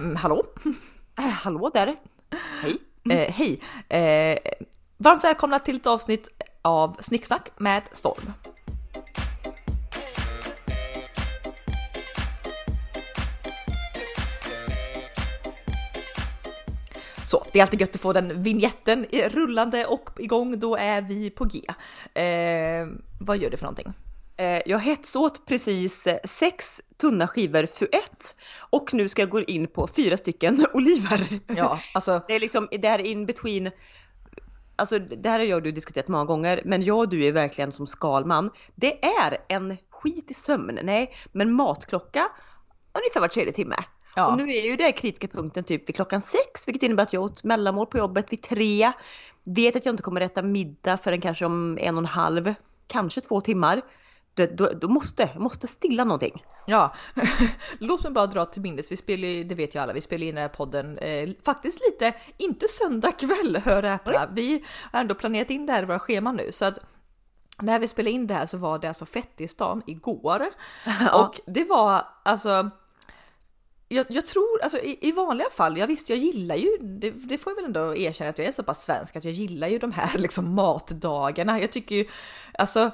Mm, 0.00 0.16
hallå? 0.16 0.42
Äh, 1.18 1.24
hallå 1.24 1.70
där! 1.74 1.96
Hej! 2.62 2.78
Eh, 3.10 3.32
hej! 3.34 3.60
Eh, 3.88 4.38
varmt 4.96 5.24
välkomna 5.24 5.58
till 5.58 5.76
ett 5.76 5.86
avsnitt 5.86 6.28
av 6.62 6.96
Snicksnack 7.00 7.50
med 7.56 7.82
Storm. 7.92 8.32
Så, 17.24 17.44
det 17.52 17.58
är 17.58 17.62
alltid 17.62 17.80
gött 17.80 17.94
att 17.94 18.00
få 18.00 18.12
den 18.12 18.42
vignetten 18.42 19.06
rullande 19.12 19.86
och 19.86 20.10
igång, 20.18 20.58
då 20.58 20.76
är 20.76 21.02
vi 21.02 21.30
på 21.30 21.44
G. 21.44 21.60
Eh, 22.20 22.88
vad 23.20 23.38
gör 23.38 23.50
du 23.50 23.56
för 23.56 23.64
någonting? 23.64 23.92
Eh, 24.40 24.62
jag 24.66 24.78
hetsåt 24.78 25.46
precis 25.46 26.06
eh, 26.06 26.18
sex 26.24 26.80
tunna 26.96 27.28
skivor 27.28 27.66
Fuet 27.66 28.36
och 28.70 28.94
nu 28.94 29.08
ska 29.08 29.22
jag 29.22 29.30
gå 29.30 29.40
in 29.40 29.66
på 29.66 29.86
fyra 29.86 30.16
stycken 30.16 30.66
oliver. 30.74 31.40
Ja, 31.46 31.80
alltså. 31.94 32.22
Det 32.28 32.34
är 32.34 32.40
liksom, 32.40 32.68
det 32.70 32.88
här 32.88 32.98
är 32.98 33.04
in 33.04 33.26
between 33.26 33.70
Alltså 34.76 34.98
det 34.98 35.28
här 35.28 35.38
har 35.38 35.46
jag 35.46 35.56
och 35.56 35.62
du 35.62 35.72
diskuterat 35.72 36.08
många 36.08 36.24
gånger, 36.24 36.62
men 36.64 36.82
jag 36.82 36.98
och 36.98 37.08
du 37.08 37.26
är 37.26 37.32
verkligen 37.32 37.72
som 37.72 37.86
skalman. 37.86 38.50
Det 38.74 39.04
är 39.04 39.38
en 39.48 39.76
skit 39.90 40.30
i 40.30 40.34
sömn, 40.34 40.78
nej, 40.82 41.14
men 41.32 41.52
matklocka 41.52 42.28
ungefär 42.92 43.20
var 43.20 43.28
tredje 43.28 43.52
timme. 43.52 43.76
Ja. 44.16 44.26
Och 44.26 44.36
nu 44.36 44.52
är 44.52 44.62
ju 44.62 44.76
det 44.76 44.92
kritiska 44.92 45.28
punkten 45.28 45.64
typ 45.64 45.88
vid 45.88 45.94
klockan 45.94 46.22
sex, 46.22 46.68
vilket 46.68 46.82
innebär 46.82 47.02
att 47.02 47.12
jag 47.12 47.22
åt 47.22 47.44
mellanmål 47.44 47.86
på 47.86 47.98
jobbet 47.98 48.32
vid 48.32 48.42
tre. 48.42 48.92
Vet 49.44 49.76
att 49.76 49.86
jag 49.86 49.92
inte 49.92 50.02
kommer 50.02 50.20
äta 50.20 50.42
middag 50.42 50.96
förrän 50.96 51.20
kanske 51.20 51.44
om 51.44 51.78
en 51.80 51.94
och 51.94 52.02
en 52.02 52.06
halv, 52.06 52.54
kanske 52.86 53.20
två 53.20 53.40
timmar 53.40 53.82
då, 54.46 54.66
då, 54.66 54.72
då 54.72 54.88
måste, 54.88 55.30
måste 55.36 55.66
stilla 55.66 56.04
någonting. 56.04 56.44
Ja, 56.66 56.94
låt 57.78 58.02
mig 58.02 58.12
bara 58.12 58.26
dra 58.26 58.44
till 58.44 58.62
minnes. 58.62 58.92
Vi 58.92 58.96
spelar 58.96 59.28
ju, 59.28 59.44
det 59.44 59.54
vet 59.54 59.74
ju 59.74 59.78
alla, 59.78 59.92
vi 59.92 60.00
spelar 60.00 60.26
in 60.26 60.34
den 60.34 60.42
här 60.42 60.48
podden 60.48 60.98
eh, 60.98 61.28
faktiskt 61.44 61.80
lite, 61.90 62.12
inte 62.36 62.68
söndag 62.68 63.12
kväll, 63.12 63.56
hör 63.64 63.82
äpla. 63.82 64.28
Vi 64.32 64.64
har 64.92 65.00
ändå 65.00 65.14
planerat 65.14 65.50
in 65.50 65.66
det 65.66 65.72
här 65.72 65.82
i 65.82 65.86
våra 65.86 65.98
scheman 65.98 66.36
nu 66.36 66.52
så 66.52 66.64
att 66.64 66.78
när 67.62 67.78
vi 67.78 67.88
spelade 67.88 68.10
in 68.10 68.26
det 68.26 68.34
här 68.34 68.46
så 68.46 68.58
var 68.58 68.78
det 68.78 68.88
alltså 68.88 69.06
fettisdagen 69.06 69.82
igår 69.86 70.46
ja. 71.00 71.22
och 71.24 71.40
det 71.46 71.64
var 71.64 72.06
alltså 72.22 72.70
jag, 73.92 74.06
jag, 74.08 74.26
tror, 74.26 74.62
alltså 74.62 74.78
i, 74.78 74.98
i, 75.00 75.12
vanliga 75.12 75.50
fall, 75.50 75.78
jag 75.78 75.86
visst 75.86 76.10
jag 76.10 76.18
gillar 76.18 76.56
ju, 76.56 76.68
det, 76.80 77.10
det, 77.10 77.38
får 77.38 77.50
jag 77.50 77.56
väl 77.56 77.64
ändå 77.64 77.96
erkänna 77.96 78.30
att 78.30 78.38
jag 78.38 78.46
är 78.46 78.52
så 78.52 78.62
pass 78.62 78.82
svensk 78.82 79.16
att 79.16 79.24
jag 79.24 79.34
gillar 79.34 79.68
ju 79.68 79.78
de 79.78 79.92
här 79.92 80.18
liksom 80.18 80.54
matdagarna. 80.54 81.60
Jag 81.60 81.72
tycker 81.72 81.96
ju, 81.96 82.04
alltså 82.58 82.90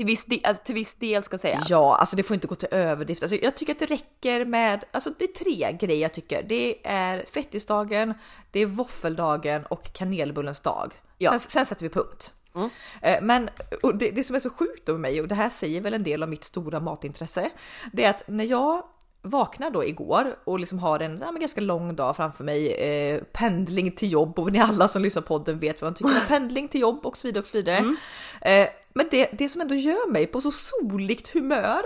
till 0.00 0.06
viss, 0.06 0.24
del, 0.24 0.40
alltså, 0.44 0.62
till 0.62 0.74
viss 0.74 0.94
del 0.94 1.24
ska 1.24 1.38
sägas. 1.38 1.70
Ja, 1.70 1.96
alltså 1.96 2.16
det 2.16 2.22
får 2.22 2.34
inte 2.34 2.46
gå 2.46 2.54
till 2.54 2.68
överdrift. 2.70 3.22
Alltså, 3.22 3.36
jag 3.36 3.54
tycker 3.56 3.72
att 3.72 3.78
det 3.78 3.86
räcker 3.86 4.44
med, 4.44 4.84
alltså 4.92 5.10
det 5.18 5.24
är 5.24 5.44
tre 5.44 5.72
grejer 5.72 6.02
jag 6.02 6.12
tycker. 6.12 6.42
Det 6.42 6.86
är 6.86 7.24
fettisdagen, 7.32 8.14
det 8.50 8.60
är 8.60 8.66
våffeldagen 8.66 9.66
och 9.66 9.92
kanelbullens 9.92 10.60
dag. 10.60 10.92
Ja. 11.18 11.30
Sen, 11.30 11.40
sen 11.40 11.66
sätter 11.66 11.82
vi 11.82 11.88
punkt. 11.88 12.34
Mm. 12.54 12.70
Eh, 13.02 13.22
men 13.22 13.50
det, 13.94 14.10
det, 14.10 14.24
som 14.24 14.36
är 14.36 14.40
så 14.40 14.50
sjukt 14.50 14.86
med 14.86 15.00
mig, 15.00 15.20
och 15.20 15.28
det 15.28 15.34
här 15.34 15.50
säger 15.50 15.80
väl 15.80 15.94
en 15.94 16.02
del 16.02 16.22
av 16.22 16.28
mitt 16.28 16.44
stora 16.44 16.80
matintresse, 16.80 17.50
det 17.92 18.04
är 18.04 18.10
att 18.10 18.28
när 18.28 18.44
jag 18.44 18.82
vaknar 19.22 19.70
då 19.70 19.84
igår 19.84 20.36
och 20.44 20.60
liksom 20.60 20.78
har 20.78 21.00
en 21.00 21.18
ja, 21.18 21.30
ganska 21.30 21.60
lång 21.60 21.96
dag 21.96 22.16
framför 22.16 22.44
mig, 22.44 22.72
eh, 22.72 23.22
pendling 23.32 23.92
till 23.92 24.12
jobb 24.12 24.38
och 24.38 24.52
ni 24.52 24.58
alla 24.58 24.88
som 24.88 25.02
lyssnar 25.02 25.22
på 25.22 25.38
podden 25.38 25.58
vet 25.58 25.82
vad 25.82 25.86
man 25.86 25.94
tycker 25.94 26.10
om 26.10 26.20
pendling 26.28 26.68
till 26.68 26.80
jobb 26.80 27.06
och 27.06 27.16
så 27.16 27.28
vidare 27.28 27.40
och 27.40 27.46
så 27.46 27.56
vidare. 27.56 27.76
Mm. 27.76 27.96
Eh, 28.40 28.68
men 28.94 29.06
det, 29.10 29.30
det 29.32 29.48
som 29.48 29.60
ändå 29.60 29.74
gör 29.74 30.10
mig 30.10 30.26
på 30.26 30.40
så 30.40 30.50
soligt 30.50 31.28
humör 31.28 31.82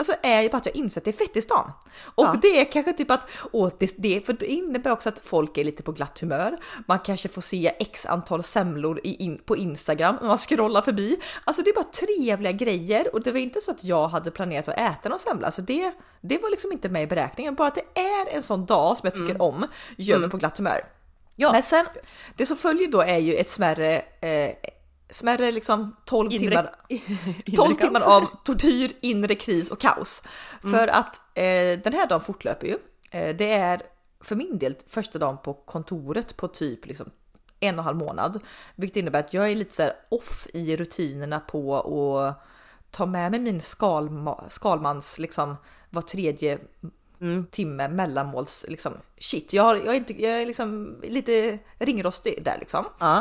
Alltså 0.00 0.14
är 0.22 0.42
ju 0.42 0.48
bara 0.48 0.56
att 0.56 0.66
jag 0.66 0.76
inser 0.76 1.00
att 1.00 1.04
det 1.04 1.10
är 1.10 1.26
fettisdagen. 1.26 1.70
Och 2.14 2.26
ja. 2.26 2.38
det 2.42 2.60
är 2.60 2.72
kanske 2.72 2.92
typ 2.92 3.10
att, 3.10 3.30
åh, 3.52 3.70
det, 3.78 3.94
det, 3.96 4.26
för 4.26 4.32
det 4.32 4.46
innebär 4.46 4.90
också 4.90 5.08
att 5.08 5.18
folk 5.18 5.58
är 5.58 5.64
lite 5.64 5.82
på 5.82 5.92
glatt 5.92 6.20
humör. 6.20 6.58
Man 6.86 6.98
kanske 6.98 7.28
får 7.28 7.42
se 7.42 7.74
x 7.78 8.06
antal 8.06 8.44
semlor 8.44 9.00
i, 9.04 9.24
in, 9.24 9.38
på 9.44 9.56
Instagram 9.56 10.16
när 10.20 10.28
man 10.28 10.38
scrollar 10.38 10.82
förbi. 10.82 11.20
Alltså 11.44 11.62
det 11.62 11.70
är 11.70 11.74
bara 11.74 11.84
trevliga 11.84 12.52
grejer 12.52 13.14
och 13.14 13.22
det 13.22 13.32
var 13.32 13.38
inte 13.38 13.60
så 13.60 13.70
att 13.70 13.84
jag 13.84 14.08
hade 14.08 14.30
planerat 14.30 14.68
att 14.68 14.78
äta 14.78 15.08
någon 15.08 15.18
semla. 15.18 15.46
Alltså 15.46 15.62
det, 15.62 15.92
det 16.20 16.38
var 16.38 16.50
liksom 16.50 16.72
inte 16.72 16.88
med 16.88 17.02
i 17.02 17.06
beräkningen. 17.06 17.54
Bara 17.54 17.68
att 17.68 17.74
det 17.74 18.00
är 18.00 18.36
en 18.36 18.42
sån 18.42 18.66
dag 18.66 18.96
som 18.96 19.06
jag 19.06 19.14
tycker 19.14 19.34
mm. 19.34 19.40
om 19.40 19.66
gör 19.96 20.16
mig 20.16 20.24
mm. 20.24 20.30
på 20.30 20.36
glatt 20.36 20.58
humör. 20.58 20.84
Ja. 21.36 21.52
Men 21.52 21.62
sen, 21.62 21.86
det 22.36 22.46
som 22.46 22.56
följer 22.56 22.88
då 22.88 23.00
är 23.00 23.18
ju 23.18 23.34
ett 23.34 23.48
smärre 23.48 24.02
eh, 24.20 24.50
smärre 25.10 25.50
liksom 25.50 25.96
12 26.04 26.32
inre, 26.32 26.38
timmar, 26.38 26.74
12 27.56 27.74
timmar 27.74 28.16
av 28.16 28.26
tortyr, 28.44 28.92
inre 29.00 29.34
kris 29.34 29.70
och 29.70 29.80
kaos. 29.80 30.22
Mm. 30.64 30.78
För 30.78 30.88
att 30.88 31.20
eh, 31.34 31.82
den 31.84 31.92
här 31.92 32.08
dagen 32.08 32.20
fortlöper 32.20 32.66
ju. 32.66 32.78
Eh, 33.10 33.36
det 33.36 33.52
är 33.52 33.82
för 34.20 34.36
min 34.36 34.58
del 34.58 34.76
första 34.88 35.18
dagen 35.18 35.38
på 35.44 35.54
kontoret 35.54 36.36
på 36.36 36.48
typ 36.48 36.86
liksom 36.86 37.10
en 37.60 37.74
och 37.74 37.78
en 37.78 37.84
halv 37.84 37.96
månad. 37.96 38.40
Vilket 38.74 38.96
innebär 38.96 39.20
att 39.20 39.34
jag 39.34 39.50
är 39.50 39.56
lite 39.56 39.74
så 39.74 39.90
off 40.08 40.46
i 40.54 40.76
rutinerna 40.76 41.40
på 41.40 41.76
att 41.76 42.42
ta 42.90 43.06
med 43.06 43.30
mig 43.30 43.40
min 43.40 43.60
skalma, 43.60 44.44
skalmans 44.48 45.18
liksom 45.18 45.56
var 45.90 46.02
tredje 46.02 46.58
mm. 47.20 47.46
timme 47.46 47.88
mellanmåls 47.88 48.66
liksom 48.68 48.92
shit. 49.18 49.52
Jag, 49.52 49.62
har, 49.62 49.76
jag, 49.76 49.86
är 49.86 49.94
inte, 49.94 50.22
jag 50.22 50.42
är 50.42 50.46
liksom 50.46 50.96
lite 51.02 51.58
ringrostig 51.78 52.44
där 52.44 52.56
liksom. 52.58 52.84
Uh. 53.02 53.20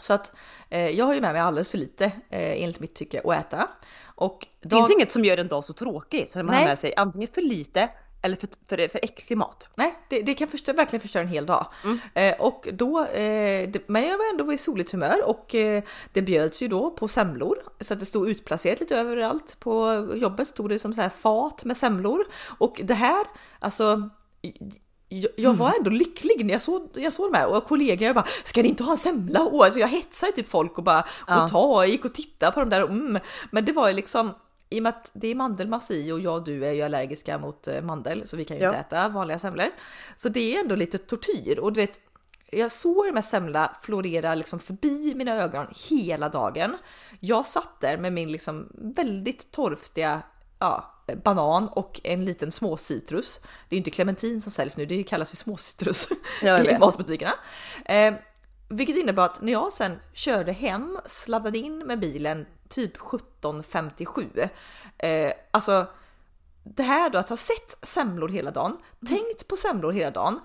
Så 0.00 0.12
att 0.12 0.32
eh, 0.70 0.88
jag 0.88 1.04
har 1.04 1.14
ju 1.14 1.20
med 1.20 1.32
mig 1.32 1.40
alldeles 1.40 1.70
för 1.70 1.78
lite 1.78 2.04
eh, 2.04 2.62
enligt 2.62 2.80
mitt 2.80 2.94
tycke 2.94 3.20
att 3.24 3.36
äta. 3.36 3.68
Och 4.04 4.46
dag... 4.62 4.70
Det 4.70 4.76
finns 4.76 4.98
inget 4.98 5.12
som 5.12 5.24
gör 5.24 5.38
en 5.38 5.48
dag 5.48 5.64
så 5.64 5.72
tråkig 5.72 6.28
så 6.28 6.38
man 6.38 6.46
Nej. 6.46 6.56
har 6.56 6.66
med 6.66 6.78
sig 6.78 6.94
antingen 6.96 7.28
för 7.28 7.42
lite 7.42 7.88
eller 8.22 8.36
för, 8.36 8.48
för, 8.68 8.88
för 8.88 9.00
äcklig 9.02 9.36
mat. 9.36 9.68
Nej, 9.74 9.98
det, 10.08 10.22
det 10.22 10.34
kan 10.34 10.48
förstö, 10.48 10.72
verkligen 10.72 11.00
förstöra 11.00 11.22
en 11.22 11.28
hel 11.28 11.46
dag. 11.46 11.66
Mm. 11.84 11.98
Eh, 12.14 12.40
och 12.40 12.68
då, 12.72 13.04
eh, 13.04 13.68
det, 13.68 13.88
men 13.88 14.02
jag 14.02 14.18
var 14.18 14.30
ändå 14.30 14.52
i 14.52 14.58
soligt 14.58 14.90
humör 14.90 15.28
och 15.28 15.54
eh, 15.54 15.82
det 16.12 16.22
bjöds 16.22 16.62
ju 16.62 16.68
då 16.68 16.90
på 16.90 17.08
semlor 17.08 17.58
så 17.80 17.94
att 17.94 18.00
det 18.00 18.06
stod 18.06 18.28
utplacerat 18.28 18.80
lite 18.80 18.96
överallt 18.96 19.56
på 19.60 20.06
jobbet 20.14 20.48
stod 20.48 20.68
det 20.68 20.78
som 20.78 20.94
så 20.94 21.00
här 21.00 21.08
fat 21.08 21.64
med 21.64 21.76
semlor 21.76 22.24
och 22.58 22.80
det 22.84 22.94
här, 22.94 23.26
alltså 23.58 24.10
jag, 25.08 25.30
jag 25.36 25.54
var 25.54 25.74
ändå 25.78 25.90
lycklig 25.90 26.46
när 26.46 26.52
jag 26.52 26.62
såg, 26.62 26.88
jag 26.94 27.12
såg 27.12 27.32
de 27.32 27.38
här 27.38 27.56
och 27.56 27.64
kollegor 27.64 28.06
jag 28.06 28.14
bara 28.14 28.26
ska 28.44 28.62
ni 28.62 28.68
inte 28.68 28.82
ha 28.82 28.92
en 28.92 28.98
semla? 28.98 29.42
Och 29.42 29.64
alltså 29.64 29.80
jag 29.80 29.88
hetsade 29.88 30.32
typ 30.32 30.48
folk 30.48 30.78
och 30.78 30.84
bara 30.84 31.04
ja. 31.26 31.42
och 31.44 31.50
ta, 31.50 31.82
jag 31.84 31.90
gick 31.90 32.04
och 32.04 32.14
tittade 32.14 32.52
på 32.52 32.60
de 32.60 32.70
där 32.70 32.82
och 32.82 32.90
mm. 32.90 33.22
Men 33.50 33.64
det 33.64 33.72
var 33.72 33.88
ju 33.88 33.94
liksom 33.94 34.34
i 34.70 34.78
och 34.78 34.82
med 34.82 34.90
att 34.90 35.10
det 35.14 35.28
är 35.28 35.34
mandelmassa 35.34 35.94
i 35.94 36.12
och 36.12 36.20
jag 36.20 36.34
och 36.34 36.44
du 36.44 36.66
är 36.66 36.72
ju 36.72 36.82
allergiska 36.82 37.38
mot 37.38 37.68
eh, 37.68 37.82
mandel 37.82 38.26
så 38.26 38.36
vi 38.36 38.44
kan 38.44 38.56
ju 38.56 38.62
ja. 38.62 38.68
inte 38.68 38.78
äta 38.78 39.08
vanliga 39.08 39.38
semlor. 39.38 39.70
Så 40.16 40.28
det 40.28 40.56
är 40.56 40.60
ändå 40.60 40.74
lite 40.74 40.98
tortyr 40.98 41.58
och 41.58 41.72
du 41.72 41.80
vet 41.80 42.00
jag 42.50 42.72
såg 42.72 43.06
de 43.06 43.14
här 43.14 43.22
semlorna 43.22 43.76
florera 43.82 44.34
liksom 44.34 44.58
förbi 44.58 45.14
mina 45.14 45.34
ögon 45.34 45.66
hela 45.90 46.28
dagen. 46.28 46.76
Jag 47.20 47.46
satt 47.46 47.80
där 47.80 47.96
med 47.96 48.12
min 48.12 48.32
liksom 48.32 48.68
väldigt 48.96 49.50
torftiga 49.50 50.22
ja, 50.58 50.97
banan 51.24 51.68
och 51.68 52.00
en 52.04 52.24
liten 52.24 52.52
småcitrus. 52.52 53.40
Det 53.68 53.76
är 53.76 53.78
inte 53.78 53.90
clementin 53.90 54.40
som 54.40 54.52
säljs 54.52 54.76
nu, 54.76 54.86
det 54.86 55.02
kallas 55.02 55.30
för 55.30 55.36
småcitrus 55.36 56.08
i 56.42 56.78
matbutikerna. 56.80 57.34
Eh, 57.84 58.14
vilket 58.68 58.96
innebär 58.96 59.22
att 59.22 59.42
när 59.42 59.52
jag 59.52 59.72
sen 59.72 59.92
körde 60.12 60.52
hem, 60.52 60.98
sladdade 61.06 61.58
in 61.58 61.78
med 61.78 62.00
bilen 62.00 62.46
typ 62.68 62.96
17.57. 62.96 64.48
Eh, 64.98 65.32
alltså 65.50 65.86
det 66.76 66.82
här 66.82 67.10
då 67.10 67.18
att 67.18 67.28
ha 67.28 67.36
sett 67.36 67.76
semlor 67.82 68.28
hela 68.28 68.50
dagen, 68.50 68.70
mm. 68.72 69.18
tänkt 69.18 69.48
på 69.48 69.56
semlor 69.56 69.92
hela 69.92 70.10
dagen, 70.10 70.40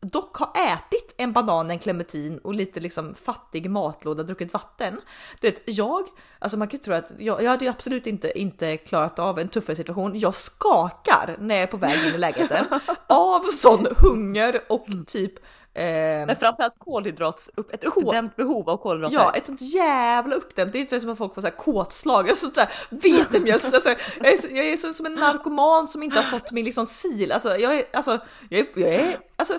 dock 0.00 0.36
har 0.36 0.50
ätit 0.72 1.14
en 1.16 1.32
banan, 1.32 1.70
en 1.70 1.78
clementin 1.78 2.38
och 2.38 2.54
lite 2.54 2.80
liksom 2.80 3.14
fattig 3.14 3.70
matlåda, 3.70 4.22
druckit 4.22 4.52
vatten. 4.52 5.00
Du 5.40 5.50
vet, 5.50 5.62
jag, 5.64 6.02
alltså 6.38 6.58
man 6.58 6.68
kan 6.68 6.78
ju 6.78 6.84
tro 6.84 6.94
att 6.94 7.12
jag, 7.18 7.42
jag 7.42 7.50
hade 7.50 7.70
absolut 7.70 8.06
inte, 8.06 8.38
inte 8.38 8.76
klarat 8.76 9.18
av 9.18 9.38
en 9.38 9.48
tuffare 9.48 9.76
situation. 9.76 10.18
Jag 10.18 10.34
skakar 10.34 11.36
när 11.38 11.54
jag 11.54 11.62
är 11.62 11.66
på 11.66 11.76
väg 11.76 12.08
in 12.08 12.14
i 12.14 12.18
lägenheten 12.18 12.66
av 13.06 13.40
sån 13.40 13.86
hunger 14.00 14.60
och 14.68 14.86
typ 15.06 15.38
Eh, 15.78 16.26
Men 16.26 16.36
framförallt 16.36 16.78
kolhydrats, 16.78 17.50
ett 17.72 17.84
uppdämt 17.84 18.36
behov 18.36 18.70
av 18.70 18.76
kolhydrater. 18.76 19.14
Ja, 19.16 19.32
ett 19.34 19.46
sånt 19.46 19.60
jävla 19.60 20.36
uppdämt. 20.36 20.72
Det 20.72 20.92
är 20.92 21.00
som 21.00 21.10
att 21.10 21.18
folk 21.18 21.34
får 21.34 21.40
så 21.42 21.46
här 21.46 21.56
kåtslag. 21.56 22.28
Alltså, 22.28 22.50
så 22.50 22.60
här, 22.60 22.70
vetemjöls, 22.90 23.74
alltså, 23.74 23.88
jag 24.20 24.32
är, 24.32 24.56
jag 24.56 24.66
är 24.66 24.76
så, 24.76 24.92
som 24.92 25.06
en 25.06 25.14
narkoman 25.14 25.88
som 25.88 26.02
inte 26.02 26.20
har 26.20 26.38
fått 26.38 26.52
min 26.52 26.64
liksom 26.64 26.86
sil. 27.00 27.28
Alltså, 27.32 27.56
jag 27.56 27.74
är, 27.78 27.84
alltså, 27.92 28.18
jag 28.48 28.60
är, 28.60 28.66
jag 28.74 28.94
är 28.94 29.18
alltså, 29.36 29.54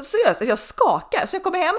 Seriöst, 0.00 0.42
jag 0.44 0.58
skakar. 0.58 1.26
Så 1.26 1.36
jag 1.36 1.42
kommer 1.42 1.58
hem, 1.58 1.74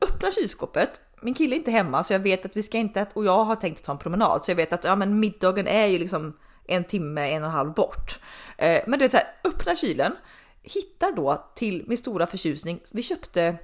öppnar 0.00 0.30
kylskåpet. 0.30 1.00
Min 1.22 1.34
kille 1.34 1.54
är 1.54 1.58
inte 1.58 1.70
hemma 1.70 2.04
så 2.04 2.12
jag 2.12 2.20
vet 2.20 2.46
att 2.46 2.56
vi 2.56 2.62
ska 2.62 2.78
inte 2.78 3.06
och 3.12 3.24
jag 3.24 3.44
har 3.44 3.56
tänkt 3.56 3.84
ta 3.84 3.92
en 3.92 3.98
promenad 3.98 4.44
så 4.44 4.50
jag 4.50 4.56
vet 4.56 4.72
att 4.72 4.84
ja, 4.84 4.96
men 4.96 5.20
middagen 5.20 5.66
är 5.66 5.86
ju 5.86 5.98
liksom 5.98 6.38
en 6.66 6.84
timme, 6.84 7.30
en 7.30 7.42
och 7.42 7.48
en 7.48 7.54
halv 7.54 7.74
bort. 7.74 8.20
Eh, 8.58 8.80
men 8.86 8.98
det 8.98 9.04
är 9.04 9.08
så 9.08 9.16
här, 9.16 9.26
öppna 9.44 9.76
kylen, 9.76 10.12
hittar 10.62 11.12
då 11.12 11.50
till 11.54 11.84
min 11.86 11.98
stora 11.98 12.26
förtjusning. 12.26 12.80
Vi 12.92 13.02
köpte 13.02 13.58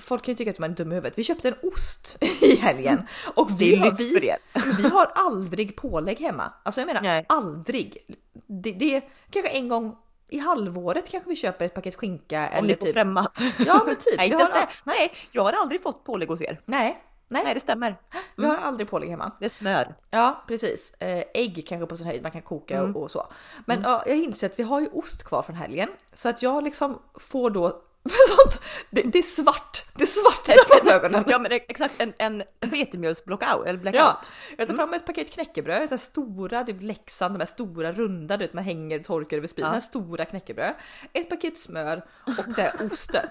Folk 0.00 0.24
kan 0.24 0.32
ju 0.32 0.36
tycka 0.36 0.50
att 0.50 0.58
man 0.58 0.70
är 0.70 0.74
dum 0.74 0.92
i 0.92 0.94
huvudet. 0.94 1.18
Vi 1.18 1.24
köpte 1.24 1.48
en 1.48 1.54
ost 1.62 2.24
i 2.42 2.56
helgen 2.56 3.06
och 3.34 3.60
vi, 3.60 3.76
har, 3.76 3.90
vi, 3.90 4.36
vi 4.76 4.88
har 4.88 5.10
aldrig 5.14 5.76
pålägg 5.76 6.20
hemma. 6.20 6.52
Alltså 6.62 6.80
jag 6.80 6.86
menar 6.86 7.02
Nej. 7.02 7.26
aldrig. 7.28 7.98
Det, 8.46 8.72
det 8.72 9.00
kanske 9.30 9.50
en 9.50 9.68
gång 9.68 9.96
i 10.28 10.38
halvåret 10.38 11.08
kanske 11.10 11.30
vi 11.30 11.36
köper 11.36 11.64
ett 11.64 11.74
paket 11.74 11.94
skinka. 11.94 12.48
Om 12.52 12.58
eller 12.58 12.68
det 12.68 12.82
är 12.82 12.84
typ. 12.86 12.92
främmat. 12.94 13.38
Ja 13.66 13.82
men 13.86 13.96
typ. 13.96 14.14
nej, 14.16 14.30
har, 14.30 14.68
nej, 14.84 15.12
jag 15.32 15.42
har 15.44 15.52
aldrig 15.52 15.82
fått 15.82 16.04
pålägg 16.04 16.28
hos 16.28 16.42
er. 16.42 16.60
nej, 16.64 17.02
nej, 17.28 17.44
Nej, 17.44 17.54
det 17.54 17.60
stämmer. 17.60 17.96
vi 18.36 18.46
har 18.46 18.56
aldrig 18.56 18.90
pålägg 18.90 19.10
hemma. 19.10 19.32
Det 19.38 19.44
är 19.44 19.48
smör. 19.48 19.94
Ja 20.10 20.44
precis. 20.48 20.94
Eh, 20.98 21.22
ägg 21.34 21.64
kanske 21.68 21.86
på 21.86 21.96
sin 21.96 22.06
höjd 22.06 22.22
man 22.22 22.30
kan 22.32 22.42
koka 22.42 22.78
Mm. 22.78 22.96
och, 22.96 23.02
och 23.02 23.10
så. 23.10 23.26
Men 23.66 23.82
ja, 23.82 24.02
jag 24.06 24.16
inser 24.16 24.46
att 24.46 24.58
vi 24.58 24.62
har 24.62 24.80
ju 24.80 24.86
ost 24.86 25.24
kvar 25.24 25.42
från 25.42 25.56
helgen 25.56 25.88
så 26.12 26.28
att 26.28 26.42
jag 26.42 26.64
liksom 26.64 26.98
får 27.14 27.50
då 27.50 27.82
sånt. 28.28 28.60
Det, 28.90 29.02
det 29.02 29.18
är 29.18 29.22
svart. 29.22 29.84
Det 29.94 30.02
är 30.02 30.06
svart 30.06 30.48
framför 30.68 30.92
ögonen. 30.92 31.24
Ja 31.28 31.38
men 31.38 31.52
exakt, 31.52 32.00
en, 32.00 32.12
en 32.18 32.42
vetemjölsblockout 32.60 33.66
eller 33.66 33.78
blackout. 33.78 34.00
Ja, 34.00 34.20
jag 34.58 34.68
tar 34.68 34.74
fram 34.74 34.94
ett 34.94 35.06
paket 35.06 35.30
knäckebröd, 35.30 35.88
så 35.88 35.98
stora, 35.98 36.64
typ 36.64 36.82
Leksand, 36.82 37.34
de 37.34 37.38
här 37.38 37.46
stora 37.46 37.92
runda, 37.92 38.36
du 38.36 38.44
vet 38.44 38.52
man 38.54 38.64
hänger 38.64 38.98
torkar 38.98 39.36
över 39.36 39.46
spisen, 39.46 39.74
Ja. 39.74 39.80
stora 39.80 40.24
knäckebröd. 40.24 40.74
Ett 41.12 41.28
paket 41.30 41.58
smör 41.58 42.04
och 42.26 42.54
det 42.56 42.62
är 42.62 42.92
osten. 42.92 43.26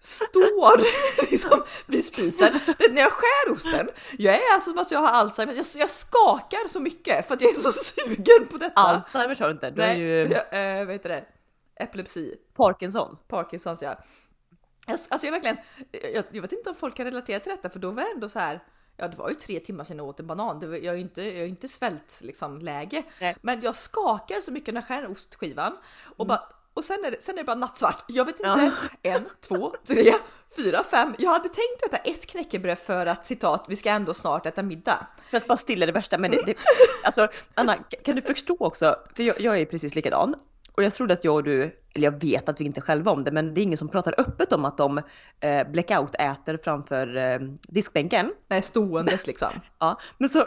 Står 0.00 0.80
liksom 1.30 1.62
vid 1.86 2.04
spisen. 2.04 2.60
Det, 2.78 2.92
när 2.92 3.02
jag 3.02 3.12
skär 3.12 3.52
osten, 3.52 3.88
jag 4.18 4.34
är 4.34 4.54
alltså 4.54 4.70
som 4.70 4.78
att 4.78 4.90
jag 4.90 5.00
har 5.00 5.08
Alzheimer, 5.08 5.54
jag, 5.54 5.66
jag 5.74 5.90
skakar 5.90 6.68
så 6.68 6.80
mycket 6.80 7.28
för 7.28 7.34
att 7.34 7.40
jag 7.40 7.50
är 7.50 7.54
så 7.54 7.72
sugen 8.04 8.46
på 8.50 8.56
detta. 8.56 8.80
Alzheimers 8.80 9.40
har 9.40 9.46
du 9.48 9.52
inte, 9.52 9.70
du 9.70 9.76
Nej, 9.80 10.00
ju 10.00 10.06
jag, 10.50 10.78
eh, 10.80 10.84
vad 10.86 10.94
heter 10.94 11.08
det? 11.08 11.24
Epilepsi, 11.80 12.34
Parkinsons. 12.54 13.22
Parkinsons 13.28 13.82
ja. 13.82 13.96
Jag, 14.86 14.98
alltså 15.10 15.26
jag 15.26 15.32
verkligen, 15.32 15.56
jag, 16.14 16.24
jag 16.30 16.42
vet 16.42 16.52
inte 16.52 16.70
om 16.70 16.76
folk 16.76 16.96
kan 16.96 17.04
relatera 17.04 17.40
till 17.40 17.50
detta 17.50 17.70
för 17.70 17.78
då 17.78 17.90
var 17.90 18.02
det 18.02 18.10
ändå 18.14 18.28
så 18.28 18.38
här. 18.38 18.60
Ja, 18.96 19.08
det 19.08 19.16
var 19.16 19.28
ju 19.28 19.34
tre 19.34 19.60
timmar 19.60 19.84
sedan 19.84 19.96
jag 19.96 20.06
åt 20.06 20.20
en 20.20 20.26
banan. 20.26 20.60
Det 20.60 20.66
var, 20.66 20.76
jag 20.76 20.86
är 20.86 20.94
ju 20.94 21.00
inte, 21.00 21.22
jag 21.22 21.36
är 21.36 21.46
inte 21.46 21.68
svält 21.68 22.20
liksom 22.22 22.56
läge, 22.56 23.02
Nej. 23.20 23.36
men 23.42 23.60
jag 23.60 23.76
skakar 23.76 24.40
så 24.40 24.52
mycket 24.52 24.74
när 24.74 24.80
jag 24.80 24.88
skär 24.88 25.10
ostskivan 25.10 25.76
och 26.16 26.26
bara 26.26 26.42
och 26.74 26.84
sen 26.84 27.04
är, 27.04 27.10
det, 27.10 27.22
sen 27.22 27.34
är 27.34 27.38
det 27.38 27.44
bara 27.44 27.56
nattsvart. 27.56 28.04
Jag 28.08 28.24
vet 28.24 28.34
inte, 28.34 28.48
Ja. 28.48 28.70
en, 29.10 29.26
två, 29.48 29.74
tre, 29.86 30.14
fyra, 30.56 30.84
fem. 30.84 31.14
Jag 31.18 31.30
hade 31.30 31.48
tänkt 31.48 31.82
äta 31.86 31.96
ett 31.96 32.26
knäckebröd 32.26 32.78
för 32.78 33.06
att 33.06 33.26
citat, 33.26 33.64
vi 33.68 33.76
ska 33.76 33.90
ändå 33.90 34.14
snart 34.14 34.46
äta 34.46 34.62
middag. 34.62 35.06
För 35.30 35.36
att 35.36 35.46
bara 35.46 35.58
stilla 35.58 35.86
det 35.86 35.92
värsta. 35.92 36.18
Men 36.18 36.30
det, 36.30 36.42
det, 36.46 36.54
alltså 37.04 37.28
Anna, 37.54 37.76
kan 37.76 38.16
du 38.16 38.22
förstå 38.22 38.56
också? 38.60 38.96
För 39.14 39.22
jag, 39.22 39.40
jag 39.40 39.58
är 39.58 39.64
precis 39.64 39.94
likadan. 39.94 40.34
Och 40.80 40.84
jag 40.84 40.94
trodde 40.94 41.14
att 41.14 41.24
jag 41.24 41.34
och 41.34 41.42
du, 41.42 41.62
eller 41.94 42.04
jag 42.04 42.20
vet 42.20 42.48
att 42.48 42.60
vi 42.60 42.64
inte 42.64 42.80
själva 42.80 43.10
om 43.10 43.24
det, 43.24 43.30
men 43.30 43.54
det 43.54 43.60
är 43.60 43.62
ingen 43.62 43.78
som 43.78 43.88
pratar 43.88 44.14
öppet 44.18 44.52
om 44.52 44.64
att 44.64 44.78
de 44.78 45.02
eh, 45.40 45.68
blackout 45.68 46.14
äter 46.14 46.58
framför 46.64 47.16
eh, 47.16 47.38
diskbänken. 47.68 48.32
Nej, 48.48 48.62
ståendes 48.62 49.26
liksom. 49.26 49.48
Ja, 49.78 50.00
men 50.18 50.28
så 50.28 50.46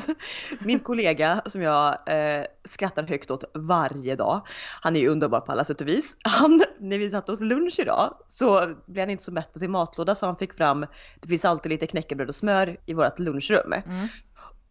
min 0.58 0.80
kollega 0.80 1.42
som 1.46 1.62
jag 1.62 1.98
eh, 2.06 2.44
skrattar 2.64 3.02
högt 3.02 3.30
åt 3.30 3.44
varje 3.54 4.16
dag. 4.16 4.46
Han 4.80 4.96
är 4.96 5.00
ju 5.00 5.08
underbar 5.08 5.40
på 5.40 5.52
alla 5.52 5.64
sätt 5.64 5.80
och 5.80 5.88
vis. 5.88 6.16
Han, 6.24 6.62
när 6.78 6.98
vi 6.98 7.10
satt 7.10 7.28
åt 7.28 7.40
lunch 7.40 7.78
idag 7.78 8.14
så 8.28 8.74
blev 8.86 9.02
han 9.02 9.10
inte 9.10 9.24
så 9.24 9.32
mätt 9.32 9.52
på 9.52 9.58
sin 9.58 9.70
matlåda 9.70 10.14
så 10.14 10.26
han 10.26 10.36
fick 10.36 10.54
fram, 10.54 10.86
det 11.20 11.28
finns 11.28 11.44
alltid 11.44 11.70
lite 11.70 11.86
knäckebröd 11.86 12.28
och 12.28 12.34
smör 12.34 12.76
i 12.86 12.94
vårt 12.94 13.18
lunchrum. 13.18 13.74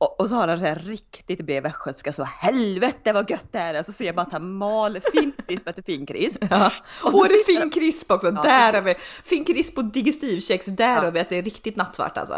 Och, 0.06 0.20
och 0.20 0.30
så 0.30 0.36
har 0.36 0.48
han 0.48 0.60
så 0.60 0.66
här 0.66 0.76
riktigt 0.76 1.46
bred 1.46 1.64
västgötska 1.64 2.14
så 2.14 2.24
helvete 2.24 3.14
vad 3.14 3.30
gött 3.30 3.46
det 3.52 3.60
är. 3.60 3.84
Så 3.84 3.92
ser 3.92 4.14
bara 4.14 4.22
att 4.22 4.32
han 4.32 4.54
mal 4.54 5.00
finkrisp 5.14 5.68
efter 5.68 5.84
finkrisp. 5.84 6.44
Ja. 6.50 6.72
Och 7.04 7.12
så 7.14 7.22
Och, 7.22 7.28
det 7.28 7.34
är 7.34 7.44
tittar- 7.44 7.62
fin 7.62 7.70
krisp 7.70 8.12
också, 8.12 8.28
Ja, 8.28 8.42
där 8.42 8.74
har 8.74 8.82
vi 8.82 8.96
fin 9.24 9.46
krisp 9.46 9.78
och 9.78 9.86
digestivkex, 9.86 10.66
där 10.66 10.96
Ja. 10.96 11.02
har 11.02 11.12
vi 11.12 11.20
att 11.20 11.30
det 11.30 11.38
är 11.38 11.42
riktigt 11.44 11.76
nattsvart 11.76 12.18
alltså. 12.18 12.34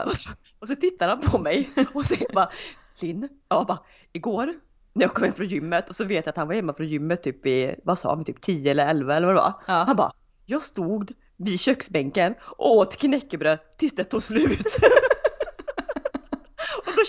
Och 0.60 0.68
så 0.68 0.75
tittar 0.75 1.08
han 1.10 1.19
på 1.22 1.38
mig 1.38 1.69
och 1.94 2.06
säger 2.06 2.34
bara 2.34 2.50
Linn, 3.02 3.30
ja 3.50 3.66
bara 3.68 3.80
igår 4.14 4.54
när 4.94 5.04
jag 5.06 5.14
kom 5.14 5.24
hem 5.24 5.34
från 5.34 5.48
gymmet 5.48 5.90
och 5.90 5.96
så 5.96 6.06
vet 6.06 6.25
jag 6.25 6.31
att 6.31 6.38
han 6.38 6.48
var 6.48 6.56
hemma 6.56 6.74
från 6.74 6.88
gymmet 6.88 7.24
typ 7.24 7.46
i, 7.46 7.75
vad 7.84 8.00
sa 8.00 8.10
han, 8.16 8.24
typ 8.24 8.42
10 8.42 8.72
eller 8.72 8.88
11 8.88 9.16
eller 9.16 9.28
vad 9.28 9.36
det 9.36 9.42
var. 9.42 9.54
Ja. 9.68 9.84
Han 9.88 9.96
bara, 9.96 10.12
jag 10.46 10.62
stod 10.64 11.12
vid 11.38 11.60
köksbänken 11.60 12.36
och 12.42 12.75
åt 12.75 12.96
knäckebröd 12.98 13.60
tills 13.78 13.96
det 13.96 14.04
tog 14.04 14.24
slut. 14.24 14.78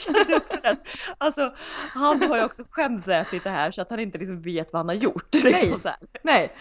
jag 0.06 0.36
också 0.36 0.54
att 0.62 0.78
alltså, 1.18 1.54
han 1.94 2.22
har 2.22 2.36
ju 2.36 2.44
också 2.44 2.64
skämsätit 2.70 3.44
det 3.44 3.50
här 3.50 3.70
så 3.70 3.82
att 3.82 3.90
han 3.90 4.00
inte 4.00 4.18
liksom 4.18 4.42
vet 4.42 4.72
vad 4.72 4.80
han 4.80 4.88
har 4.88 4.94
gjort. 4.94 5.34
Liksom, 5.34 5.70
Nej. 5.70 5.80
så 5.80 5.88
här. 5.88 5.98
Nej, 6.22 6.56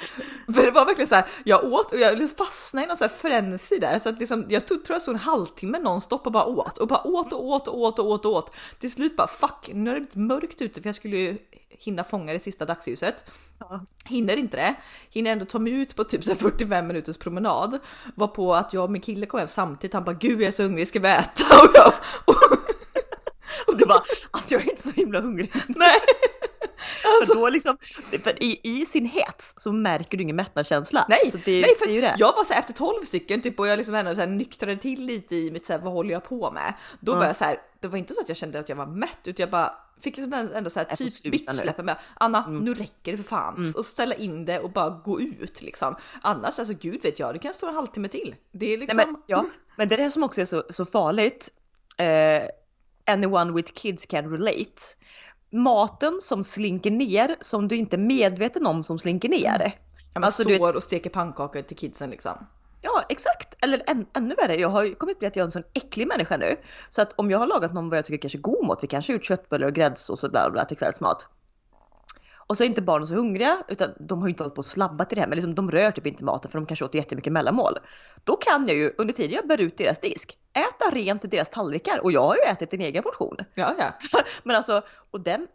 för 0.54 0.66
det 0.66 0.72
var 0.72 0.86
verkligen 0.86 1.10
så 1.10 1.16
här. 1.16 1.26
Jag 1.44 1.66
åt 1.66 1.92
och 1.94 2.00
jag 2.00 2.30
fastnade 2.38 2.86
i 2.86 2.88
någon 2.88 2.98
så 2.98 3.04
här 3.04 3.10
frenzy 3.10 3.80
där 3.80 4.00
så 4.00 4.10
att 4.10 4.20
liksom, 4.20 4.46
jag 4.50 4.66
tog, 4.66 4.86
tror 4.86 4.96
jag 4.96 5.02
stod 5.02 5.14
en 5.14 5.20
halvtimme 5.20 5.80
nonstop 5.80 6.26
och 6.26 6.32
bara 6.32 6.46
åt 6.46 6.78
och 6.78 6.88
bara 6.88 7.08
åt 7.08 7.34
och 7.34 7.46
åt 7.46 7.68
och 7.68 7.80
åt 7.80 8.00
och 8.00 8.06
åt 8.06 8.26
och 8.26 8.32
åt. 8.32 8.56
Till 8.80 8.92
slut 8.92 9.16
bara 9.16 9.28
fuck, 9.28 9.70
nu 9.74 9.90
har 9.90 9.96
det 9.96 10.02
blivit 10.02 10.16
mörkt 10.16 10.62
ute 10.62 10.82
för 10.82 10.88
jag 10.88 10.96
skulle 10.96 11.18
ju 11.18 11.38
hinna 11.80 12.04
fånga 12.04 12.34
det 12.34 12.40
sista 12.40 12.66
dagsljuset. 12.66 13.26
Ja. 13.60 13.86
Hinner 14.06 14.38
inte 14.38 14.58
det, 14.58 14.76
hinner 15.10 15.32
ändå 15.32 15.46
ta 15.46 15.60
mig 15.60 15.74
ut 15.74 15.96
på 15.96 16.04
typ 16.04 16.24
så 16.24 16.32
här 16.32 16.38
45 16.38 16.88
minuters 16.88 17.18
promenad. 17.18 17.80
Var 18.16 18.28
på 18.28 18.56
att 18.56 18.74
jag 18.74 18.84
och 18.84 18.92
min 18.92 19.02
kille 19.02 19.26
kom 19.26 19.40
hem 19.40 19.48
samtidigt, 19.48 19.94
han 19.94 20.04
bara 20.04 20.16
gud 20.16 20.42
jag 20.42 20.48
är 20.48 20.52
så 20.52 20.64
hungrig, 20.64 20.88
ska 20.88 21.00
vi 21.00 21.08
äta? 21.08 21.44
Och 21.64 21.72
jag, 21.74 21.94
och, 22.26 22.36
Och 23.68 23.78
du 23.78 23.86
bara, 23.86 24.04
alltså 24.32 24.56
jag 24.56 24.62
är 24.62 24.70
inte 24.70 24.88
så 24.88 24.92
himla 24.92 25.22
hungrig. 25.22 25.52
nej. 25.68 26.00
För 27.28 27.36
då 27.36 27.50
liksom, 27.50 27.78
för 28.24 28.44
i, 28.44 28.60
i 28.64 28.86
sin 28.86 29.06
hets 29.06 29.54
så 29.58 29.72
märker 29.72 30.18
du 30.18 30.24
ingen 30.24 30.36
mättnadskänsla. 30.36 31.06
Nej, 31.10 31.32
så 31.32 31.38
det, 31.46 31.62
nej 31.62 31.76
för 31.80 31.88
det 31.88 32.02
det. 32.02 32.16
jag 32.18 32.36
var 32.36 32.44
så 32.44 32.54
här, 32.54 32.60
efter 32.60 32.74
12 32.74 33.04
stycken 33.04 33.42
typ 33.42 33.60
och 33.60 33.68
jag 33.68 33.78
liksom 33.78 33.96
ändå 33.96 34.16
så 34.16 34.20
här 34.20 34.28
nyktrade 34.28 34.78
till 34.78 35.06
lite 35.06 35.36
i 35.36 35.52
mitt 35.52 35.66
så 35.66 35.74
här, 35.74 35.80
vad 35.80 35.94
håller 35.94 36.12
jag 36.12 36.24
på 36.24 36.52
med? 36.52 36.74
Då 37.00 37.16
var 37.16 37.26
jag 37.26 37.36
så 37.36 37.44
här, 37.44 37.58
det 37.80 37.88
var 37.88 37.98
inte 37.98 38.14
så 38.14 38.22
att 38.22 38.30
jag 38.30 38.38
kände 38.38 38.60
att 38.60 38.70
jag 38.70 38.76
var 38.76 38.86
mätt 38.86 39.20
utan 39.24 39.44
jag 39.44 39.50
bara 39.50 39.74
fick 40.02 40.18
liksom 40.18 40.34
ändå 40.34 40.70
så 40.70 40.80
här 40.80 40.96
typ 40.96 41.24
bitchsläppa 41.24 41.84
med 41.84 41.96
Anna 42.14 42.48
nu 42.48 42.74
räcker 42.74 43.12
det 43.12 43.18
för 43.18 43.24
fan 43.24 43.74
och 43.78 43.86
ställa 43.86 44.16
in 44.16 44.46
det 44.46 44.60
och 44.60 44.72
bara 44.72 44.90
gå 44.90 45.22
ut 45.22 45.62
liksom. 45.62 45.96
Annars 46.22 46.60
alltså 46.60 46.74
gud 46.74 47.04
vet 47.04 47.20
jag, 47.20 47.36
det 47.36 47.40
kan 47.40 47.54
stå 47.54 47.68
en 47.68 47.76
halvtimme 47.76 48.08
till. 48.08 48.36
Det 48.52 48.74
är 48.74 48.78
liksom. 48.78 48.98
Nej, 48.98 49.06
men, 49.06 49.16
ja, 49.28 49.46
men 49.76 49.88
det 49.88 49.96
är 49.96 49.98
det 49.98 50.12
som 50.12 50.24
också 50.24 50.42
är 50.42 50.46
så, 50.46 50.64
så 50.70 50.86
farligt. 50.86 51.50
Eh, 51.98 52.44
anyone 53.08 53.54
with 53.54 53.74
kids 53.74 54.06
can 54.06 54.32
relate. 54.32 54.82
Maten 55.50 56.20
som 56.22 56.44
slinker 56.44 56.92
ner 56.92 57.36
som 57.42 57.68
du 57.68 57.76
inte 57.76 57.96
är 57.96 57.98
medveten 57.98 58.68
om 58.68 58.84
som 58.84 59.00
slinker 59.00 59.30
ner. 59.30 59.74
ja, 60.14 60.20
man 60.20 60.24
alltså, 60.24 60.44
du 60.44 60.56
står 60.56 60.76
och 60.76 60.84
steker 60.84 61.10
pannkakor 61.10 61.62
till 61.62 61.78
kidsen 61.78 62.10
liksom. 62.10 62.48
Ja 62.82 63.04
exakt, 63.10 63.56
eller 63.64 63.82
än, 63.88 64.06
ännu 64.14 64.36
värre, 64.36 64.56
jag 64.56 64.70
har 64.70 64.84
ju 64.84 64.96
kommit 64.96 65.20
bli 65.20 65.28
att 65.28 65.36
jag 65.36 65.44
är 65.44 65.46
en 65.46 65.52
sån 65.52 65.64
äcklig 65.74 66.08
människa 66.08 66.38
nu. 66.38 66.56
Så 66.90 67.02
att 67.02 67.14
om 67.16 67.32
jag 67.32 67.40
har 67.40 67.48
lagat 67.48 67.74
någon 67.74 67.90
vad 67.90 67.98
jag 67.98 68.06
tycker 68.06 68.22
kanske 68.22 68.38
är 68.38 68.42
god 68.42 68.66
mat, 68.66 68.80
vi 68.82 68.88
kanske 68.88 69.12
har 69.12 69.14
gjort 69.14 69.26
köttbullar 69.26 69.68
och 69.68 69.74
gräddsås 69.74 70.24
och 70.24 70.32
bla 70.32 70.50
bla 70.50 70.66
till 70.66 70.78
kvällsmat. 70.78 71.28
Och 72.48 72.58
så 72.58 72.64
är 72.64 72.68
inte 72.68 72.82
barnen 72.82 73.08
så 73.08 73.16
hungriga, 73.16 73.58
utan 73.68 73.94
de 74.00 74.20
har 74.20 74.28
ju 74.28 74.30
inte 74.30 74.44
hållit 74.44 74.56
på 74.56 74.60
att 74.60 74.66
slabba 74.66 75.06
till 75.06 75.16
det 75.16 75.22
här, 75.22 75.28
men 75.28 75.36
liksom, 75.36 75.56
de 75.56 75.72
rör 75.72 75.92
typ 75.92 76.08
inte 76.08 76.24
maten 76.24 76.52
för 76.52 76.60
de 76.60 76.66
kanske 76.66 76.86
åt 76.86 76.96
jättemycket 76.96 77.34
mellanmål. 77.34 77.74
Då 78.24 78.36
kan 78.36 78.68
jag 78.68 78.78
ju 78.78 78.94
under 78.98 79.14
tiden 79.14 79.32
jag 79.32 79.48
bär 79.48 79.62
ut 79.62 79.78
deras 79.78 80.00
disk, 80.00 80.38
äta 80.54 80.96
rent 80.96 81.32
deras 81.32 81.50
tallrikar 81.50 82.00
och 82.04 82.12
jag 82.12 82.24
har 82.24 82.36
ju 82.36 82.42
ätit 82.42 82.74
en 82.74 82.82
egen 82.82 83.04
portion. 83.04 83.38
Ja, 83.54 83.76
ja. 83.80 83.94
Men 84.44 84.56
alltså, 84.56 84.82
och 85.12 85.22
den, 85.22 85.48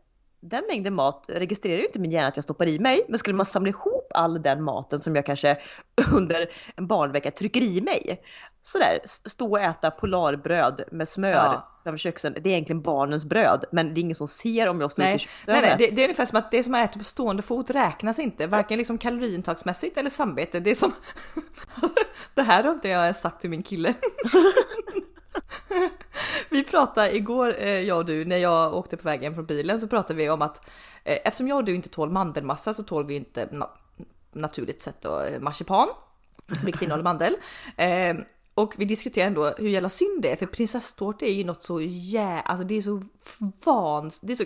den 0.42 0.64
mängden 0.68 0.94
mat 0.94 1.26
registrerar 1.28 1.78
ju 1.78 1.86
inte 1.86 2.00
min 2.00 2.10
hjärna 2.10 2.28
att 2.28 2.36
jag 2.36 2.44
stoppar 2.44 2.66
i 2.66 2.78
mig. 2.78 3.04
Men 3.08 3.18
skulle 3.18 3.36
man 3.36 3.46
samla 3.46 3.68
ihop 3.68 4.10
all 4.14 4.42
den 4.42 4.62
maten 4.62 5.00
som 5.00 5.16
jag 5.16 5.26
kanske 5.26 5.58
under 6.12 6.50
en 6.76 6.86
barnvecka 6.86 7.30
trycker 7.30 7.60
i 7.60 7.80
mig. 7.80 8.22
Sådär, 8.62 9.00
stå 9.04 9.50
och 9.50 9.60
äta 9.60 9.90
polarbröd 9.90 10.84
med 10.92 11.08
smör 11.08 11.30
Ja. 11.30 11.68
framför 11.84 11.98
köksen. 11.98 12.32
Det 12.32 12.48
är 12.48 12.52
egentligen 12.52 12.82
barnens 12.82 13.24
bröd, 13.24 13.64
men 13.72 13.92
det 13.92 14.00
är 14.00 14.02
ingen 14.02 14.14
som 14.14 14.28
ser 14.28 14.68
om 14.68 14.80
jag 14.80 14.92
står 14.92 15.02
Nej, 15.02 15.26
nej, 15.46 15.60
nej 15.60 15.76
det, 15.78 15.90
det 15.90 16.02
är 16.02 16.04
ungefär 16.04 16.24
som 16.24 16.38
att 16.38 16.50
det 16.50 16.62
som 16.62 16.72
man 16.72 16.80
äter 16.80 16.98
på 16.98 17.04
stående 17.04 17.42
fot 17.42 17.70
räknas 17.70 18.18
inte, 18.18 18.46
varken 18.46 18.78
liksom 18.78 18.98
kaloriintagsmässigt 18.98 19.96
eller 19.96 20.10
samvete. 20.10 20.60
Det 20.60 20.70
är 20.70 20.74
som... 20.74 20.92
det 22.34 22.42
här 22.42 22.64
har 22.64 22.72
inte 22.72 22.88
jag 22.88 23.16
sagt 23.16 23.40
till 23.40 23.50
min 23.50 23.62
kille. 23.62 23.94
vi 26.50 26.64
pratade 26.64 27.16
igår, 27.16 27.56
eh, 27.58 27.80
jag 27.80 27.98
och 27.98 28.04
du, 28.04 28.24
när 28.24 28.36
jag 28.36 28.74
åkte 28.74 28.96
på 28.96 29.02
vägen 29.02 29.34
från 29.34 29.46
bilen 29.46 29.80
så 29.80 29.88
pratade 29.88 30.14
vi 30.14 30.30
om 30.30 30.42
att 30.42 30.66
eh, 31.04 31.18
eftersom 31.24 31.48
jag 31.48 31.56
och 31.56 31.64
du 31.64 31.74
inte 31.74 31.88
tål 31.88 32.10
mandelmassa 32.10 32.74
så 32.74 32.82
tål 32.82 33.06
vi 33.06 33.14
inte 33.14 33.48
na 33.50 33.70
naturligt 34.32 34.82
sett 34.82 35.00
då, 35.00 35.20
eh, 35.20 35.40
marsipan, 35.40 35.88
vilket 36.64 36.82
innehåller 36.82 37.04
mandel. 37.04 37.36
Eh, 37.76 38.14
och 38.54 38.74
vi 38.78 38.84
diskuterade 38.84 39.28
ändå 39.28 39.54
hur 39.58 39.68
jävla 39.68 39.88
synd 39.88 40.22
det 40.22 40.32
är 40.32 40.36
för 40.36 40.46
prinsesstårta 40.46 41.26
är 41.26 41.32
ju 41.32 41.44
något 41.44 41.62
så 41.62 41.80
jä... 41.80 42.40
Alltså 42.40 42.64
det 42.64 42.74
är 42.74 42.82
så 42.82 43.02
vans... 43.64 44.20
Det 44.20 44.32
är 44.32 44.36
så... 44.36 44.44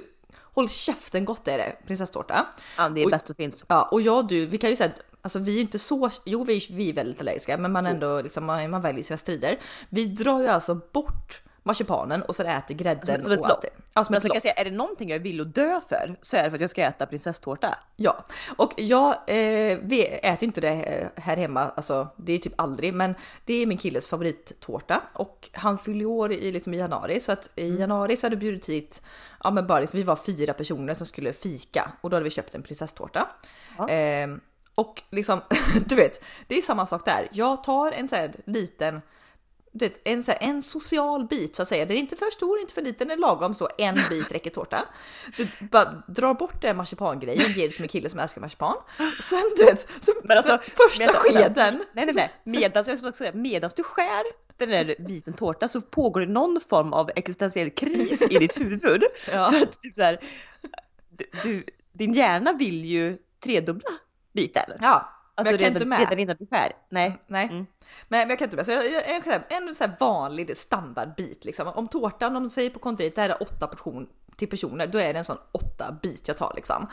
Håll 0.55 0.69
käften 0.69 1.25
gott 1.25 1.49
är 1.49 1.59
det, 1.59 1.76
prinsesstårta. 1.87 2.47
Ja, 2.78 2.88
det 2.88 3.00
är 3.00 3.05
Och- 3.05 3.11
bäst 3.11 3.26
som 3.26 3.37
finns. 3.37 3.64
Ja, 3.69 3.88
och 3.93 4.00
jag 4.00 4.19
och 4.19 4.26
du, 4.26 4.47
vi 4.47 4.59
kan 4.59 4.71
ju 4.71 4.76
säga 4.76 4.90
att 4.90 5.00
alltså, 5.26 5.38
vi 5.38 5.56
är 5.56 5.61
inte 5.61 5.78
så, 5.78 6.11
jo 6.25 6.45
vi, 6.45 6.66
vi 6.71 6.88
är 6.88 6.92
väldigt 6.92 7.21
allergiska, 7.21 7.56
men 7.59 7.73
man 7.73 7.87
ändå 7.87 8.21
liksom, 8.23 8.45
man, 8.45 8.71
man 8.71 8.80
väljer 8.80 9.02
sina 9.02 9.16
strider. 9.18 9.59
Vi 9.88 10.06
drar 10.06 10.40
ju 10.40 10.47
alltså 10.49 10.80
bort 10.92 11.42
marsipanen 11.62 12.23
och 12.23 12.37
sen 12.37 12.47
äter 12.47 12.75
grädden 12.75 13.23
Som 13.23 13.33
ett 13.33 13.40
och 13.40 13.49
lopp. 13.49 13.62
det. 13.62 13.68
Ja, 13.95 14.04
som 14.04 14.12
Men 14.12 14.18
ett 14.18 14.25
alltså, 14.25 14.28
kan 14.28 14.28
lopp. 14.28 14.35
jag 14.35 14.42
säga, 14.42 14.54
är 14.54 14.64
det 14.64 14.71
någonting 14.76 15.11
jag 15.11 15.18
vill 15.18 15.40
att 15.40 15.54
dö 15.54 15.80
för 15.88 16.16
så 16.21 16.37
är 16.37 16.42
det 16.42 16.50
för 16.50 16.54
att 16.54 16.61
jag 16.61 16.71
ska 16.71 16.83
äta 16.83 17.06
prinsesstårta. 17.06 17.78
Ja, 17.97 18.25
och 18.56 18.73
jag 18.76 19.14
eh, 19.26 19.78
vi 19.83 20.06
äter 20.23 20.45
inte 20.45 20.61
det 20.61 21.11
här 21.16 21.37
hemma, 21.37 21.61
alltså 21.76 22.09
det 22.16 22.33
är 22.33 22.38
typ 22.38 22.61
aldrig, 22.61 22.95
men 22.95 23.14
det 23.45 23.54
är 23.54 23.66
min 23.66 23.78
killes 23.78 24.09
favorittårta 24.09 25.02
och 25.14 25.49
han 25.52 25.78
fyller 25.78 26.04
år 26.04 26.33
i, 26.33 26.52
liksom 26.52 26.75
i 26.75 26.78
januari 26.78 27.21
så 27.21 27.33
att 27.33 27.50
i 27.54 27.68
januari 27.76 28.16
så 28.16 28.26
hade 28.26 28.37
bjudit 28.37 28.68
hit, 28.68 29.02
ja 29.45 29.50
men 29.50 29.66
bara 29.66 29.80
liksom, 29.80 29.97
vi 29.99 30.04
var 30.04 30.16
fyra 30.16 30.54
personer 30.54 30.95
som 30.95 31.06
skulle 31.06 31.33
fika 31.33 31.92
och 32.00 32.11
då 32.11 32.16
hade 32.16 32.25
vi 32.25 32.30
köpt 32.30 32.54
en 32.54 32.62
prinsesstårta. 32.62 33.28
Ja. 33.78 33.88
Eh, 33.88 34.28
och 34.76 35.02
liksom, 35.11 35.40
du 35.87 35.95
vet, 35.95 36.25
det 36.47 36.59
är 36.59 36.62
samma 36.62 36.87
sak 36.87 37.04
där. 37.04 37.28
Jag 37.33 37.64
tar 37.64 37.92
en 37.92 38.09
så 38.09 38.16
här 38.16 38.35
liten 38.47 39.00
du 39.78 39.88
vet, 39.88 40.00
en, 40.04 40.25
så 40.25 40.30
här, 40.30 40.38
en 40.42 40.62
social 40.62 41.25
bit 41.26 41.56
så 41.56 41.62
att 41.62 41.68
säga. 41.68 41.87
Den 41.87 41.97
är 41.97 42.00
inte 42.00 42.16
för 42.16 42.30
stor, 42.30 42.61
inte 42.61 42.75
för 42.75 42.83
liten, 42.83 43.09
den 43.09 43.18
är 43.18 43.21
lagom 43.21 43.54
så. 43.54 43.68
En 43.78 43.99
bit 44.11 44.33
räcker 44.33 44.50
tårta. 44.50 44.85
Du 45.37 45.49
bara 45.66 46.02
drar 46.09 46.35
bort 46.35 46.62
den 46.62 46.76
marsipangrejen, 46.76 47.52
ger 47.52 47.68
det 47.68 47.73
till 47.75 47.80
min 47.83 47.88
kille 47.88 48.11
som 48.11 48.21
älskar 48.21 48.40
marsipan. 48.40 48.76
Sen 49.23 49.42
du 49.56 49.64
vet, 49.64 49.88
så, 50.00 50.12
Men 50.25 50.37
alltså, 50.37 50.59
första 50.64 51.04
medan- 51.04 51.14
skeden. 51.14 51.85
Nej 51.92 52.06
nej 52.06 52.14
nej, 52.14 52.30
medans, 52.45 52.88
jag 52.88 52.99
skulle 52.99 53.12
säga, 53.12 53.33
medans 53.35 53.75
du 53.75 53.83
skär 53.83 54.25
den 54.56 54.68
där 54.68 54.97
biten 55.09 55.35
tårta 55.35 55.68
så 55.68 55.80
pågår 55.80 56.21
det 56.21 56.26
någon 56.33 56.61
form 56.68 56.92
av 56.92 57.11
existentiell 57.16 57.71
kris 57.71 58.23
i 58.23 58.38
ditt 58.38 58.61
huvud. 58.61 59.02
Ja. 59.33 59.50
För 59.50 59.61
att 59.62 59.80
typ 59.80 59.97
så 59.97 60.02
här, 60.02 60.21
du, 61.42 61.64
din 61.92 62.14
hjärna 62.14 62.52
vill 62.52 62.85
ju 62.85 63.18
tredubbla 63.45 63.90
biten. 64.37 64.64
Ja, 64.81 65.12
Alltså 65.38 65.52
jag 65.52 65.61
kan 65.61 65.64
redan, 65.66 65.76
inte 65.83 65.87
med. 65.88 65.99
redan 65.99 66.19
innan 66.19 66.37
du 66.38 66.47
skär. 66.47 66.73
Nej. 66.88 67.23
Nej, 67.26 67.45
Mm. 67.45 67.57
men, 68.09 68.21
men 68.21 68.28
jag 68.28 68.38
kan 68.38 68.47
inte 68.47 68.57
med. 68.57 68.66
Så 68.66 68.73
jag, 68.73 68.93
jag, 68.93 69.11
en, 69.11 69.23
en, 69.69 69.75
så 69.75 69.85
här 69.85 69.97
vanlig 70.00 70.57
standardbit 70.57 71.45
liksom. 71.45 71.69
Om 71.69 71.88
tårtan, 71.88 72.37
om 72.37 72.43
de 72.43 72.49
säger 72.49 72.71
på 72.71 72.78
konditoriet, 72.78 73.14
det 73.14 73.21
här 73.23 73.28
är 73.28 73.43
åtta 73.43 73.66
portion 73.66 74.07
till 74.37 74.49
personer, 74.49 74.87
då 74.87 74.99
är 74.99 75.12
det 75.12 75.19
en 75.19 75.25
sån 75.25 75.38
åtta 75.52 75.97
bit 76.02 76.28
jag 76.28 76.37
tar 76.37 76.52
liksom. 76.57 76.87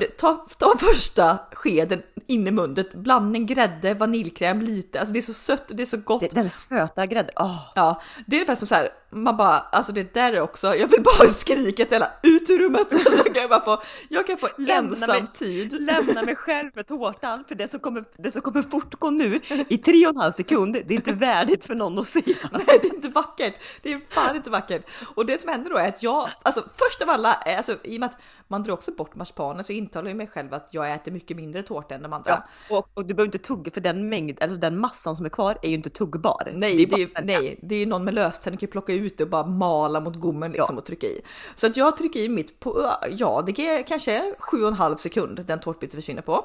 Det, 0.00 0.16
ta, 0.16 0.46
ta 0.58 0.74
första 0.78 1.38
skeden 1.52 2.02
in 2.26 2.46
i 2.46 2.50
munnen, 2.50 2.84
blandning 2.94 3.46
grädde, 3.46 3.94
vaniljkräm, 3.94 4.60
lite, 4.60 5.00
alltså 5.00 5.12
det 5.12 5.18
är 5.18 5.22
så 5.22 5.32
sött 5.32 5.70
och 5.70 5.76
det 5.76 5.82
är 5.82 5.86
så 5.86 5.96
gott. 5.96 6.20
Det, 6.20 6.34
den 6.34 6.50
söta 6.50 7.06
grädden, 7.06 7.30
åh. 7.36 7.60
Ja, 7.74 8.02
det 8.26 8.36
är 8.36 8.40
ungefär 8.40 8.54
som 8.54 8.68
så 8.68 8.74
här, 8.74 8.88
man 9.10 9.36
bara, 9.36 9.58
alltså 9.58 9.92
det 9.92 10.14
där 10.14 10.32
är 10.32 10.40
också, 10.40 10.74
jag 10.74 10.88
vill 10.88 11.02
bara 11.02 11.28
skrika 11.28 11.84
till 11.84 11.96
alla 11.96 12.10
ut 12.22 12.50
ur 12.50 12.58
rummet 12.58 12.92
så 13.18 13.24
kan 13.24 13.40
jag 13.42 13.50
bara 13.50 13.60
få, 13.60 13.82
jag 14.08 14.26
kan 14.26 14.38
få 14.38 14.48
Lämna 14.58 14.90
ensam 14.90 15.08
mig. 15.10 15.32
tid. 15.34 15.82
Lämna 15.82 16.22
mig 16.22 16.36
själv 16.36 16.70
med 16.74 16.86
tårtan 16.86 17.44
för 17.48 17.54
det 17.54 17.68
som 17.68 17.80
kommer, 17.80 18.04
det 18.16 18.30
som 18.30 18.42
kommer 18.42 18.62
fortgå 18.62 19.10
nu 19.10 19.40
i 19.68 19.78
tre 19.78 20.06
och 20.06 20.14
en 20.14 20.20
halv 20.20 20.32
sekund, 20.32 20.72
det 20.72 20.94
är 20.94 20.96
inte 20.96 21.12
värdigt 21.12 21.64
för 21.64 21.74
någon 21.74 21.98
att 21.98 22.06
se. 22.06 22.22
Nej, 22.52 22.78
det 22.82 22.88
är 22.88 22.94
inte 22.94 23.08
vackert. 23.08 23.54
Det 23.82 23.92
är 23.92 24.00
fan 24.10 24.36
inte 24.36 24.50
vackert. 24.50 24.86
Och 25.14 25.26
det 25.26 25.40
som 25.40 25.50
händer 25.50 25.70
då 25.70 25.76
är 25.76 25.88
att 25.88 26.02
jag, 26.02 26.30
alltså 26.42 26.63
först 26.76 27.02
av 27.02 27.10
alla, 27.10 27.38
eh, 27.46 27.56
alltså 27.56 27.76
i 27.82 27.96
och 27.96 28.00
med 28.00 28.08
att 28.10 28.18
man 28.48 28.62
drar 28.62 28.72
också 28.72 28.92
bort 28.92 29.14
marsipanen 29.14 29.64
så 29.64 29.72
intalar 29.72 30.08
jag 30.08 30.16
mig 30.16 30.26
själv 30.26 30.54
att 30.54 30.68
jag 30.70 30.92
äter 30.92 31.12
mycket 31.12 31.36
mindre 31.36 31.62
tårta 31.62 31.94
än 31.94 32.02
de 32.02 32.12
andra. 32.12 32.42
Ja, 32.70 32.76
och, 32.76 32.88
och 32.94 33.04
du 33.06 33.14
behöver 33.14 33.34
inte 33.34 33.46
tugga 33.46 33.70
för 33.70 33.80
den 33.80 34.08
mängd, 34.08 34.42
alltså 34.42 34.58
den 34.58 34.80
massan 34.80 35.16
som 35.16 35.24
är 35.26 35.30
kvar 35.30 35.58
är 35.62 35.68
ju 35.68 35.74
inte 35.74 35.90
tuggbar. 35.90 36.50
Nej, 36.54 36.76
det 36.76 36.86
bara 36.86 36.96
är, 36.96 37.00
ju- 37.00 37.10
nej, 37.24 37.58
det 37.62 37.74
är 37.74 37.78
ju 37.78 37.86
någon 37.86 38.04
med 38.04 38.14
löständer 38.14 38.58
kan 38.60 38.66
ju 38.66 38.70
plocka 38.72 38.92
ut 38.92 39.18
det 39.18 39.24
och 39.24 39.30
bara 39.30 39.46
mala 39.46 40.00
mot 40.00 40.14
gommen 40.16 40.52
liksom 40.52 40.74
Ja. 40.74 40.78
och 40.80 40.84
trycka 40.86 41.06
i. 41.06 41.20
Så 41.54 41.66
att 41.66 41.76
jag 41.76 41.96
trycker 41.96 42.20
i 42.20 42.28
mitt 42.28 42.60
på, 42.60 42.90
ja 43.10 43.42
det 43.46 43.58
är 43.68 43.82
kanske 43.82 44.34
sju 44.38 44.62
och 44.62 44.68
en 44.68 44.74
halv 44.74 44.96
sekund 44.96 45.44
den 45.46 45.60
tårtbiten 45.60 46.00
försvinner 46.00 46.22
på. 46.22 46.44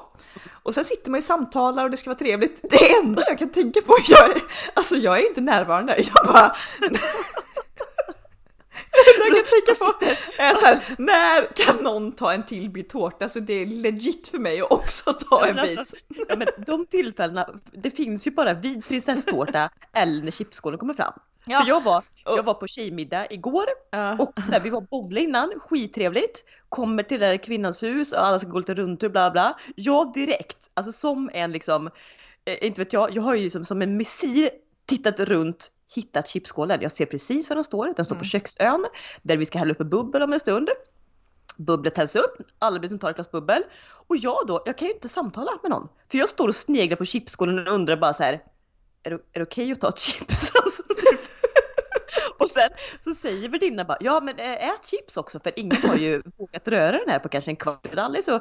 Och 0.62 0.74
sen 0.74 0.84
sitter 0.84 1.10
man 1.10 1.18
ju 1.18 1.20
och 1.20 1.24
samtalar 1.24 1.84
och 1.84 1.90
det 1.90 1.96
ska 1.96 2.10
vara 2.10 2.18
trevligt. 2.18 2.60
Det 2.70 2.92
enda 3.02 3.22
jag 3.28 3.38
kan 3.38 3.50
tänka 3.52 3.80
på, 3.80 3.94
jag 4.08 4.30
är, 4.30 4.42
alltså 4.74 4.94
jag 4.96 5.18
är 5.18 5.28
inte 5.28 5.40
närvarande. 5.40 5.96
Jag 6.14 6.26
bara... 6.26 6.56
Det 8.92 9.14
enda 9.14 9.26
jag 9.26 9.36
kan 9.36 9.44
tänka 9.66 9.84
på 9.84 10.42
är 10.42 10.54
så 10.54 10.64
här, 10.64 10.84
när 10.98 11.54
kan 11.54 11.84
någon 11.84 12.12
ta 12.12 12.32
en 12.32 12.46
till 12.46 12.70
bit 12.70 12.88
tårta 12.88 13.28
så 13.28 13.40
det 13.40 13.54
är 13.54 13.66
legit 13.66 14.28
för 14.28 14.38
mig 14.38 14.60
att 14.60 14.72
också 14.72 15.12
ta 15.12 15.46
en 15.46 15.56
bit. 15.56 15.78
alltså, 15.78 15.96
ja, 16.28 16.36
men 16.36 16.48
de 16.66 16.86
tillfällena, 16.86 17.48
det 17.72 17.90
finns 17.90 18.26
ju 18.26 18.30
bara 18.30 18.54
vid 18.54 18.88
prinsesstårta 18.88 19.70
eller 19.92 20.22
när 20.22 20.30
chipsskålen 20.30 20.78
kommer 20.78 20.94
fram. 20.94 21.12
Ja. 21.44 21.60
För 21.60 21.68
jag 21.68 21.84
var, 21.84 22.04
jag 22.24 22.42
var 22.42 22.54
på 22.54 22.66
tjejmiddag 22.66 23.26
igår 23.30 23.64
Ja. 23.90 24.12
och 24.18 24.32
så 24.46 24.52
här, 24.52 24.60
vi 24.60 24.70
var 24.70 24.80
bowla 24.80 25.20
innan, 25.20 25.52
skittrevligt. 25.60 26.44
Kommer 26.68 27.02
till 27.02 27.20
det 27.20 27.26
där 27.26 27.36
kvinnans 27.36 27.82
hus 27.82 28.12
och 28.12 28.26
alla 28.26 28.38
ska 28.38 28.48
gå 28.48 28.58
lite 28.58 28.74
runt 28.74 29.02
och 29.02 29.10
bla 29.10 29.30
bla. 29.30 29.58
Jag 29.76 30.12
direkt, 30.12 30.70
alltså 30.74 30.92
som 30.92 31.30
en 31.34 31.52
liksom, 31.52 31.90
eh, 32.44 32.66
inte 32.66 32.80
vet 32.80 32.92
jag, 32.92 33.16
jag 33.16 33.22
har 33.22 33.34
ju 33.34 33.42
liksom 33.44 33.64
som 33.64 33.82
en 33.82 33.96
messi 33.96 34.50
tittat 34.86 35.20
runt, 35.20 35.70
hittat 35.94 36.28
chipsskålen. 36.28 36.82
Jag 36.82 36.92
ser 36.92 37.06
precis 37.06 37.48
var 37.48 37.56
den 37.56 37.64
står, 37.64 37.92
den 37.96 38.04
står 38.04 38.16
på 38.16 38.24
köksön 38.24 38.86
där 39.22 39.36
vi 39.36 39.44
ska 39.44 39.58
hälla 39.58 39.72
upp 39.72 39.90
bubbel 39.90 40.22
om 40.22 40.32
en 40.32 40.40
stund. 40.40 40.68
Bubblet 41.56 41.96
hälls 41.96 42.16
upp, 42.16 42.36
alla 42.58 42.78
blir 42.78 42.88
som 42.88 42.98
tar 42.98 43.10
ett 43.10 43.16
glas 43.16 43.30
bubbel. 43.30 43.62
Och 44.06 44.16
jag 44.16 44.46
då, 44.46 44.62
jag 44.66 44.78
kan 44.78 44.88
ju 44.88 44.94
inte 44.94 45.08
samtala 45.08 45.58
med 45.62 45.70
någon. 45.70 45.88
För 46.10 46.18
jag 46.18 46.28
står 46.28 46.48
och 46.48 46.56
sneglar 46.56 46.96
på 46.96 47.04
chipsskålen 47.04 47.66
och 47.66 47.74
undrar 47.74 47.96
bara 47.96 48.14
så 48.14 48.22
här. 48.22 48.42
Är 49.02 49.10
det, 49.10 49.16
är 49.16 49.38
det 49.38 49.42
okej 49.42 49.72
att 49.72 49.80
ta 49.80 49.88
ett 49.88 49.98
chips? 49.98 50.52
Alltså, 50.64 50.82
typ. 50.82 51.20
och 52.38 52.50
sen 52.50 52.70
så 53.00 53.14
säger 53.14 53.48
värdinnan 53.48 53.86
bara, 53.86 53.98
ja 54.00 54.20
men 54.20 54.38
ät 54.38 54.86
chips 54.86 55.16
också 55.16 55.40
för 55.40 55.58
ingen 55.58 55.82
har 55.82 55.96
ju 55.96 56.22
vågat 56.38 56.68
röra 56.68 56.98
den 56.98 57.08
här 57.08 57.18
på 57.18 57.28
kanske 57.28 57.50
en 57.50 57.56
kvart 57.56 57.94
aldrig 57.96 58.24
så 58.24 58.40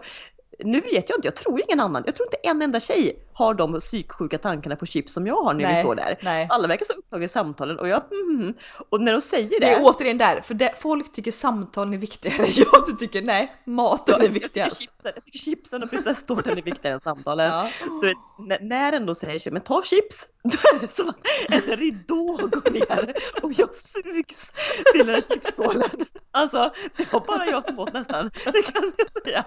nu 0.63 0.81
vet 0.81 1.09
jag 1.09 1.17
inte, 1.17 1.27
jag 1.27 1.35
tror 1.35 1.61
ingen 1.67 1.79
annan, 1.79 2.03
jag 2.05 2.15
tror 2.15 2.27
inte 2.27 2.37
en 2.37 2.61
enda 2.61 2.79
tjej 2.79 3.19
har 3.33 3.53
de 3.53 3.79
psyksjuka 3.79 4.37
tankarna 4.37 4.75
på 4.75 4.85
chips 4.85 5.13
som 5.13 5.27
jag 5.27 5.41
har 5.41 5.53
när 5.53 5.59
vi 5.59 5.65
Nej, 5.73 5.83
står 5.83 5.95
där. 5.95 6.17
nej. 6.21 6.47
Alla 6.49 6.67
verkar 6.67 6.85
så 6.85 6.93
upptagna 6.93 7.25
i 7.25 7.27
samtalen 7.27 7.79
och 7.79 7.87
jag, 7.87 8.03
mm, 8.11 8.53
och 8.89 9.01
när 9.01 9.13
de 9.13 9.21
säger 9.21 9.49
det. 9.49 9.59
Det 9.59 9.73
är 9.73 9.79
återigen 9.83 10.17
där, 10.17 10.41
för 10.41 10.53
det, 10.53 10.73
folk 10.77 11.11
tycker 11.11 11.31
samtalen 11.31 11.93
är 11.93 11.97
viktigare. 11.97 12.47
Jag 12.55 12.83
du 12.87 12.91
tycker 12.91 13.21
nej, 13.21 13.53
maten 13.65 14.15
är 14.15 14.19
Jag 14.19 14.27
tycker, 14.27 14.33
viktigast. 14.33 14.77
chipsen, 14.77 15.11
jag 15.15 15.25
tycker 15.25 15.39
chipsen 15.39 15.83
och 15.83 15.89
prinsesstårtan 15.89 16.57
är 16.57 16.61
viktigare 16.61 16.95
än 16.95 17.01
samtalen. 17.01 17.47
Ja. 17.47 17.69
Så 18.01 18.13
när, 18.43 18.59
när 18.59 18.91
den 18.91 19.05
då 19.05 19.15
säger 19.15 19.51
men 19.51 19.61
ta 19.61 19.83
chips, 19.83 20.27
då 20.43 20.77
är 20.77 20.79
det 20.81 20.87
som 20.87 21.09
att 21.09 21.17
en 21.49 21.77
ridå 21.77 22.37
går 22.37 22.71
ner 22.71 23.13
och 23.43 23.51
jag 23.53 23.75
sugs 23.75 24.51
till 24.93 25.05
den 25.07 25.15
här 25.15 25.23
chipsskålen. 25.29 25.89
Alltså, 26.31 26.71
det 26.97 27.13
var 27.13 27.19
bara 27.19 27.45
jag 27.45 27.65
som 27.65 27.79
åt 27.79 27.93
nästan, 27.93 28.31
det 28.45 28.61
kan 28.61 28.83
jag 28.97 29.23
säga. 29.23 29.45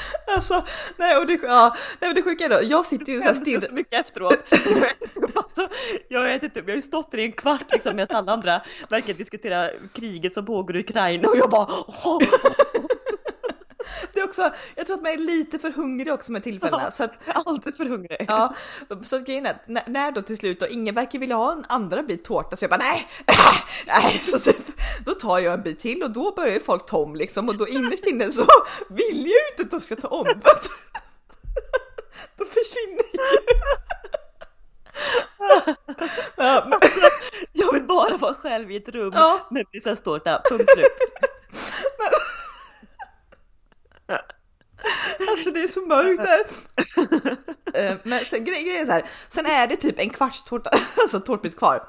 Alltså, 0.36 0.64
nej, 0.96 1.16
och 1.16 1.26
det, 1.26 1.38
ja, 1.42 1.76
nej, 2.00 2.08
men 2.08 2.14
det 2.14 2.22
sjuka 2.22 2.44
är 2.44 2.48
då, 2.48 2.58
jag 2.62 2.86
sitter 2.86 3.12
ju 3.12 3.20
så 3.20 3.28
här 3.28 3.34
Jag 3.34 3.44
skämdes 3.44 3.60
still. 3.60 3.68
så 3.68 3.74
mycket 3.74 4.00
efteråt. 4.00 4.38
Jag 4.50 4.60
har 4.80 4.86
ätit 4.86 5.16
upp, 5.16 5.36
alltså, 5.38 5.68
jag 6.08 6.20
har 6.20 6.26
ätit 6.26 6.56
upp, 6.56 6.64
jag 6.66 6.72
har 6.72 6.76
ju 6.76 6.82
stått 6.82 7.10
där 7.10 7.18
i 7.18 7.24
en 7.24 7.32
kvart 7.32 7.72
liksom 7.72 7.96
medan 7.96 8.16
alla 8.16 8.32
andra 8.32 8.62
verkar 8.88 9.14
diskutera 9.14 9.70
kriget 9.92 10.34
som 10.34 10.46
pågår 10.46 10.76
i 10.76 10.80
Ukraina 10.80 11.28
och 11.28 11.36
jag 11.36 11.50
bara 11.50 11.66
åh, 11.86 12.18
Det 14.12 14.20
är 14.20 14.24
också, 14.24 14.50
jag 14.74 14.86
tror 14.86 14.96
att 14.96 15.02
man 15.02 15.12
är 15.12 15.18
lite 15.18 15.58
för 15.58 15.70
hungrig 15.70 16.12
också 16.12 16.32
med 16.32 16.42
tillfällena. 16.42 16.82
Ja. 16.84 16.90
Så 16.90 17.04
att, 17.04 17.12
alltid 17.26 17.76
för 17.76 17.84
hungrig. 17.84 18.24
ja, 18.28 18.54
så 19.04 19.16
att 19.16 19.26
grejen 19.26 19.46
är 19.46 19.56
när, 19.66 19.82
när 19.86 20.12
då 20.12 20.22
till 20.22 20.36
slut 20.36 20.60
då 20.60 20.66
ingen 20.68 20.94
verkar 20.94 21.18
vilja 21.18 21.36
ha 21.36 21.52
en 21.52 21.64
andra 21.68 22.02
bit 22.02 22.24
tårta 22.24 22.56
så 22.56 22.64
jag 22.64 22.70
bara 22.70 22.78
nej, 22.82 23.08
nej, 23.86 24.20
så 24.24 24.38
typ, 24.38 24.61
då 25.06 25.14
tar 25.14 25.38
jag 25.38 25.54
en 25.54 25.62
bit 25.62 25.78
till 25.78 26.02
och 26.02 26.10
då 26.10 26.32
börjar 26.34 26.52
ju 26.54 26.60
folk 26.60 26.86
ta 26.86 26.96
om 26.98 27.14
liksom 27.16 27.48
och 27.48 27.56
då 27.56 27.68
innerst 27.68 28.06
inne 28.06 28.32
så 28.32 28.46
vill 28.88 29.16
jag 29.18 29.26
ju 29.26 29.48
inte 29.50 29.62
att 29.62 29.70
de 29.70 29.80
ska 29.80 29.96
ta 29.96 30.08
om. 30.08 30.26
Då 32.36 32.44
försvinner 32.44 33.02
ju. 33.12 33.18
Ja, 36.36 36.66
men, 36.70 36.78
Jag 37.52 37.72
vill 37.72 37.82
bara 37.86 38.16
vara 38.16 38.34
själv 38.34 38.70
i 38.70 38.76
ett 38.76 38.88
rum 38.88 39.12
Ja. 39.14 39.46
med 39.50 39.70
prinsesstårta, 39.70 40.42
punkt 40.50 40.64
slut. 40.74 40.86
Alltså 45.30 45.50
det 45.50 45.62
är 45.62 45.68
så 45.68 45.80
mörkt 45.86 46.22
där. 46.22 46.44
Eh, 47.74 47.94
Men 48.02 48.24
sen 48.24 48.40
gre- 48.46 48.62
grejen 48.62 48.82
är 48.82 48.86
så 48.86 48.92
här, 48.92 49.10
sen 49.28 49.46
är 49.46 49.66
det 49.66 49.76
typ 49.76 49.98
en 49.98 50.10
kvarts 50.10 50.44
tårta, 50.44 50.70
alltså 51.02 51.20
tårtbit 51.20 51.58
kvar. 51.58 51.88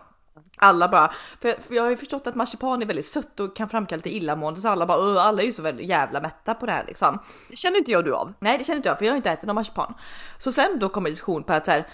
Alla 0.58 0.88
bara, 0.88 1.14
för, 1.42 1.62
för 1.62 1.76
jag 1.76 1.84
har 1.84 1.90
ju 1.90 1.98
förstått 1.98 2.28
att 2.28 2.36
marsipan 2.36 2.82
är 2.82 2.86
väldigt 2.86 3.06
sött 3.06 3.40
och 3.40 3.56
kan 3.56 3.70
framkalla 3.70 3.98
lite 3.98 4.16
illamående 4.16 4.60
så 4.62 4.68
alla 4.68 4.86
bara, 4.86 4.98
"Åh, 4.98 5.28
alla 5.28 5.42
är 5.42 5.46
ju 5.46 5.54
så 5.54 5.62
väldigt 5.62 5.90
jävla 5.90 6.22
mätta 6.22 6.54
på 6.54 6.66
det 6.66 6.72
här 6.72 6.84
liksom. 6.88 7.20
Det 7.50 7.56
känner 7.56 7.78
inte 7.78 7.92
jag 7.92 8.06
du 8.06 8.14
av. 8.16 8.34
Nej 8.40 8.58
det 8.58 8.64
känner 8.64 8.78
inte 8.78 8.90
jag 8.90 8.98
för 8.98 9.06
jag 9.06 9.12
har 9.12 9.18
inte 9.18 9.30
ätit 9.32 9.46
någon 9.46 9.56
marsipan. 9.56 9.94
Så 10.38 10.52
sen 10.52 10.80
då 10.80 10.90
kommer 10.90 11.10
diskussion 11.10 11.44
på 11.44 11.54
att 11.54 11.66
så 11.66 11.72
här, 11.72 11.88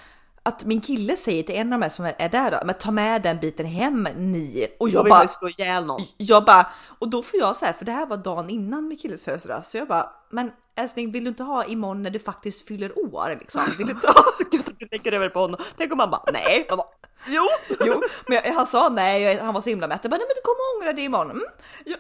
att 0.44 0.66
min 0.66 0.82
kille 0.82 1.16
säger 1.16 1.44
till 1.44 1.56
en 1.56 1.74
av 1.74 1.82
här 1.82 1.90
som 1.90 2.06
är 2.06 2.30
där 2.30 2.52
då, 2.52 2.58
men 2.66 2.76
ta 2.76 2.92
med 2.92 3.22
den 3.22 3.40
biten 3.40 3.66
hem 3.66 4.08
ni. 4.16 4.68
Och 4.80 4.90
Jag 4.90 5.00
jag 5.06 5.10
bara 5.10 5.28
slå 5.28 5.50
ihjäl 5.50 5.86
någon. 5.86 6.02
jag 6.18 6.46
bara, 6.46 6.72
och 7.00 7.10
då 7.10 7.24
får 7.24 7.40
jag 7.40 7.56
så 7.56 7.66
här, 7.66 7.74
för 7.74 7.86
det 7.86 7.92
här 7.92 8.06
var 8.06 8.18
dagen 8.18 8.50
innan 8.50 8.88
min 8.88 8.98
killes 8.98 9.24
födelsedag, 9.24 9.66
så 9.66 9.78
jag 9.78 9.88
bara, 9.88 10.10
men 10.30 10.52
älskling 10.76 11.12
vill 11.12 11.24
du 11.24 11.30
inte 11.30 11.44
ha 11.44 11.66
imorgon 11.66 12.04
när 12.04 12.10
du 12.10 12.20
faktiskt 12.20 12.68
fyller 12.68 13.00
år 13.14 13.38
liksom? 13.40 13.62
Vill 13.78 13.88
du 13.88 13.94
inte 13.94 14.08
ha? 14.08 14.24
Du 14.80 14.88
lägger 14.92 15.12
över 15.12 15.30
på 15.30 15.40
honom. 15.40 15.62
Tänk 15.78 15.94
om 15.94 16.00
han 16.00 16.10
bara 16.12 16.24
nej. 16.34 16.66
Jag 16.70 16.78
bara, 16.78 16.88
jo. 17.28 17.48
Jo, 17.86 18.02
men 18.28 18.36
jag, 18.44 18.54
han 18.54 18.68
sa 18.68 18.90
nej, 18.90 19.40
han 19.40 19.54
var 19.54 19.62
så 19.62 19.70
himla 19.70 19.88
mätt. 19.88 20.00
Jag 20.04 20.12
bara, 20.12 20.18
nej 20.18 20.28
men 20.28 20.36
du 20.36 20.42
kommer 20.42 20.60
ångra 20.82 20.94
det 20.94 21.02
imorgon. 21.02 21.32
Mm. 21.32 21.44
Jag, 21.86 22.00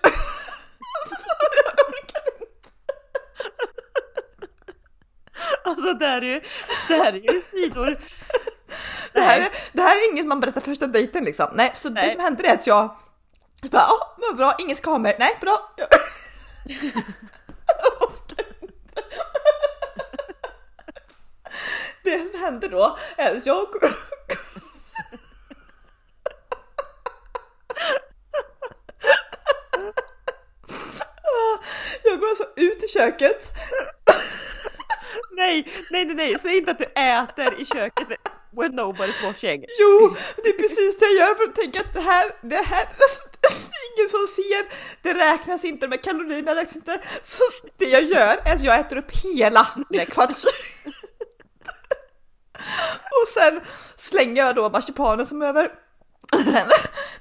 jag 1.68 1.86
orkar 1.88 2.22
inte. 2.42 2.70
Alltså 5.70 5.94
det 5.94 6.06
här 6.06 6.22
är 6.22 6.26
ju, 6.26 6.42
det 6.88 6.94
här 6.94 7.14
är 7.14 7.34
ju 7.34 7.42
sidor. 7.52 7.98
Det 9.14 9.22
här, 9.22 9.40
är, 9.40 9.50
det 9.72 9.82
här 9.82 9.96
är 9.98 10.12
inget 10.12 10.26
man 10.26 10.40
berättar 10.40 10.62
första 10.62 10.88
dejten 10.88 11.24
liksom. 11.24 11.48
Nej, 11.54 11.72
så 11.76 11.90
Nej. 11.90 12.06
det 12.06 12.12
som 12.12 12.22
hände 12.22 12.48
är 12.48 12.54
att 12.54 12.68
jag 12.68 12.96
bara, 13.62 13.86
ja, 13.88 14.16
oh, 14.18 14.36
bra, 14.36 14.56
ingen 14.60 14.76
kameror. 14.76 15.16
Nej, 15.20 15.38
bra. 15.42 15.72
det 22.04 22.32
som 22.32 22.40
hände 22.40 22.68
då 22.68 22.98
är 23.18 23.36
att 23.38 23.46
jag 23.46 23.68
Jag 32.04 32.20
går 32.20 32.30
alltså 32.30 32.46
ut 32.56 32.84
i 32.84 32.88
köket. 32.88 33.52
Nej, 35.50 35.68
nej, 35.92 36.06
nej, 36.06 36.16
nej, 36.16 36.36
säg 36.42 36.58
inte 36.58 36.72
att 36.72 36.78
du 36.78 36.86
äter 36.86 37.62
i 37.62 37.66
köket 37.66 38.08
when 38.52 38.80
nobody's 38.80 39.28
watching. 39.28 39.66
Jo, 39.80 40.16
det 40.44 40.50
är 40.50 40.54
precis 40.54 41.00
det 41.00 41.06
jag 41.06 41.14
gör 41.14 41.36
för 41.36 41.44
att 41.44 41.56
tänka 41.56 41.80
att 41.80 41.94
det 41.94 42.00
här, 42.00 42.32
det 42.42 42.56
här, 42.56 42.82
alltså, 42.82 43.24
det 43.42 43.48
är 43.48 43.98
ingen 43.98 44.10
som 44.10 44.28
ser, 44.36 44.66
det 45.02 45.14
räknas 45.14 45.66
inte, 45.66 45.88
med 45.88 46.04
kalorierna 46.04 46.56
räknas 46.56 46.76
inte. 46.76 47.00
Så 47.24 47.44
det 47.78 47.86
jag 47.86 48.04
gör 48.04 48.40
är 48.46 48.56
att 48.56 48.64
jag 48.64 48.80
äter 48.80 48.98
upp 48.98 49.12
hela 49.24 49.68
den 49.90 50.06
kvarts. 50.06 50.46
Och 53.22 53.28
sen 53.34 53.62
slänger 53.98 54.46
jag 54.46 54.56
då 54.56 54.70
marsipanen 54.70 55.26
som 55.26 55.42
är 55.42 55.46
över. 55.46 55.72
Sen 56.46 56.68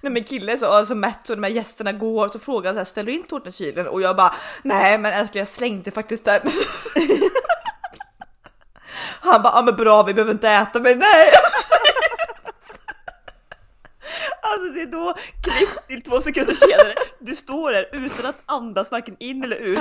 när 0.01 0.11
min 0.11 0.25
kille 0.25 0.53
är 0.53 0.57
så 0.57 0.67
alltså 0.67 0.95
så 0.95 0.99
mätt 0.99 1.31
och 1.31 1.37
de 1.37 1.43
här 1.43 1.51
gästerna 1.51 1.93
går 1.93 2.29
så 2.29 2.39
frågar 2.39 2.69
han 2.69 2.75
så 2.75 2.79
här, 2.79 2.85
ställer 2.85 3.07
du 3.07 3.13
in 3.13 3.23
tårtan 3.23 3.49
i 3.49 3.53
kylen? 3.53 3.87
Och 3.87 4.03
jag 4.03 4.17
bara 4.17 4.35
nej 4.63 4.99
men 4.99 5.13
älskling 5.13 5.39
jag 5.39 5.49
slängde 5.49 5.91
faktiskt 5.91 6.25
den. 6.25 6.41
Han 9.21 9.43
bara 9.43 9.53
ja 9.55 9.63
men 9.63 9.77
bra 9.77 10.03
vi 10.03 10.15
behöver 10.15 10.33
inte 10.33 10.49
äta 10.49 10.81
men 10.81 10.99
nej. 10.99 11.31
Alltså 14.43 14.69
det 14.69 14.83
är 14.83 14.87
då 14.87 15.15
klipp 15.43 15.87
till 15.87 16.03
två 16.03 16.21
sekunder 16.21 16.55
senare, 16.55 16.95
du 17.19 17.37
står 17.37 17.73
där 17.73 17.89
utan 17.93 18.31
att 18.31 18.43
andas 18.47 18.91
varken 18.91 19.17
in 19.19 19.45
eller 19.45 19.57
ut. 19.57 19.79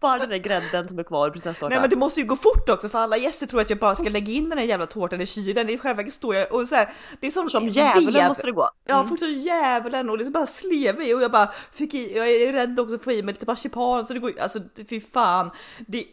Bara 0.00 0.18
den 0.18 0.28
där 0.28 0.36
grädden 0.36 0.88
som 0.88 0.98
är 0.98 1.02
kvar 1.02 1.28
på 1.28 1.32
prinsesstårtan. 1.32 1.70
Nej 1.70 1.80
men 1.80 1.90
det 1.90 1.96
måste 1.96 2.20
ju 2.20 2.26
gå 2.26 2.36
fort 2.36 2.68
också 2.68 2.88
för 2.88 2.98
alla 2.98 3.16
gäster 3.16 3.46
tror 3.46 3.60
att 3.60 3.70
jag 3.70 3.78
bara 3.78 3.94
ska 3.94 4.08
lägga 4.08 4.32
in 4.32 4.48
den 4.48 4.58
här 4.58 4.64
jävla 4.64 4.86
tårtan 4.86 5.20
i 5.20 5.26
kylen. 5.26 5.70
I 5.70 5.78
själva 5.78 5.96
verket 5.96 6.14
står 6.14 6.34
jag 6.34 6.52
och 6.52 6.68
så 6.68 6.74
här, 6.74 6.92
det 7.20 7.26
är 7.26 7.30
som, 7.30 7.50
som 7.50 7.68
djävulen 7.68 8.12
vev. 8.12 8.28
måste 8.28 8.46
det 8.46 8.52
gå. 8.52 8.62
Mm. 8.62 8.72
Ja, 8.86 9.06
fort 9.08 9.18
som 9.18 9.34
djävulen 9.34 10.10
och 10.10 10.18
liksom 10.18 10.32
bara 10.32 10.46
slevig 10.46 11.16
och 11.16 11.22
jag 11.22 11.30
bara 11.30 11.46
fick 11.72 11.94
i, 11.94 12.16
jag 12.16 12.30
är 12.30 12.52
rädd 12.52 12.80
också 12.80 12.94
att 12.94 13.04
få 13.04 13.12
i 13.12 13.22
mig 13.22 13.34
lite 13.34 13.46
marsipan 13.46 14.06
så 14.06 14.12
det 14.12 14.18
går 14.18 14.32
alltså 14.40 14.58
fy 14.88 15.00
fan. 15.00 15.50
Det, 15.86 16.04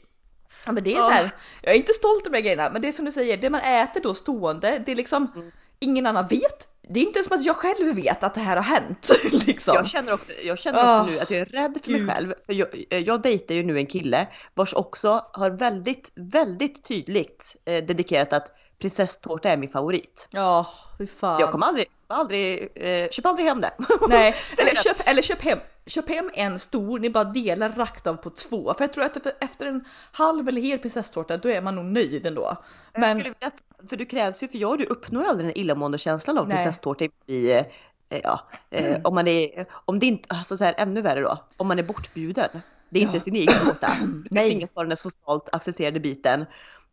Ja 0.66 0.72
men 0.72 0.84
det 0.84 0.94
är 0.94 0.98
ja. 0.98 1.04
så 1.04 1.10
här, 1.10 1.30
jag 1.62 1.74
är 1.74 1.78
inte 1.78 1.94
stolt 1.94 2.28
över 2.28 2.32
de 2.32 2.38
här 2.38 2.44
grejerna 2.44 2.70
men 2.70 2.82
det 2.82 2.88
är 2.88 2.92
som 2.92 3.06
du 3.06 3.12
säger, 3.12 3.38
det 3.38 3.50
man 3.50 3.62
äter 3.62 4.02
då 4.02 4.14
stående, 4.14 4.84
det 4.86 4.92
är 4.92 4.96
liksom 4.96 5.32
mm. 5.36 5.52
ingen 5.80 6.06
annan 6.06 6.28
vet 6.28 6.68
det 6.94 7.00
är 7.00 7.04
inte 7.04 7.24
som 7.24 7.38
att 7.38 7.46
jag 7.46 7.56
själv 7.56 7.96
vet 7.96 8.24
att 8.24 8.34
det 8.34 8.42
här 8.42 8.56
har 8.56 8.64
hänt. 8.64 9.10
Liksom. 9.48 9.76
Jag 9.76 9.88
känner 9.88 10.14
också, 10.14 10.32
jag 10.44 10.60
känner 10.60 10.80
också 10.80 11.02
oh, 11.02 11.06
nu 11.06 11.20
att 11.20 11.32
jag 11.32 11.40
är 11.40 11.46
rädd 11.46 11.80
för 11.84 11.92
Gud. 11.92 12.06
mig 12.06 12.16
själv. 12.16 12.34
För 12.46 12.54
jag, 12.54 12.86
jag 12.90 13.22
dejtar 13.22 13.56
ju 13.56 13.64
nu 13.64 13.78
en 13.78 13.86
kille 13.86 14.28
vars 14.54 14.74
också 14.74 15.26
har 15.34 15.50
väldigt, 15.50 16.12
väldigt 16.16 16.84
tydligt 16.84 17.56
eh, 17.66 17.84
dedikerat 17.84 18.34
att 18.34 18.48
prinsesstårta 18.82 19.50
är 19.50 19.58
min 19.58 19.70
favorit. 19.70 20.28
Ja, 20.32 20.68
hur 21.00 21.08
fan. 21.08 21.40
Jag 21.40 21.52
kommer 21.52 21.66
aldrig, 21.66 21.86
aldrig, 22.08 22.72
eh, 22.76 23.10
köp 23.10 23.26
aldrig 23.26 23.48
hem 23.48 23.62
det. 23.62 23.74
Nej, 24.10 24.36
eller 24.60 24.76
köp, 24.76 25.10
eller 25.10 25.22
köp 25.22 25.42
hem, 25.42 25.60
köp 25.86 26.10
hem 26.10 26.32
en 26.34 26.60
stor, 26.60 27.00
ni 27.00 27.10
bara 27.10 27.24
delar 27.24 27.70
rakt 27.70 28.08
av 28.08 28.16
på 28.16 28.30
två. 28.30 28.74
För 28.74 28.84
jag 28.84 28.94
tror 28.94 29.04
att 29.04 29.44
efter 29.44 29.66
en 29.66 29.86
halv 30.12 30.48
eller 30.48 30.62
hel 30.62 30.80
prinsesstårta 30.80 31.38
då 31.38 31.50
är 31.50 31.62
man 31.62 31.76
nog 31.76 31.86
nöjd 31.86 32.26
ändå. 32.26 32.58
Men... 32.94 33.02
Jag 33.02 33.10
skulle 33.10 33.36
vilja, 33.40 33.52
för 33.90 33.98
du 33.98 34.06
krävs 34.06 34.44
ju, 34.44 34.48
för 34.48 34.58
jag 34.58 34.78
du 34.78 34.86
uppnår 34.86 35.24
aldrig 35.24 35.50
den 35.50 35.58
illamående 35.58 35.98
känslan 35.98 36.38
av 36.38 36.46
prinsesstårta 36.46 37.06
i 37.26 37.52
eh, 37.52 37.66
ja, 38.24 38.40
mm. 38.72 39.02
om 39.04 39.16
man 39.16 39.28
är, 39.28 39.66
om 39.86 40.00
det 40.00 40.06
inte, 40.06 40.36
alltså 40.36 40.58
så 40.58 40.64
här 40.64 40.76
ännu 40.78 41.02
värre 41.02 41.22
då, 41.22 41.38
om 41.58 41.68
man 41.68 41.80
är 41.80 41.84
bortbjuden. 41.84 42.50
Det 42.90 43.00
är 43.00 43.04
ja. 43.04 43.08
inte 43.08 43.20
sin 43.20 43.36
egen 43.36 43.56
tårta. 43.66 43.92
Du 44.02 44.24
ska 44.26 44.36
tvingas 44.36 44.72
ta 44.72 44.84
den 44.84 44.98
socialt 44.98 45.50
accepterade 45.52 46.00
biten 46.00 46.46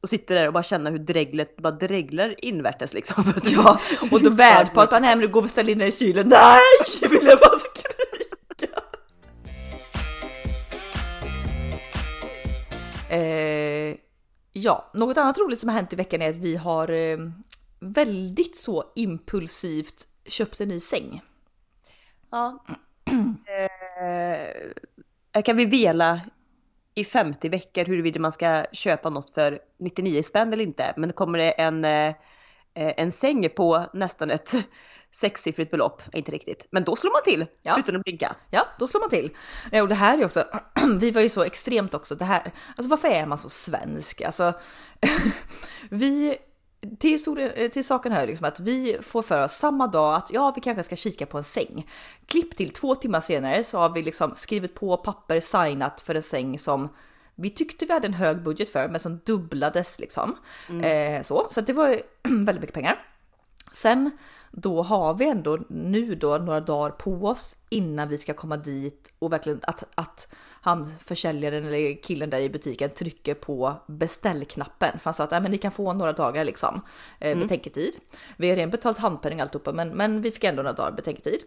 och 0.02 0.09
sitter 0.09 0.35
där 0.35 0.47
och 0.47 0.52
bara 0.52 0.62
känna 0.62 0.90
hur 0.90 0.99
dreglet 0.99 1.57
bara 1.57 1.71
dreglar 1.71 2.45
invärtes 2.45 2.95
liksom. 2.95 3.25
Ja, 3.45 3.81
och 4.12 4.23
då 4.23 4.31
värd 4.35 4.75
på 4.75 4.81
att 4.81 4.90
man 4.90 5.05
hem 5.05 5.31
går 5.31 5.43
och 5.43 5.50
ställer 5.50 5.73
in 5.73 5.78
den 5.78 5.88
i 5.88 5.93
kylen. 5.93 6.28
Nej, 6.28 6.61
vill 7.11 7.26
jag 7.26 7.38
bara 7.38 7.59
skrika. 7.59 7.88
Eh, 13.11 13.97
ja, 14.52 14.90
något 14.95 15.17
annat 15.17 15.38
roligt 15.38 15.59
som 15.59 15.69
har 15.69 15.76
hänt 15.76 15.93
i 15.93 15.97
veckan 15.97 16.23
är 16.23 16.31
att 16.31 16.37
vi 16.37 16.57
har 16.57 16.90
eh, 16.90 17.19
väldigt 17.81 18.57
så 18.57 18.85
impulsivt 18.95 20.07
köpt 20.26 20.61
en 20.61 20.69
ny 20.69 20.80
säng. 20.80 21.23
Ja. 22.30 22.65
eh, 25.34 25.43
kan 25.43 25.56
vi 25.56 25.65
vela 25.65 26.21
i 26.99 27.04
50 27.04 27.49
veckor 27.49 27.84
huruvida 27.84 28.21
man 28.21 28.32
ska 28.32 28.65
köpa 28.73 29.11
något 29.11 29.30
för 29.30 29.58
99 29.78 30.23
spänn 30.23 30.52
eller 30.52 30.65
inte. 30.65 30.95
Men 30.97 31.13
kommer 31.13 31.39
det 31.39 31.50
en, 31.50 31.84
eh, 31.84 32.15
en 32.75 33.11
säng 33.11 33.49
på 33.56 33.84
nästan 33.93 34.30
ett 34.30 34.54
sexsiffrigt 35.15 35.71
belopp, 35.71 36.02
inte 36.13 36.32
riktigt, 36.32 36.67
men 36.71 36.84
då 36.84 36.97
slår 36.97 37.13
man 37.13 37.23
till 37.25 37.47
ja. 37.63 37.78
utan 37.78 37.97
att 37.97 38.04
blinka. 38.04 38.37
Ja, 38.50 38.67
då 38.78 38.87
slår 38.87 39.00
man 39.00 39.11
till. 39.11 39.30
Och 39.82 39.89
det 39.89 39.95
här 39.95 40.19
är 40.19 40.25
också, 40.25 40.45
vi 41.00 41.11
var 41.11 41.21
ju 41.21 41.28
så 41.28 41.43
extremt 41.43 41.95
också, 41.95 42.15
det 42.15 42.25
här, 42.25 42.43
alltså 42.76 42.91
varför 42.91 43.08
är 43.08 43.26
man 43.26 43.39
så 43.39 43.49
svensk? 43.49 44.23
Alltså, 44.23 44.52
vi 45.91 46.37
till, 46.99 47.10
historien, 47.10 47.71
till 47.71 47.84
saken 47.84 48.12
hör 48.12 48.26
liksom 48.26 48.47
att 48.47 48.60
vi 48.60 48.99
får 49.02 49.23
för 49.23 49.45
oss 49.45 49.52
samma 49.52 49.86
dag 49.86 50.14
att 50.14 50.30
ja, 50.30 50.52
vi 50.54 50.60
kanske 50.60 50.82
ska 50.82 50.97
kika 50.97 51.26
på 51.26 51.38
en 51.38 51.45
säng. 51.45 51.91
Klipp 52.26 52.56
till 52.56 52.71
två 52.71 52.95
timmar 52.95 53.21
senare 53.21 53.64
så 53.64 53.78
har 53.78 53.91
vi 53.91 54.02
liksom 54.02 54.32
skrivit 54.34 54.75
på 54.75 54.97
papper, 54.97 55.41
signat 55.41 56.00
för 56.00 56.14
en 56.14 56.23
säng 56.23 56.58
som 56.58 56.88
vi 57.34 57.50
tyckte 57.50 57.86
vi 57.86 57.93
hade 57.93 58.06
en 58.06 58.14
hög 58.14 58.43
budget 58.43 58.69
för, 58.69 58.88
men 58.88 59.00
som 59.00 59.21
dubblades 59.25 59.99
liksom. 59.99 60.36
Mm. 60.69 61.17
Eh, 61.17 61.23
så, 61.23 61.47
så 61.50 61.60
det 61.60 61.73
var 61.73 61.88
väldigt 62.23 62.60
mycket 62.60 62.75
pengar. 62.75 63.04
Sen 63.73 64.10
då 64.50 64.82
har 64.82 65.14
vi 65.14 65.28
ändå 65.28 65.58
nu 65.69 66.14
då 66.14 66.38
några 66.38 66.60
dagar 66.60 66.91
på 66.91 67.12
oss 67.12 67.56
innan 67.69 68.08
vi 68.08 68.19
ska 68.19 68.34
komma 68.34 68.56
dit 68.56 69.12
och 69.19 69.32
verkligen 69.32 69.60
att, 69.62 69.84
att 69.95 70.28
han 70.60 70.94
försäljaren 71.00 71.64
eller 71.64 72.02
killen 72.02 72.30
där 72.30 72.40
i 72.40 72.50
butiken 72.50 72.90
trycker 72.90 73.34
på 73.34 73.75
beställknappen. 73.86 74.99
För 74.99 75.04
han 75.04 75.14
sa 75.14 75.25
att 75.25 75.32
äh, 75.32 75.40
men 75.40 75.50
ni 75.50 75.58
kan 75.58 75.73
få 75.73 75.92
några 75.92 76.12
dagar 76.12 76.44
liksom 76.44 76.80
eh, 77.21 77.30
mm. 77.32 77.42
betänketid. 77.42 77.97
Vi 78.36 78.49
har 78.49 78.56
redan 78.56 78.71
betalt 78.71 78.99
handpenning 78.99 79.40
alltihopa 79.40 79.73
men, 79.73 79.88
men 79.88 80.23
vi 80.23 80.30
fick 80.30 80.44
ändå 80.44 80.62
några 80.62 80.76
dagar 80.76 80.92
betänketid. 80.92 81.40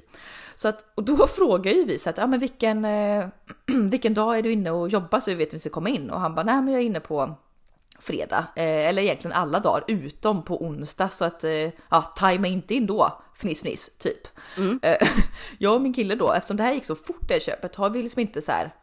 Så 0.56 0.68
att, 0.68 0.86
och 0.96 1.04
då 1.04 1.28
frågar 1.28 1.72
ju 1.72 1.86
vi 1.86 1.98
så 1.98 2.10
att 2.10 2.18
ja, 2.18 2.28
men 2.28 2.40
vilken, 2.40 2.86
eh, 2.86 3.26
vilken 3.92 4.14
dag 4.14 4.38
är 4.38 4.42
du 4.42 4.52
inne 4.52 4.72
och 4.72 4.90
jobbar 4.90 5.20
så 5.20 5.32
vi 5.32 5.36
vet 5.36 5.48
att 5.48 5.54
vi 5.54 5.60
ska 5.60 5.70
komma 5.70 5.90
in 5.90 6.10
och 6.10 6.20
han 6.20 6.36
bara 6.36 6.44
nej 6.44 6.62
men 6.62 6.74
jag 6.74 6.82
är 6.82 6.86
inne 6.86 7.00
på 7.00 7.38
fredag, 8.02 8.46
eh, 8.56 8.88
eller 8.88 9.02
egentligen 9.02 9.38
alla 9.38 9.60
dagar 9.60 9.84
utom 9.88 10.44
på 10.44 10.66
onsdag 10.66 11.10
så 11.10 11.26
att 11.26 11.44
eh, 11.44 11.70
ja, 11.90 12.02
tajma 12.02 12.48
inte 12.48 12.74
in 12.74 12.86
då 12.86 13.22
fniss 13.36 13.62
fniss 13.62 13.92
typ. 13.98 14.28
Mm. 14.58 14.80
Eh, 14.84 15.08
jag 15.58 15.76
och 15.76 15.82
min 15.82 15.94
kille 15.94 16.16
då, 16.16 16.34
eftersom 16.34 16.58
det 16.58 16.64
här 16.64 16.74
gick 16.74 16.86
så 16.86 16.96
fort 16.96 17.28
det 17.28 17.44
köpet 17.44 17.76
har 17.76 17.90
vi 17.90 18.04
liksom 18.04 18.20
inte 18.20 18.42
så 18.42 18.52
här. 18.52 18.74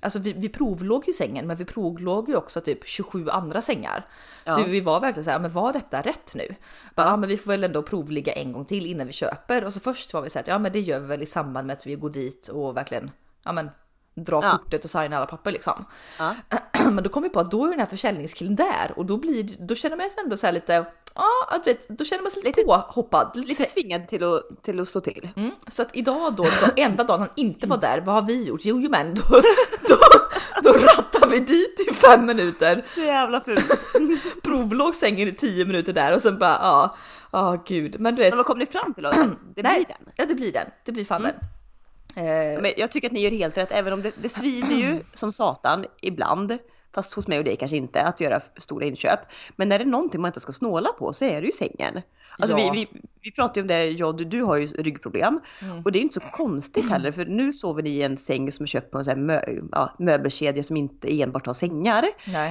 Alltså 0.00 0.18
vi, 0.18 0.32
vi 0.32 0.48
provlåg 0.48 1.04
ju 1.06 1.12
sängen, 1.12 1.46
men 1.46 1.56
vi 1.56 1.64
provlåg 1.64 2.28
ju 2.28 2.36
också 2.36 2.60
typ 2.60 2.86
27 2.86 3.28
andra 3.28 3.62
sängar. 3.62 4.04
Ja. 4.44 4.52
Så 4.52 4.62
vi 4.62 4.80
var 4.80 5.00
verkligen 5.00 5.24
så 5.24 5.30
här, 5.30 5.40
men 5.40 5.52
var 5.52 5.72
detta 5.72 6.02
rätt 6.02 6.34
nu? 6.34 6.54
Bara, 6.94 7.06
ja, 7.06 7.16
men 7.16 7.28
vi 7.28 7.36
får 7.36 7.50
väl 7.50 7.64
ändå 7.64 7.82
provligga 7.82 8.32
en 8.32 8.52
gång 8.52 8.64
till 8.64 8.86
innan 8.86 9.06
vi 9.06 9.12
köper. 9.12 9.64
Och 9.64 9.72
så 9.72 9.80
först 9.80 10.14
var 10.14 10.22
vi 10.22 10.30
så 10.30 10.38
här, 10.38 10.46
ja 10.48 10.58
men 10.58 10.72
det 10.72 10.80
gör 10.80 11.00
vi 11.00 11.06
väl 11.06 11.22
i 11.22 11.26
samband 11.26 11.66
med 11.66 11.74
att 11.74 11.86
vi 11.86 11.94
går 11.94 12.10
dit 12.10 12.48
och 12.48 12.76
verkligen, 12.76 13.10
ja 13.44 13.52
men 13.52 13.70
dra 14.16 14.44
ja. 14.44 14.58
kortet 14.58 14.84
och 14.84 14.90
signa 14.90 15.16
alla 15.16 15.26
papper 15.26 15.52
liksom. 15.52 15.84
Ja. 16.18 16.34
Men 16.90 17.04
då 17.04 17.10
kom 17.10 17.22
vi 17.22 17.28
på 17.28 17.40
att 17.40 17.50
då 17.50 17.64
är 17.64 17.70
den 17.70 17.78
här 17.78 17.86
försäljningskillen 17.86 18.56
där 18.56 18.92
och 18.96 19.06
då 19.06 19.16
blir 19.16 19.56
då 19.58 19.74
känner 19.74 19.96
man 19.96 20.10
sig 20.10 20.22
ändå 20.24 20.36
så 20.36 20.46
här 20.46 20.52
lite, 20.52 20.86
ja 21.16 21.60
du 21.64 21.70
vet, 21.70 21.88
då 21.88 22.04
känner 22.04 22.22
man 22.22 22.30
sig 22.30 22.42
lite, 22.42 22.60
lite 22.60 22.72
påhoppad. 22.72 23.30
Lite, 23.34 23.48
lite 23.48 23.64
tvingad 23.64 24.08
till 24.08 24.24
att, 24.24 24.62
till 24.62 24.80
att 24.80 24.88
slå 24.88 25.00
till. 25.00 25.28
Mm. 25.36 25.50
Så 25.68 25.82
att 25.82 25.88
idag 25.92 26.34
då, 26.36 26.42
då, 26.42 26.72
enda 26.76 27.04
dagen 27.04 27.20
han 27.20 27.28
inte 27.36 27.66
var 27.66 27.76
där, 27.76 28.00
vad 28.00 28.14
har 28.14 28.22
vi 28.22 28.44
gjort? 28.44 28.60
Jo, 28.64 28.80
jo 28.80 28.90
men 28.90 29.14
då, 29.14 29.22
då, 29.88 29.96
då 30.62 30.70
rattar 30.70 31.28
vi 31.28 31.38
dit 31.40 31.80
i 31.90 31.94
fem 31.94 32.26
minuter. 32.26 32.84
Så 32.94 33.00
jävla 33.00 33.40
fult. 33.40 33.80
Provlåg 34.42 34.94
sängen 34.94 35.28
i 35.28 35.34
tio 35.34 35.64
minuter 35.64 35.92
där 35.92 36.14
och 36.14 36.22
sen 36.22 36.38
bara 36.38 36.58
ja, 36.62 36.96
ja 37.32 37.54
oh, 37.54 37.62
gud. 37.66 38.00
Men 38.00 38.16
du 38.16 38.22
vet. 38.22 38.30
Men 38.30 38.36
vad 38.36 38.46
kom 38.46 38.58
ni 38.58 38.66
fram 38.66 38.94
till 38.94 39.02
då? 39.02 39.10
Det 39.54 39.62
blir 39.62 39.62
den? 39.62 40.12
Ja 40.16 40.24
det 40.26 40.34
blir 40.34 40.52
den, 40.52 40.66
det 40.84 40.92
blir 40.92 41.04
fan 41.04 41.20
mm. 41.20 41.32
den. 41.32 41.48
Eh, 42.16 42.62
men 42.62 42.70
jag 42.76 42.90
tycker 42.90 43.08
att 43.08 43.12
ni 43.12 43.20
gör 43.20 43.30
helt 43.30 43.58
rätt, 43.58 43.72
även 43.72 43.92
om 43.92 44.02
det, 44.02 44.12
det 44.22 44.28
svider 44.28 44.76
ju 44.76 44.98
som 45.14 45.32
satan 45.32 45.84
ibland. 46.00 46.58
Fast 46.96 47.12
hos 47.12 47.28
mig 47.28 47.38
och 47.38 47.44
dig 47.44 47.56
kanske 47.56 47.76
inte, 47.76 48.02
att 48.02 48.20
göra 48.20 48.40
stora 48.56 48.84
inköp. 48.84 49.20
Men 49.56 49.68
när 49.68 49.78
det 49.78 49.84
är 49.84 49.86
någonting 49.86 50.20
man 50.20 50.28
inte 50.28 50.40
ska 50.40 50.52
snåla 50.52 50.88
på 50.98 51.12
så 51.12 51.24
är 51.24 51.40
det 51.40 51.46
ju 51.46 51.52
sängen. 51.52 52.02
Alltså 52.38 52.58
ja. 52.58 52.70
vi, 52.72 52.78
vi, 52.92 53.00
vi 53.22 53.32
pratar 53.32 53.54
ju 53.56 53.62
om 53.62 53.68
det, 53.68 53.84
jag, 53.84 54.16
du, 54.16 54.24
du 54.24 54.42
har 54.42 54.56
ju 54.56 54.66
ryggproblem. 54.66 55.40
Mm. 55.62 55.82
Och 55.84 55.92
det 55.92 55.98
är 55.98 56.00
inte 56.00 56.14
så 56.14 56.20
konstigt 56.20 56.90
heller 56.90 57.12
för 57.12 57.26
nu 57.26 57.52
sover 57.52 57.82
ni 57.82 57.90
i 57.90 58.02
en 58.02 58.16
säng 58.16 58.52
som 58.52 58.62
är 58.62 58.66
köpt 58.66 58.90
på 58.90 58.98
en 58.98 59.04
sån 59.04 59.26
mö, 59.26 59.40
ja, 59.72 59.92
möbelkedja 59.98 60.62
som 60.62 60.76
inte 60.76 61.22
enbart 61.22 61.46
har 61.46 61.54
sängar. 61.54 62.04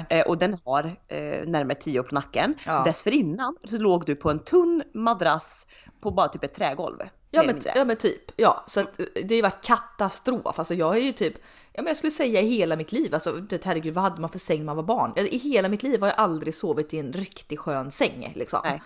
Eh, 0.10 0.28
och 0.28 0.38
den 0.38 0.58
har 0.66 0.84
eh, 1.08 1.48
närmare 1.48 1.76
10 1.76 2.00
år 2.00 2.04
på 2.04 2.16
nacken. 2.16 2.54
Ja. 2.66 2.84
Dessförinnan 2.84 3.56
så 3.64 3.78
låg 3.78 4.06
du 4.06 4.16
på 4.16 4.32
en 4.32 4.40
tunn 4.40 4.84
madrass 4.94 5.68
på 6.02 6.12
bara 6.12 6.28
typ 6.28 6.44
ett 6.44 6.54
trägolv. 6.54 6.98
Ja 7.36 7.44
men, 7.44 7.62
ja 7.76 7.86
men 7.86 7.96
typ, 7.96 8.32
ja. 8.36 8.64
Så 8.68 8.80
att, 8.80 9.00
det 9.26 9.36
har 9.36 9.42
varit 9.42 9.66
katastrof. 9.66 10.60
Alltså 10.60 10.74
jag 10.74 10.98
är 10.98 11.02
ju 11.02 11.12
typ, 11.12 11.34
ja 11.74 11.82
men 11.82 11.88
jag 11.88 11.98
skulle 11.98 12.12
säga 12.12 12.42
i 12.42 12.48
hela 12.48 12.76
mitt 12.76 12.92
liv, 12.92 13.14
alltså 13.14 13.32
det, 13.32 13.66
herregud 13.66 13.94
vad 13.94 14.04
hade 14.04 14.22
man 14.22 14.30
för 14.30 14.40
säng 14.40 14.58
när 14.58 14.66
man 14.66 14.76
var 14.76 14.84
barn? 14.84 15.14
I 15.16 15.38
hela 15.38 15.70
mitt 15.70 15.84
liv 15.84 16.02
har 16.02 16.08
jag 16.08 16.20
aldrig 16.20 16.56
sovit 16.56 16.94
i 16.94 17.00
en 17.00 17.14
riktigt 17.14 17.60
skön 17.60 17.92
säng 17.92 18.32
liksom. 18.36 18.80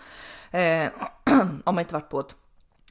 Eh, 0.50 0.88
om 1.64 1.74
man 1.74 1.78
inte 1.78 1.94
varit 1.94 2.10
på 2.10 2.20
ett 2.20 2.34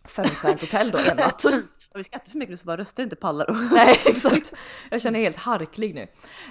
femstjärnigt 0.05 0.61
hotell 0.61 0.91
då 0.91 0.97
enbart. 0.97 1.45
Och 1.45 1.51
vi 1.97 2.03
ska 2.03 2.15
inte 2.15 2.31
för 2.31 2.37
mycket 2.37 2.51
nu 2.51 2.57
så 2.57 2.65
bara 2.65 2.77
röster 2.77 3.03
inte 3.03 3.15
pallar. 3.15 3.69
nej 3.73 3.99
exakt. 4.05 4.53
Jag 4.91 5.01
känner 5.01 5.19
helt 5.19 5.37
harklig 5.37 5.95
nu. 5.95 6.01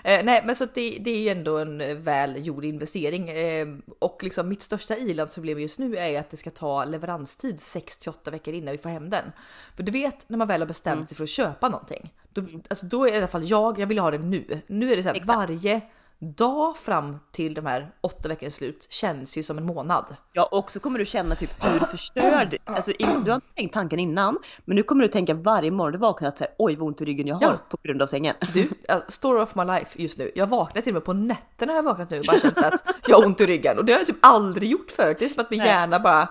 Eh, 0.05 0.25
nej 0.25 0.43
men 0.47 0.55
så 0.55 0.65
det, 0.75 0.99
det 1.01 1.11
är 1.11 1.21
ju 1.21 1.29
ändå 1.29 1.59
en 1.59 2.03
väl 2.03 2.47
gjord 2.47 2.65
investering. 2.65 3.31
Eh, 3.31 3.69
och 3.99 4.23
liksom 4.23 4.49
mitt 4.49 4.63
största 4.63 4.97
ilandsproblem 4.97 5.61
just 5.61 5.79
nu 5.79 5.97
är 5.97 6.21
att 6.21 6.31
det 6.31 6.37
ska 6.37 6.51
ta 6.51 6.85
leveranstid 6.85 7.61
6 7.61 7.99
till 7.99 8.11
8 8.11 8.31
veckor 8.31 8.55
innan 8.55 8.73
vi 8.73 8.79
får 8.79 8.89
hem 8.89 9.11
den. 9.11 9.33
För 9.77 9.83
du 9.83 9.93
vet 9.93 10.29
när 10.29 10.39
man 10.39 10.49
väl 10.49 10.61
har 10.61 10.69
bestämt 10.69 10.97
mm. 10.97 11.07
sig 11.07 11.17
för 11.17 11.25
att 11.25 11.31
köpa 11.31 11.69
någonting. 11.69 12.15
Då, 12.33 12.43
alltså, 12.71 12.87
då 12.87 13.07
är 13.07 13.11
det 13.11 13.15
i 13.15 13.19
alla 13.19 13.29
fall 13.29 13.49
jag, 13.49 13.79
jag 13.79 13.87
vill 13.87 13.99
ha 13.99 14.11
det 14.11 14.19
nu. 14.19 14.61
Nu 14.67 14.93
är 14.93 14.97
det 14.97 15.03
så 15.03 15.09
här, 15.09 15.23
varje 15.25 15.81
dag 16.21 16.77
fram 16.77 17.19
till 17.33 17.55
de 17.55 17.67
här 17.67 17.91
åtta 18.01 18.29
veckornas 18.29 18.55
slut 18.55 18.87
känns 18.91 19.39
ju 19.39 19.43
som 19.43 19.59
en 19.59 19.67
månad. 19.67 20.17
Ja 20.33 20.45
och 20.45 20.71
så 20.71 20.81
kommer 20.81 20.99
du 20.99 21.05
känna 21.05 21.35
typ 21.35 21.65
hur 21.65 21.79
förstörd, 21.79 22.57
alltså 22.65 22.93
du 22.99 23.07
har 23.07 23.35
inte 23.35 23.55
tänkt 23.55 23.75
tanken 23.75 23.99
innan, 23.99 24.39
men 24.65 24.77
nu 24.77 24.83
kommer 24.83 25.03
du 25.03 25.09
tänka 25.09 25.35
varje 25.35 25.71
morgon 25.71 25.93
du 25.93 25.99
vaknar 25.99 26.29
att 26.29 26.39
säga 26.39 26.51
oj 26.59 26.77
vad 26.77 26.89
ont 26.89 27.01
i 27.01 27.05
ryggen 27.05 27.27
jag 27.27 27.37
har 27.37 27.43
ja. 27.43 27.59
på 27.69 27.77
grund 27.83 28.03
av 28.03 28.07
sängen. 28.07 28.35
Du, 28.55 28.69
story 29.09 29.43
of 29.43 29.55
my 29.55 29.65
life 29.65 30.03
just 30.03 30.19
nu. 30.19 30.31
Jag 30.35 30.47
vaknar 30.47 30.83
till 30.83 30.91
och 30.91 30.95
med 30.95 31.05
på 31.05 31.13
nätterna 31.13 31.73
har 31.73 31.77
jag 31.77 31.83
vaknat 31.83 32.11
nu 32.11 32.19
och 32.19 32.25
bara 32.27 32.39
känt 32.39 32.59
att 32.59 32.85
jag 33.07 33.17
har 33.17 33.27
ont 33.27 33.41
i 33.41 33.47
ryggen 33.47 33.79
och 33.79 33.85
det 33.85 33.93
har 33.93 34.01
jag 34.01 34.07
typ 34.07 34.19
aldrig 34.21 34.71
gjort 34.71 34.91
förut. 34.91 35.17
Det 35.19 35.25
är 35.25 35.29
som 35.29 35.41
att 35.41 35.51
min 35.51 35.59
Nej. 35.59 35.69
hjärna 35.69 36.01
bara 36.01 36.29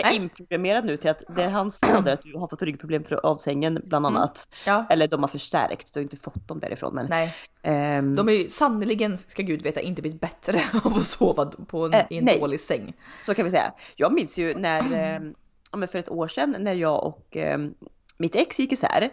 är 0.00 0.12
inprogrammerad 0.12 0.84
nu 0.84 0.96
till 0.96 1.10
att 1.10 1.22
det 1.36 1.42
är 1.42 1.50
hans 1.50 1.78
skador 1.78 2.12
att 2.12 2.22
du 2.22 2.36
har 2.36 2.48
fått 2.48 2.62
ryggproblem 2.62 3.04
av 3.22 3.36
sängen 3.36 3.82
bland 3.84 4.06
mm. 4.06 4.16
annat. 4.16 4.48
Mm. 4.66 4.78
Ja. 4.78 4.86
Eller 4.90 5.08
de 5.08 5.20
har 5.20 5.28
förstärkts, 5.28 5.92
du 5.92 6.00
har 6.00 6.02
inte 6.02 6.16
fått 6.16 6.48
dem 6.48 6.60
därifrån. 6.60 6.94
Men, 6.94 7.06
nej. 7.06 7.34
Um, 7.98 8.16
de 8.16 8.28
är 8.28 8.32
ju 8.32 8.48
sannerligen, 8.48 9.18
ska 9.18 9.42
gud 9.42 9.62
veta, 9.62 9.80
inte 9.80 10.02
blivit 10.02 10.20
bättre 10.20 10.60
av 10.84 10.92
att 10.92 11.02
sova 11.02 11.44
på 11.46 11.86
en, 11.86 11.94
äh, 11.94 12.04
i 12.10 12.18
en 12.18 12.24
nej. 12.24 12.40
dålig 12.40 12.60
säng. 12.60 12.94
Så 13.20 13.34
kan 13.34 13.44
vi 13.44 13.50
säga. 13.50 13.72
Jag 13.96 14.12
minns 14.12 14.38
ju 14.38 14.54
när, 14.54 14.80
eh, 14.80 15.86
för 15.86 15.98
ett 15.98 16.08
år 16.08 16.28
sedan 16.28 16.56
när 16.58 16.74
jag 16.74 17.04
och 17.04 17.36
eh, 17.36 17.58
mitt 18.18 18.34
ex 18.34 18.58
gick 18.58 18.72
isär 18.72 19.10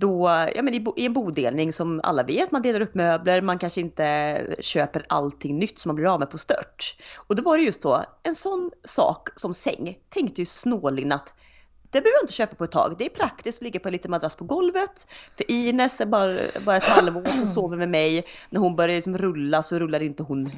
då, 0.00 0.46
ja 0.54 0.62
men 0.62 0.74
i, 0.74 0.84
en 0.96 1.12
bodelning 1.12 1.72
som 1.72 2.00
alla 2.04 2.22
vet, 2.22 2.52
man 2.52 2.62
delar 2.62 2.80
upp 2.80 2.94
möbler, 2.94 3.40
man 3.40 3.58
kanske 3.58 3.80
inte 3.80 4.56
köper 4.60 5.06
allting 5.08 5.58
nytt 5.58 5.78
som 5.78 5.88
man 5.88 5.96
blir 5.96 6.14
av 6.14 6.20
med 6.20 6.30
på 6.30 6.38
stört. 6.38 6.96
Och 7.16 7.36
då 7.36 7.42
var 7.42 7.58
det 7.58 7.64
just 7.64 7.82
då, 7.82 8.04
en 8.22 8.34
sån 8.34 8.70
sak 8.84 9.28
som 9.36 9.54
säng, 9.54 9.98
tänkte 10.08 10.40
ju 10.40 10.46
snålin 10.46 11.12
att 11.12 11.34
det 11.82 12.00
behöver 12.00 12.16
jag 12.16 12.22
inte 12.22 12.32
köpa 12.32 12.56
på 12.56 12.64
ett 12.64 12.70
tag. 12.70 12.94
Det 12.98 13.04
är 13.04 13.08
praktiskt 13.08 13.58
att 13.58 13.62
ligga 13.62 13.80
på 13.80 13.88
en 13.88 13.92
liten 13.92 14.10
madrass 14.10 14.36
på 14.36 14.44
golvet. 14.44 15.06
För 15.36 15.50
Ines 15.50 16.00
är 16.00 16.06
bara, 16.06 16.38
bara 16.64 16.76
ett 16.76 16.84
halvår 16.84 17.42
och 17.42 17.48
sover 17.48 17.76
med 17.76 17.88
mig. 17.88 18.24
När 18.50 18.60
hon 18.60 18.76
börjar 18.76 18.96
liksom 18.96 19.18
rulla 19.18 19.62
så 19.62 19.78
rullar 19.78 20.02
inte 20.02 20.22
hon 20.22 20.50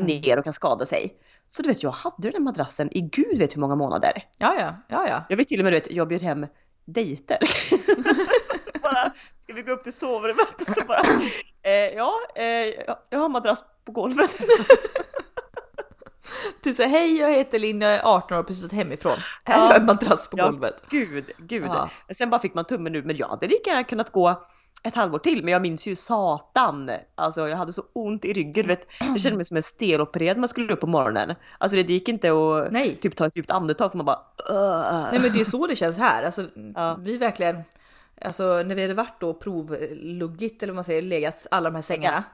ner 0.00 0.38
och 0.38 0.44
kan 0.44 0.52
skada 0.52 0.86
sig. 0.86 1.16
Så 1.50 1.62
du 1.62 1.68
vet, 1.68 1.82
jag 1.82 1.90
hade 1.90 2.30
den 2.30 2.42
madrassen 2.42 2.96
i 2.96 3.00
gud 3.00 3.38
vet 3.38 3.56
hur 3.56 3.60
många 3.60 3.76
månader. 3.76 4.12
Ja, 4.38 4.54
ja, 4.60 4.74
ja, 4.88 5.08
ja. 5.08 5.24
Jag 5.28 5.36
vet 5.36 5.48
till 5.48 5.60
och 5.60 5.64
med, 5.64 5.72
du 5.72 5.76
vet, 5.76 5.90
jag 5.90 6.08
bjöd 6.08 6.22
hem 6.22 6.46
dejter. 6.84 7.38
bara, 8.82 9.12
ska 9.42 9.52
vi 9.52 9.62
gå 9.62 9.72
upp 9.72 9.82
till 9.82 9.92
sovrummet? 9.92 10.68
Och 10.68 10.74
så 10.74 10.84
bara, 10.86 11.02
eh, 11.62 11.72
ja, 11.72 12.12
eh, 12.34 12.84
jag 13.10 13.18
har 13.18 13.28
madrass 13.28 13.64
på 13.84 13.92
golvet. 13.92 14.36
Du 16.62 16.74
säger 16.74 16.90
hej, 16.90 17.18
jag 17.18 17.32
heter 17.32 17.58
Linn, 17.58 17.80
jag 17.80 17.94
är 17.94 18.00
18 18.04 18.36
år 18.36 18.40
och 18.40 18.46
precis 18.46 18.72
hemifrån. 18.72 19.18
Här 19.44 19.60
har 19.60 19.68
jag 19.68 19.80
en 19.80 19.86
madrass 19.86 20.28
på 20.28 20.38
ja, 20.38 20.50
golvet. 20.50 20.82
Gud, 20.90 21.30
gud. 21.38 21.66
Ja. 21.66 21.90
Sen 22.14 22.30
bara 22.30 22.40
fick 22.40 22.54
man 22.54 22.64
tummen 22.64 22.94
ur, 22.94 23.02
men 23.02 23.16
jag 23.16 23.28
hade 23.28 23.48
lika 23.48 23.70
gärna 23.70 23.84
kunnat 23.84 24.12
gå 24.12 24.46
ett 24.82 24.94
halvår 24.94 25.18
till, 25.18 25.44
men 25.44 25.52
jag 25.52 25.62
minns 25.62 25.86
ju 25.86 25.96
satan. 25.96 26.90
Alltså 27.14 27.48
jag 27.48 27.56
hade 27.56 27.72
så 27.72 27.82
ont 27.92 28.24
i 28.24 28.32
ryggen, 28.32 28.66
vet. 28.66 28.86
Jag 29.00 29.20
kände 29.20 29.36
mig 29.36 29.44
som 29.44 29.56
en 29.56 29.62
stelopererad 29.62 30.38
man 30.38 30.48
skulle 30.48 30.72
upp 30.72 30.80
på 30.80 30.86
morgonen. 30.86 31.34
Alltså 31.58 31.76
det 31.76 31.92
gick 31.92 32.08
inte 32.08 32.32
att 32.32 32.72
Nej. 32.72 32.96
typ 32.96 33.16
ta 33.16 33.26
ett 33.26 33.36
djupt 33.36 33.50
andetag 33.50 33.90
för 33.90 33.98
man 33.98 34.06
bara 34.06 34.18
uh. 34.50 35.08
Nej 35.12 35.20
men 35.20 35.32
det 35.32 35.40
är 35.40 35.44
så 35.44 35.66
det 35.66 35.76
känns 35.76 35.98
här. 35.98 36.22
Alltså 36.22 36.44
ja. 36.74 36.98
vi 37.00 37.16
verkligen 37.16 37.56
Alltså 38.24 38.62
när 38.62 38.74
vi 38.74 38.82
hade 38.82 38.94
varit 38.94 39.20
då 39.20 39.34
provluggit 39.34 40.62
eller 40.62 40.72
vad 40.72 40.76
man 40.76 40.84
säger, 40.84 41.02
legat 41.02 41.46
alla 41.50 41.70
de 41.70 41.74
här 41.74 41.82
sängarna. 41.82 42.24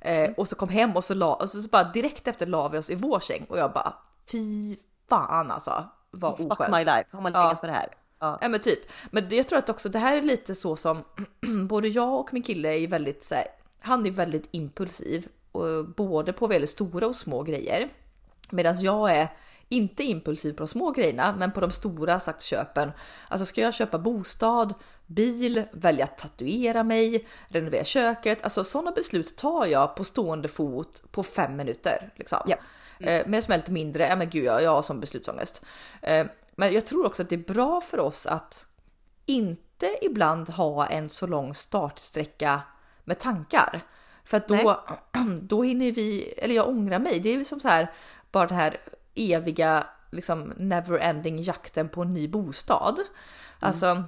Eh, 0.00 0.30
och 0.36 0.48
så 0.48 0.56
kom 0.56 0.68
hem 0.68 0.96
och 0.96 1.04
så 1.04 1.14
la, 1.14 1.34
och 1.34 1.48
så 1.48 1.68
bara 1.68 1.84
direkt 1.84 2.28
efter 2.28 2.46
la 2.46 2.68
vi 2.68 2.78
oss 2.78 2.90
i 2.90 2.94
vår 2.94 3.20
säng 3.20 3.46
och 3.48 3.58
jag 3.58 3.72
bara 3.72 3.94
fy 4.32 4.76
fan 5.08 5.50
alltså. 5.50 5.84
Vad 6.10 6.32
oskönt. 6.32 6.58
Fuck 6.58 6.68
my 6.68 6.78
life, 6.78 7.04
har 7.10 7.20
man 7.20 7.32
legat 7.32 7.50
ja. 7.52 7.56
för 7.60 7.66
det 7.66 7.72
här? 7.72 7.88
Ja. 8.18 8.38
ja 8.40 8.48
men 8.48 8.60
typ. 8.60 8.78
Men 9.10 9.28
jag 9.30 9.48
tror 9.48 9.58
att 9.58 9.68
också 9.68 9.88
det 9.88 9.98
här 9.98 10.16
är 10.16 10.22
lite 10.22 10.54
så 10.54 10.76
som 10.76 11.04
både 11.68 11.88
jag 11.88 12.20
och 12.20 12.32
min 12.32 12.42
kille 12.42 12.78
är 12.78 12.88
väldigt 12.88 13.24
så 13.24 13.34
här, 13.34 13.44
han 13.80 14.06
är 14.06 14.10
väldigt 14.10 14.48
impulsiv 14.50 15.28
och 15.52 15.88
både 15.88 16.32
på 16.32 16.46
väldigt 16.46 16.70
stora 16.70 17.06
och 17.06 17.16
små 17.16 17.42
grejer. 17.42 17.88
Medan 18.50 18.80
jag 18.80 19.16
är 19.16 19.28
inte 19.68 20.02
impulsiv 20.02 20.52
på 20.52 20.58
de 20.58 20.68
små 20.68 20.90
grejerna, 20.90 21.34
men 21.38 21.52
på 21.52 21.60
de 21.60 21.70
stora 21.70 22.20
sagt 22.20 22.42
köpen. 22.42 22.92
Alltså 23.28 23.46
ska 23.46 23.60
jag 23.60 23.74
köpa 23.74 23.98
bostad, 23.98 24.74
bil, 25.06 25.62
välja 25.72 26.04
att 26.04 26.18
tatuera 26.18 26.84
mig, 26.84 27.28
renovera 27.48 27.84
köket. 27.84 28.42
Alltså 28.42 28.64
sådana 28.64 28.90
beslut 28.90 29.36
tar 29.36 29.66
jag 29.66 29.96
på 29.96 30.04
stående 30.04 30.48
fot 30.48 31.02
på 31.10 31.22
fem 31.22 31.56
minuter. 31.56 32.12
Liksom. 32.16 32.38
Ja. 32.46 32.56
Mm. 33.00 33.30
Men 33.30 33.42
som 33.42 33.52
är 33.52 33.58
lite 33.58 33.72
mindre, 33.72 34.06
ja 34.06 34.16
men 34.16 34.30
gud 34.30 34.44
jag, 34.44 34.62
jag 34.62 34.70
har 34.70 34.82
sån 34.82 35.00
beslutsångest. 35.00 35.64
Eh, 36.02 36.26
men 36.56 36.72
jag 36.72 36.86
tror 36.86 37.06
också 37.06 37.22
att 37.22 37.28
det 37.28 37.34
är 37.34 37.54
bra 37.54 37.80
för 37.80 38.00
oss 38.00 38.26
att 38.26 38.66
inte 39.26 39.98
ibland 40.02 40.50
ha 40.50 40.86
en 40.86 41.10
så 41.10 41.26
lång 41.26 41.54
startsträcka 41.54 42.60
med 43.04 43.18
tankar. 43.18 43.80
För 44.24 44.36
att 44.36 44.48
då, 44.48 44.84
då 45.40 45.62
hinner 45.62 45.92
vi, 45.92 46.22
eller 46.22 46.54
jag 46.54 46.68
ångrar 46.68 46.98
mig, 46.98 47.20
det 47.20 47.34
är 47.34 47.44
som 47.44 47.60
så 47.60 47.68
här, 47.68 47.92
bara 48.30 48.46
det 48.46 48.54
här 48.54 48.76
eviga 49.18 49.86
liksom 50.10 50.52
never 50.56 50.98
ending 50.98 51.42
jakten 51.42 51.88
på 51.88 52.02
en 52.02 52.14
ny 52.14 52.28
bostad. 52.28 52.98
Mm. 52.98 53.08
Alltså 53.58 54.04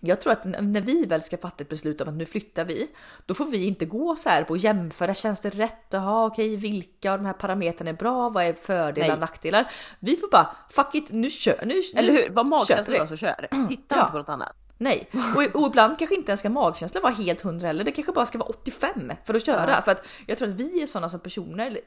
jag 0.00 0.20
tror 0.20 0.32
att 0.32 0.44
när 0.44 0.80
vi 0.80 1.06
väl 1.06 1.22
ska 1.22 1.38
fatta 1.38 1.62
ett 1.64 1.68
beslut 1.68 2.00
om 2.00 2.08
att 2.08 2.14
nu 2.14 2.26
flyttar 2.26 2.64
vi, 2.64 2.88
då 3.26 3.34
får 3.34 3.44
vi 3.44 3.66
inte 3.66 3.84
gå 3.84 4.16
så 4.16 4.28
här 4.28 4.44
på 4.44 4.56
jämföra. 4.56 5.14
Känns 5.14 5.40
det 5.40 5.50
rätt? 5.50 5.86
Jaha, 5.90 6.26
okej, 6.26 6.56
vilka 6.56 7.12
av 7.12 7.18
de 7.18 7.26
här 7.26 7.32
parametrarna 7.32 7.90
är 7.90 7.94
bra? 7.94 8.28
Vad 8.28 8.44
är 8.44 8.52
fördelar 8.52 9.14
och 9.14 9.20
nackdelar? 9.20 9.70
Vi 9.98 10.16
får 10.16 10.30
bara 10.30 10.56
fuck 10.70 10.94
it, 10.94 11.12
nu 11.12 11.30
kör 11.30 11.64
nu. 11.66 12.00
Eller 12.00 12.12
hur? 12.12 12.30
Vad 12.30 12.46
magkänslan 12.46 13.00
är 13.00 13.06
så 13.06 13.16
kör. 13.16 13.48
Hitta 13.68 13.94
ja. 13.96 14.00
inte 14.00 14.12
på 14.12 14.18
något 14.18 14.28
annat. 14.28 14.56
Nej, 14.78 15.10
och, 15.36 15.60
och 15.60 15.66
ibland 15.66 15.98
kanske 15.98 16.14
inte 16.14 16.30
ens 16.30 16.40
ska 16.40 16.50
magkänslan 16.50 17.02
vara 17.02 17.12
helt 17.12 17.40
hundra 17.40 17.68
eller 17.68 17.84
det 17.84 17.92
kanske 17.92 18.12
bara 18.12 18.26
ska 18.26 18.38
vara 18.38 18.48
85 18.48 19.12
för 19.24 19.34
att 19.34 19.46
köra. 19.46 19.70
Ja. 19.70 19.82
För 19.82 19.90
att 19.90 20.06
jag 20.26 20.38
tror 20.38 20.48
att 20.48 20.54
vi 20.54 20.82
är 20.82 20.86
sådana 20.86 21.08
som 21.08 21.20
personer, 21.20 21.78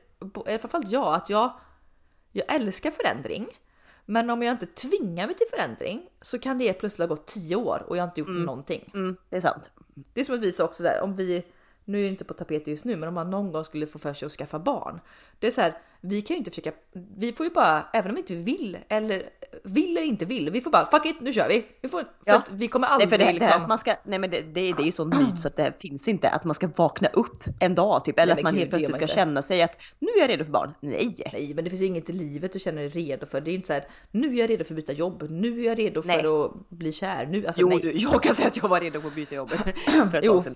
framförallt 0.46 0.92
jag, 0.92 1.14
att 1.14 1.30
jag, 1.30 1.54
jag 2.32 2.56
älskar 2.56 2.92
förändring. 2.92 3.48
Men 4.06 4.30
om 4.30 4.44
jag 4.44 4.52
inte 4.54 4.66
tvingar 4.66 5.28
mig 5.28 5.36
till 5.36 5.48
förändring 5.50 6.10
så 6.22 6.40
kan 6.40 6.58
det 6.58 6.74
plötsligt 6.74 7.10
ha 7.10 7.16
gått 7.16 7.28
10 7.28 7.56
år 7.56 7.86
och 7.88 7.98
jag 7.98 8.02
har 8.02 8.08
inte 8.08 8.20
gjort 8.20 8.30
mm. 8.30 8.44
någonting. 8.44 8.92
Mm, 8.94 9.18
det 9.30 9.38
är 9.38 9.42
sant. 9.42 9.72
Det 10.14 10.22
är 10.22 10.26
som 10.26 10.36
att 10.36 10.42
vi 10.42 10.52
sa 10.52 10.64
också 10.64 10.84
där, 10.84 11.02
om 11.02 11.16
vi, 11.16 11.46
nu 11.86 12.00
är 12.00 12.04
det 12.04 12.10
inte 12.10 12.24
på 12.24 12.34
tapet 12.34 12.68
just 12.68 12.86
nu, 12.86 12.96
men 12.96 13.08
om 13.10 13.16
man 13.16 13.30
någon 13.30 13.52
gång 13.52 13.64
skulle 13.64 13.88
få 13.88 14.00
för 14.00 14.14
sig 14.14 14.26
att 14.26 14.32
skaffa 14.32 14.60
barn. 14.60 15.00
Det 15.40 15.48
är 15.48 15.52
så 15.52 15.62
här, 15.62 15.78
vi 16.02 16.22
kan 16.22 16.34
ju 16.34 16.38
inte 16.38 16.52
försöka, 16.52 16.72
vi 17.18 17.34
får 17.34 17.46
ju 17.46 17.52
bara, 17.52 17.86
även 17.94 18.12
om 18.12 18.16
vi 18.16 18.22
inte 18.22 18.36
vill 18.36 18.78
eller 18.90 19.30
vill 19.64 19.98
eller 19.98 20.08
inte 20.08 20.26
vill, 20.26 20.50
vi 20.50 20.62
får 20.62 20.72
bara 20.72 20.86
fuck 20.86 21.06
it, 21.06 21.22
nu 21.22 21.34
kör 21.34 21.50
vi. 21.50 21.66
vi 21.82 21.90
får, 21.90 22.02
för 22.02 22.10
ja. 22.26 22.36
att 22.36 22.52
vi 22.52 22.68
kommer 22.68 22.88
aldrig 22.88 23.10
nej, 23.10 23.20
för 23.20 23.26
det, 23.26 23.34
liksom... 23.34 23.62
Det 23.62 23.68
man 23.68 23.80
ska, 23.80 23.96
nej 24.04 24.20
men 24.20 24.30
det, 24.30 24.42
det, 24.42 24.52
det 24.54 24.82
är 24.82 24.86
ju 24.86 24.92
så 24.92 25.06
nytt 25.06 25.40
så 25.40 25.48
att 25.48 25.56
det 25.56 25.74
finns 25.82 26.08
inte 26.08 26.30
att 26.30 26.44
man 26.44 26.56
ska 26.56 26.68
vakna 26.76 27.08
upp 27.08 27.44
en 27.60 27.76
dag 27.76 28.06
typ, 28.06 28.20
eller 28.20 28.36
nej, 28.36 28.40
att 28.40 28.44
man 28.44 28.54
gud, 28.54 28.60
helt 28.60 28.70
plötsligt 28.70 28.96
ska 28.96 29.04
inte. 29.04 29.16
känna 29.16 29.42
sig 29.42 29.62
att 29.62 29.82
nu 30.00 30.08
är 30.08 30.20
jag 30.20 30.30
redo 30.30 30.44
för 30.44 30.52
barn. 30.52 30.74
Nej! 30.80 31.16
Nej, 31.34 31.54
men 31.56 31.64
det 31.64 31.70
finns 31.70 31.82
ju 31.82 31.86
inget 31.86 32.10
i 32.10 32.14
livet 32.14 32.54
du 32.54 32.60
känner 32.60 32.82
dig 32.82 32.90
redo 32.90 33.26
för. 33.26 33.42
Det 33.42 33.52
är 33.52 33.56
inte 33.56 33.68
så 33.68 33.74
här, 33.74 33.84
nu 34.12 34.36
är 34.36 34.40
jag 34.40 34.50
redo 34.50 34.64
för 34.64 34.74
att 34.74 34.76
byta 34.76 34.94
jobb, 34.94 35.28
nu 35.30 35.62
är 35.62 35.66
jag 35.66 35.80
redo 35.80 36.02
nej. 36.06 36.22
för 36.22 36.46
att 36.46 36.70
bli 36.70 36.92
kär. 36.92 37.26
Nu, 37.26 37.48
alltså, 37.48 37.62
jo, 37.62 37.70
nej. 37.70 37.80
Du, 37.80 37.92
jag 37.92 38.24
kan 38.24 38.36
säga 38.36 38.48
att 38.48 38.58
jag 38.58 38.70
var 38.70 38.80
redo 38.80 39.02
för 39.02 39.08
att 39.08 39.16
byta 39.16 39.36
jobb 39.36 39.50
för 40.12 40.18
ett 40.18 40.26
tag 40.26 40.44
sedan. 40.44 40.56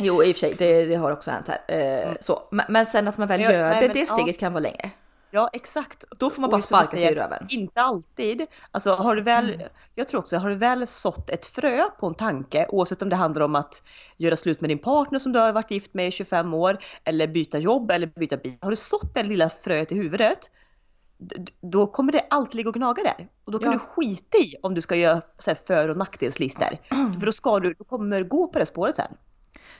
Jo, 0.00 0.22
i 0.22 0.32
och 0.32 0.36
för 0.36 0.40
sig, 0.40 0.54
det, 0.58 0.86
det 0.86 0.94
har 0.94 1.12
också 1.12 1.30
hänt 1.30 1.48
här. 1.48 1.60
Eh, 1.68 2.02
mm. 2.02 2.16
så. 2.20 2.42
Men, 2.50 2.66
men 2.68 2.86
sen 2.86 3.08
att 3.08 3.18
man 3.18 3.28
väl 3.28 3.40
jag, 3.40 3.52
gör 3.52 3.70
nej, 3.70 3.80
det, 3.80 3.86
men, 3.86 3.96
det 3.96 4.06
steget 4.06 4.36
ja. 4.36 4.46
kan 4.46 4.52
vara 4.52 4.62
längre. 4.62 4.90
Ja 5.30 5.50
exakt. 5.52 6.04
Då 6.18 6.30
får 6.30 6.40
man 6.40 6.50
bara 6.50 6.60
sparka 6.60 6.86
sig 6.86 7.12
i 7.12 7.14
röven. 7.14 7.46
Inte 7.48 7.80
alltid. 7.80 8.46
Alltså 8.70 8.94
har 8.94 9.16
du 9.16 9.22
väl, 9.22 9.54
mm. 9.54 9.68
jag 9.94 10.08
tror 10.08 10.20
också, 10.20 10.36
har 10.36 10.50
du 10.50 10.56
väl 10.56 10.86
sått 10.86 11.30
ett 11.30 11.46
frö 11.46 11.84
på 12.00 12.06
en 12.06 12.14
tanke, 12.14 12.66
oavsett 12.68 13.02
om 13.02 13.08
det 13.08 13.16
handlar 13.16 13.42
om 13.42 13.54
att 13.54 13.82
göra 14.16 14.36
slut 14.36 14.60
med 14.60 14.70
din 14.70 14.78
partner 14.78 15.18
som 15.18 15.32
du 15.32 15.38
har 15.38 15.52
varit 15.52 15.70
gift 15.70 15.94
med 15.94 16.08
i 16.08 16.10
25 16.10 16.54
år, 16.54 16.78
eller 17.04 17.26
byta 17.26 17.58
jobb 17.58 17.90
eller 17.90 18.06
byta 18.06 18.36
bil. 18.36 18.56
Har 18.60 18.70
du 18.70 18.76
sått 18.76 19.14
det 19.14 19.22
lilla 19.22 19.50
fröet 19.50 19.92
i 19.92 19.94
huvudet, 19.94 20.50
då 21.60 21.86
kommer 21.86 22.12
det 22.12 22.26
alltid 22.30 22.54
ligga 22.54 22.68
och 22.68 22.74
gnaga 22.74 23.02
där. 23.02 23.28
Och 23.46 23.52
då 23.52 23.58
kan 23.58 23.72
ja. 23.72 23.78
du 23.78 23.78
skita 23.78 24.38
i 24.38 24.56
om 24.62 24.74
du 24.74 24.80
ska 24.80 24.96
göra 24.96 25.22
så 25.38 25.54
för 25.54 25.88
och 25.88 25.96
nackdelslistor. 25.96 26.68
För 27.18 27.26
då, 27.26 27.32
ska 27.32 27.60
du, 27.60 27.74
då 27.74 27.84
kommer 27.84 28.20
du 28.20 28.28
gå 28.28 28.46
på 28.46 28.58
det 28.58 28.66
spåret 28.66 28.96
sen. 28.96 29.16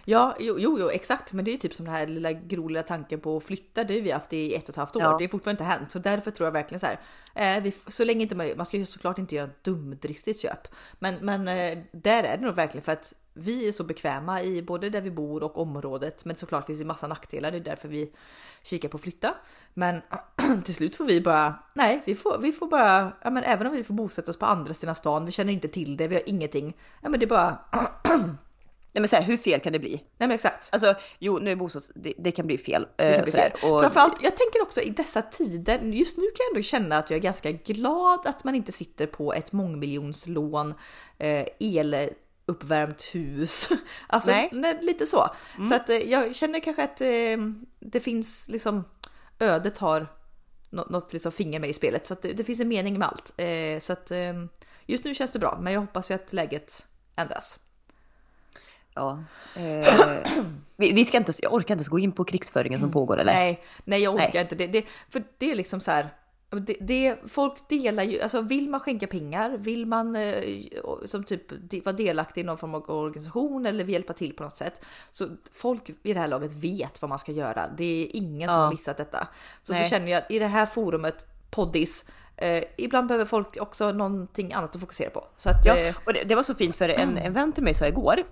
Ja, 0.05 0.37
jo, 0.39 0.57
jo, 0.59 0.91
exakt, 0.91 1.33
men 1.33 1.45
det 1.45 1.53
är 1.53 1.57
typ 1.57 1.75
som 1.75 1.87
den 1.87 1.95
här 1.95 2.07
lilla 2.07 2.33
groliga 2.33 2.83
tanken 2.83 3.21
på 3.21 3.37
att 3.37 3.45
flytta. 3.45 3.85
Det 3.85 3.95
har 3.95 4.01
vi 4.01 4.11
haft 4.11 4.33
i 4.33 4.55
ett 4.55 4.63
och 4.63 4.71
ett 4.71 4.77
halvt 4.77 4.97
år. 4.97 5.03
Ja. 5.03 5.17
Det 5.19 5.25
är 5.25 5.29
fortfarande 5.29 5.63
inte 5.63 5.73
hänt, 5.73 5.91
så 5.91 5.99
därför 5.99 6.31
tror 6.31 6.47
jag 6.47 6.53
verkligen 6.53 6.81
så 6.81 6.87
här. 6.87 7.01
Eh, 7.35 7.63
vi, 7.63 7.75
så 7.89 8.05
länge 8.05 8.23
inte 8.23 8.35
man, 8.35 8.51
man 8.57 8.67
ska 8.67 8.77
ju 8.77 8.87
såklart 8.87 9.19
inte 9.19 9.35
göra 9.35 9.51
dumdristigt 9.63 10.41
köp, 10.41 10.69
men, 10.99 11.15
men 11.15 11.49
eh, 11.49 11.79
där 11.93 12.23
är 12.23 12.37
det 12.37 12.45
nog 12.45 12.55
verkligen 12.55 12.85
för 12.85 12.93
att 12.93 13.15
vi 13.35 13.69
är 13.69 13.73
så 13.73 13.85
bekväma 13.85 14.43
i 14.43 14.63
både 14.63 14.91
där 14.91 15.01
vi 15.01 15.11
bor 15.11 15.43
och 15.43 15.59
området. 15.59 16.25
Men 16.25 16.37
såklart 16.37 16.67
finns 16.67 16.79
det 16.79 16.85
massa 16.85 17.07
nackdelar. 17.07 17.51
Det 17.51 17.57
är 17.57 17.61
därför 17.61 17.89
vi 17.89 18.13
kikar 18.63 18.89
på 18.89 18.97
att 18.97 19.03
flytta. 19.03 19.35
Men 19.75 20.03
till 20.65 20.75
slut 20.75 20.97
får 20.97 21.05
vi 21.05 21.21
bara 21.21 21.55
nej, 21.75 22.03
vi 22.07 22.15
får, 22.15 22.39
vi 22.39 22.53
får 22.53 22.67
bara, 22.67 23.13
ja, 23.23 23.31
men 23.31 23.45
även 23.45 23.67
om 23.67 23.73
vi 23.73 23.85
får 23.85 23.95
bosätta 23.95 24.31
oss 24.31 24.39
på 24.39 24.47
andra 24.47 24.75
sidan 24.75 24.95
stan. 24.95 25.25
Vi 25.25 25.33
känner 25.33 25.53
inte 25.53 25.69
till 25.69 25.97
det, 25.97 26.09
vi 26.09 26.15
har 26.15 26.29
ingenting. 26.29 26.77
Ja, 27.03 27.09
men 27.09 27.21
det 27.21 27.27
är 27.27 27.29
bara 27.29 27.59
Nej 28.93 29.01
men 29.01 29.09
så 29.09 29.17
här, 29.17 29.23
hur 29.23 29.37
fel 29.37 29.61
kan 29.61 29.73
det 29.73 29.79
bli? 29.79 29.91
Nej 29.93 30.29
men 30.29 30.31
exakt. 30.31 30.69
Alltså 30.73 30.95
jo 31.19 31.39
nu 31.39 31.51
är 31.51 31.57
bostads, 31.57 31.93
det, 31.95 32.15
det 32.19 32.31
kan 32.31 32.47
bli 32.47 32.59
fel. 32.59 32.87
Det 32.97 33.15
kan 33.15 33.25
bli 33.25 33.33
fel. 33.33 33.53
Och... 33.53 33.81
Framförallt, 33.81 34.23
jag 34.23 34.37
tänker 34.37 34.63
också 34.63 34.81
i 34.81 34.91
dessa 34.91 35.23
tider, 35.23 35.79
just 35.79 36.17
nu 36.17 36.23
kan 36.23 36.37
jag 36.39 36.51
ändå 36.51 36.63
känna 36.63 36.99
att 36.99 37.11
jag 37.11 37.17
är 37.17 37.23
ganska 37.23 37.53
glad 37.53 38.27
att 38.27 38.45
man 38.45 38.55
inte 38.55 38.73
sitter 38.73 39.07
på 39.07 39.35
ett 39.35 39.53
mångmiljonslån, 39.53 40.75
eh, 41.19 41.47
el 41.59 42.11
uppvärmt 42.47 43.03
hus. 43.03 43.69
Alltså 44.07 44.31
nej. 44.31 44.49
Nej, 44.53 44.79
lite 44.81 45.07
så. 45.07 45.29
Mm. 45.57 45.69
Så 45.69 45.75
att 45.75 45.91
eh, 45.91 45.97
jag 45.97 46.37
känner 46.37 46.61
kanske 46.61 46.85
att 46.85 47.01
eh, 47.01 47.39
det 47.81 48.01
finns 48.01 48.49
liksom 48.49 48.85
ödet 49.39 49.79
har 49.79 50.07
något, 50.71 50.91
något 50.91 51.13
liksom 51.13 51.33
finger 51.33 51.61
med 51.61 51.71
i 51.71 51.73
spelet 51.73 52.07
så 52.07 52.13
att 52.13 52.23
det, 52.23 52.33
det 52.33 52.45
finns 52.45 52.61
en 52.61 52.69
mening 52.69 52.99
med 52.99 53.09
allt. 53.09 53.35
Eh, 53.37 53.79
så 53.79 53.93
att 53.93 54.11
eh, 54.11 54.35
just 54.87 55.05
nu 55.05 55.15
känns 55.15 55.33
det 55.33 55.39
bra, 55.39 55.59
men 55.61 55.73
jag 55.73 55.81
hoppas 55.81 56.11
ju 56.11 56.15
att 56.15 56.33
läget 56.33 56.87
ändras. 57.17 57.59
Ja. 58.95 59.19
Eh, 59.57 59.87
vi, 60.77 60.93
vi, 60.93 61.05
ska 61.05 61.17
inte, 61.17 61.33
jag 61.43 61.53
orkar 61.53 61.75
inte 61.75 61.81
ens 61.81 61.89
gå 61.89 61.99
in 61.99 62.13
på 62.13 62.25
krigsföringen 62.25 62.81
som 62.81 62.87
mm. 62.87 62.93
pågår 62.93 63.21
eller? 63.21 63.33
Nej, 63.33 63.63
nej 63.85 64.03
jag 64.03 64.15
orkar 64.15 64.31
nej. 64.35 64.43
inte. 64.43 64.55
Det, 64.55 64.67
det, 64.67 64.85
för 65.11 65.23
det 65.39 65.51
är 65.51 65.55
liksom 65.55 65.81
så 65.81 65.91
här. 65.91 66.09
Det, 66.67 66.77
det, 66.81 67.17
folk 67.29 67.69
delar 67.69 68.03
ju, 68.03 68.21
alltså 68.21 68.41
vill 68.41 68.71
man 68.71 68.81
skänka 68.81 69.07
pengar, 69.07 69.51
vill 69.51 69.87
man 69.87 70.17
eh, 70.17 70.35
som 71.05 71.25
typ 71.25 71.85
vara 71.85 71.97
delaktig 71.97 72.41
i 72.41 72.45
någon 72.45 72.59
form 72.59 72.75
av 72.75 72.91
organisation 72.91 73.67
eller 73.67 73.85
hjälpa 73.85 74.13
till 74.13 74.37
på 74.37 74.43
något 74.43 74.57
sätt. 74.57 74.81
Så 75.11 75.29
folk 75.53 75.91
i 76.03 76.13
det 76.13 76.21
här 76.21 76.29
laget 76.29 76.53
vet 76.53 77.03
vad 77.03 77.09
man 77.09 77.19
ska 77.19 77.33
göra. 77.33 77.71
Det 77.77 77.85
är 77.85 78.17
ingen 78.17 78.49
som 78.49 78.61
har 78.61 78.71
missat 78.71 78.97
detta. 78.97 79.29
Så 79.63 79.73
Nej. 79.73 79.83
då 79.83 79.89
känner 79.89 80.13
jag 80.13 80.23
i 80.29 80.39
det 80.39 80.47
här 80.47 80.67
forumet, 80.67 81.27
poddis, 81.51 82.05
Eh, 82.37 82.63
ibland 82.77 83.09
behöver 83.09 83.25
folk 83.25 83.57
också 83.61 83.93
någonting 83.93 84.53
annat 84.53 84.75
att 84.75 84.81
fokusera 84.81 85.11
på. 85.11 85.25
Så 85.37 85.51
att, 85.51 85.67
ja, 85.67 85.77
eh, 85.77 85.95
och 86.05 86.13
det, 86.13 86.25
det, 86.25 86.35
var 86.35 86.43
så 86.43 86.55
fint 86.55 86.77
för 86.77 86.89
en, 86.89 87.19
en 87.19 87.33
vän 87.33 87.53
till 87.53 87.65
mig 87.65 87.75
sa 87.75 87.87
igår 87.87 88.23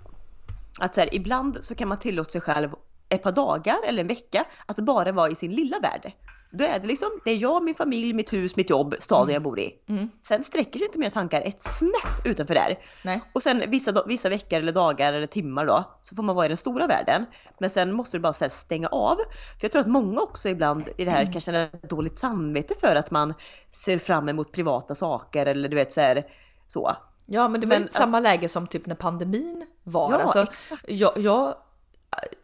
att 0.79 0.95
så 0.95 1.01
här, 1.01 1.14
ibland 1.14 1.64
så 1.64 1.75
kan 1.75 1.88
man 1.88 1.99
tillåta 1.99 2.31
sig 2.31 2.41
själv 2.41 2.71
ett 3.09 3.23
par 3.23 3.33
dagar 3.33 3.77
eller 3.87 4.01
en 4.01 4.09
vecka 4.09 4.45
att 4.67 4.77
bara 4.77 5.12
vara 5.12 5.31
i 5.31 5.35
sin 5.35 5.55
lilla 5.55 5.79
värld. 5.79 6.12
Då 6.51 6.64
är 6.64 6.79
det 6.79 6.87
liksom, 6.87 7.09
det 7.25 7.31
är 7.31 7.37
jag, 7.37 7.64
min 7.64 7.75
familj, 7.75 8.12
mitt 8.12 8.33
hus, 8.33 8.57
mitt 8.57 8.71
jobb, 8.71 8.95
staden 8.99 9.25
mm. 9.25 9.35
jag 9.35 9.43
bor 9.43 9.59
i. 9.59 9.75
Mm. 9.88 10.09
Sen 10.23 10.45
sträcker 10.45 10.79
sig 10.79 10.87
inte 10.87 10.99
mina 10.99 11.11
tankar 11.11 11.43
ett 11.43 11.62
snäpp 11.62 12.27
utanför 12.27 12.55
där. 12.55 12.79
Nej. 13.03 13.21
Och 13.33 13.43
sen 13.43 13.71
vissa, 13.71 14.05
vissa 14.07 14.29
veckor 14.29 14.59
eller 14.59 14.73
dagar 14.73 15.12
eller 15.12 15.27
timmar 15.27 15.67
då, 15.67 15.85
så 16.03 16.17
får 16.17 16.23
man 16.23 16.37
vara 16.37 16.47
i 16.47 16.49
den 16.49 16.57
stora 16.57 16.87
världen. 16.87 17.27
Men 17.59 17.71
sen 17.71 17.93
måste 17.93 18.17
du 18.17 18.21
bara 18.21 18.33
här, 18.41 18.49
stänga 18.49 18.88
av. 18.88 19.17
För 19.17 19.64
jag 19.64 19.73
tror 19.73 19.81
att 19.81 19.88
många 19.88 20.21
också 20.21 20.49
ibland 20.49 20.88
i 20.97 21.05
det 21.05 21.11
här 21.11 21.21
mm. 21.21 21.33
kan 21.33 21.41
känna 21.41 21.69
dåligt 21.88 22.19
samvete 22.19 22.75
för 22.81 22.97
att 22.97 23.11
man 23.11 23.35
ser 23.73 23.99
fram 23.99 24.29
emot 24.29 24.53
privata 24.53 24.95
saker 24.95 25.47
eller 25.47 25.69
du 25.69 25.77
vet 25.77 25.93
så 25.93 26.01
här, 26.01 26.27
så. 26.69 26.97
Ja 27.31 27.49
men 27.49 27.61
det 27.61 27.67
var 27.67 27.79
men, 27.79 27.91
samma 27.91 28.21
läge 28.21 28.49
som 28.49 28.67
typ 28.67 28.87
när 28.87 28.95
pandemin 28.95 29.67
var. 29.85 30.12
Ja, 30.12 30.19
alltså, 30.19 30.43
exakt. 30.43 30.85
Jag, 30.88 31.12
jag 31.17 31.55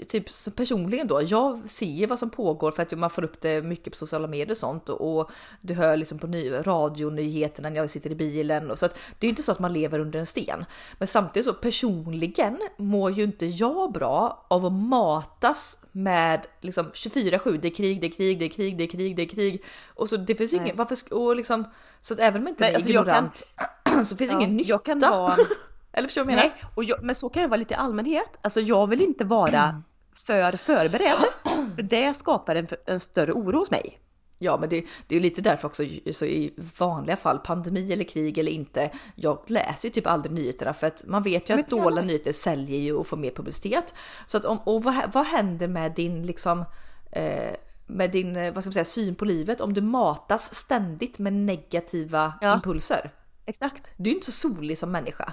typ 0.08 0.56
personligen 0.56 1.06
då, 1.06 1.22
jag 1.22 1.70
ser 1.70 2.06
vad 2.06 2.18
som 2.18 2.30
pågår 2.30 2.70
för 2.70 2.82
att 2.82 2.98
man 2.98 3.10
får 3.10 3.24
upp 3.24 3.40
det 3.40 3.62
mycket 3.62 3.92
på 3.92 3.96
sociala 3.96 4.28
medier 4.28 4.50
och 4.50 4.56
sånt 4.56 4.88
och, 4.88 5.18
och 5.18 5.30
du 5.60 5.74
hör 5.74 5.96
liksom 5.96 6.18
på 6.18 6.26
ny, 6.26 6.50
radionyheterna 6.52 7.70
när 7.70 7.76
jag 7.76 7.90
sitter 7.90 8.10
i 8.10 8.14
bilen 8.14 8.70
och 8.70 8.78
så 8.78 8.86
att 8.86 8.98
det 9.18 9.26
är 9.26 9.28
inte 9.28 9.42
så 9.42 9.52
att 9.52 9.58
man 9.58 9.72
lever 9.72 9.98
under 9.98 10.18
en 10.18 10.26
sten. 10.26 10.64
Men 10.98 11.08
samtidigt 11.08 11.46
så 11.46 11.54
personligen 11.54 12.58
mår 12.76 13.10
ju 13.10 13.22
inte 13.22 13.46
jag 13.46 13.92
bra 13.92 14.46
av 14.48 14.66
att 14.66 14.72
matas 14.72 15.78
med 15.92 16.46
liksom 16.60 16.90
24-7, 16.90 17.58
det 17.62 17.68
är 17.68 17.74
krig, 17.74 18.00
det 18.00 18.06
är 18.06 18.10
krig, 18.10 18.38
det 18.38 18.44
är 18.44 18.48
krig, 18.48 18.78
det 18.78 18.84
är 18.84 18.88
krig, 18.88 19.16
det 19.16 19.22
är 19.22 19.28
krig 19.28 19.64
och 19.94 20.08
så 20.08 20.16
det 20.16 20.34
finns 20.34 20.52
ju 20.52 20.56
ingen, 20.56 20.76
varför, 20.76 21.14
och 21.14 21.36
liksom 21.36 21.64
så 22.00 22.14
att 22.14 22.20
även 22.20 22.42
om 22.42 22.48
inte 22.48 22.66
är 22.66 22.74
alltså 22.74 22.88
ignorant 22.88 23.42
kan, 23.56 23.68
så 24.04 24.16
finns 24.16 24.30
ja, 24.30 24.38
ingen 24.38 24.56
nytta. 24.56 24.68
Jag 24.68 24.84
kan 24.84 24.98
vara 24.98 25.34
eller 25.92 26.08
förstår 26.08 26.22
du 26.22 26.26
vad 26.26 26.32
jag 26.32 26.36
menar? 26.36 26.54
Nej, 26.56 26.70
och 26.74 26.84
jag, 26.84 27.02
men 27.02 27.14
så 27.14 27.28
kan 27.28 27.42
jag 27.42 27.48
vara 27.48 27.58
lite 27.58 27.74
i 27.74 27.76
allmänhet. 27.76 28.38
Alltså 28.42 28.60
jag 28.60 28.86
vill 28.86 29.02
inte 29.02 29.24
vara 29.24 29.82
för 30.26 30.56
förberedd. 30.56 31.24
För 31.76 31.82
det 31.82 32.14
skapar 32.14 32.56
en, 32.56 32.66
en 32.86 33.00
större 33.00 33.32
oro 33.32 33.58
hos 33.58 33.70
mig. 33.70 34.00
Ja, 34.38 34.56
men 34.60 34.68
det, 34.68 34.84
det 35.06 35.16
är 35.16 35.20
lite 35.20 35.40
därför 35.40 35.68
också 35.68 35.84
så 36.12 36.24
i 36.24 36.54
vanliga 36.78 37.16
fall, 37.16 37.38
pandemi 37.38 37.92
eller 37.92 38.04
krig 38.04 38.38
eller 38.38 38.52
inte, 38.52 38.90
jag 39.14 39.38
läser 39.46 39.88
ju 39.88 39.92
typ 39.92 40.06
aldrig 40.06 40.32
nyheterna 40.32 40.74
för 40.74 40.86
att 40.86 41.04
man 41.06 41.22
vet 41.22 41.50
ju 41.50 41.54
att 41.54 41.68
dåliga 41.68 42.04
nyheter 42.04 42.32
säljer 42.32 42.78
ju 42.78 42.92
och 42.92 43.06
får 43.06 43.16
mer 43.16 43.30
publicitet. 43.30 43.94
Så 44.26 44.36
att 44.36 44.44
om, 44.44 44.58
och 44.58 44.82
vad, 44.82 44.94
vad 45.12 45.26
händer 45.26 45.68
med 45.68 45.94
din 45.94 46.26
liksom 46.26 46.64
eh, 47.12 47.54
med 47.86 48.10
din 48.10 48.34
vad 48.54 48.62
ska 48.62 48.68
man 48.68 48.72
säga, 48.72 48.84
syn 48.84 49.14
på 49.14 49.24
livet 49.24 49.60
om 49.60 49.74
du 49.74 49.80
matas 49.80 50.54
ständigt 50.54 51.18
med 51.18 51.32
negativa 51.32 52.34
ja. 52.40 52.54
impulser? 52.54 53.10
Exakt. 53.46 53.94
Du 53.96 54.10
är 54.10 54.14
inte 54.14 54.26
så 54.26 54.32
solig 54.32 54.78
som 54.78 54.92
människa. 54.92 55.32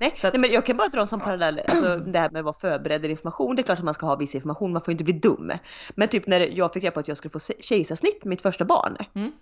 Nej, 0.00 0.12
att... 0.24 0.32
nej, 0.32 0.40
men 0.40 0.52
jag 0.52 0.66
kan 0.66 0.76
bara 0.76 0.88
dra 0.88 1.00
en 1.00 1.06
sån 1.06 1.20
parallell, 1.20 1.60
alltså 1.68 1.96
det 2.06 2.18
här 2.18 2.30
med 2.30 2.38
att 2.38 2.44
vara 2.44 2.58
förberedd 2.60 3.04
information. 3.04 3.56
Det 3.56 3.62
är 3.62 3.64
klart 3.64 3.78
att 3.78 3.84
man 3.84 3.94
ska 3.94 4.06
ha 4.06 4.16
viss 4.16 4.34
information, 4.34 4.72
man 4.72 4.82
får 4.82 4.92
inte 4.92 5.04
bli 5.04 5.12
dum. 5.12 5.52
Men 5.94 6.08
typ 6.08 6.26
när 6.26 6.40
jag 6.40 6.72
fick 6.72 6.82
reda 6.84 6.94
på 6.94 7.00
att 7.00 7.08
jag 7.08 7.16
skulle 7.16 7.32
få 7.32 7.38
kejsarsnitt 7.60 8.24
mitt 8.24 8.40
första 8.40 8.64
barn. 8.64 8.96
Mm. 9.14 9.32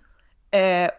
Eh, 0.51 0.91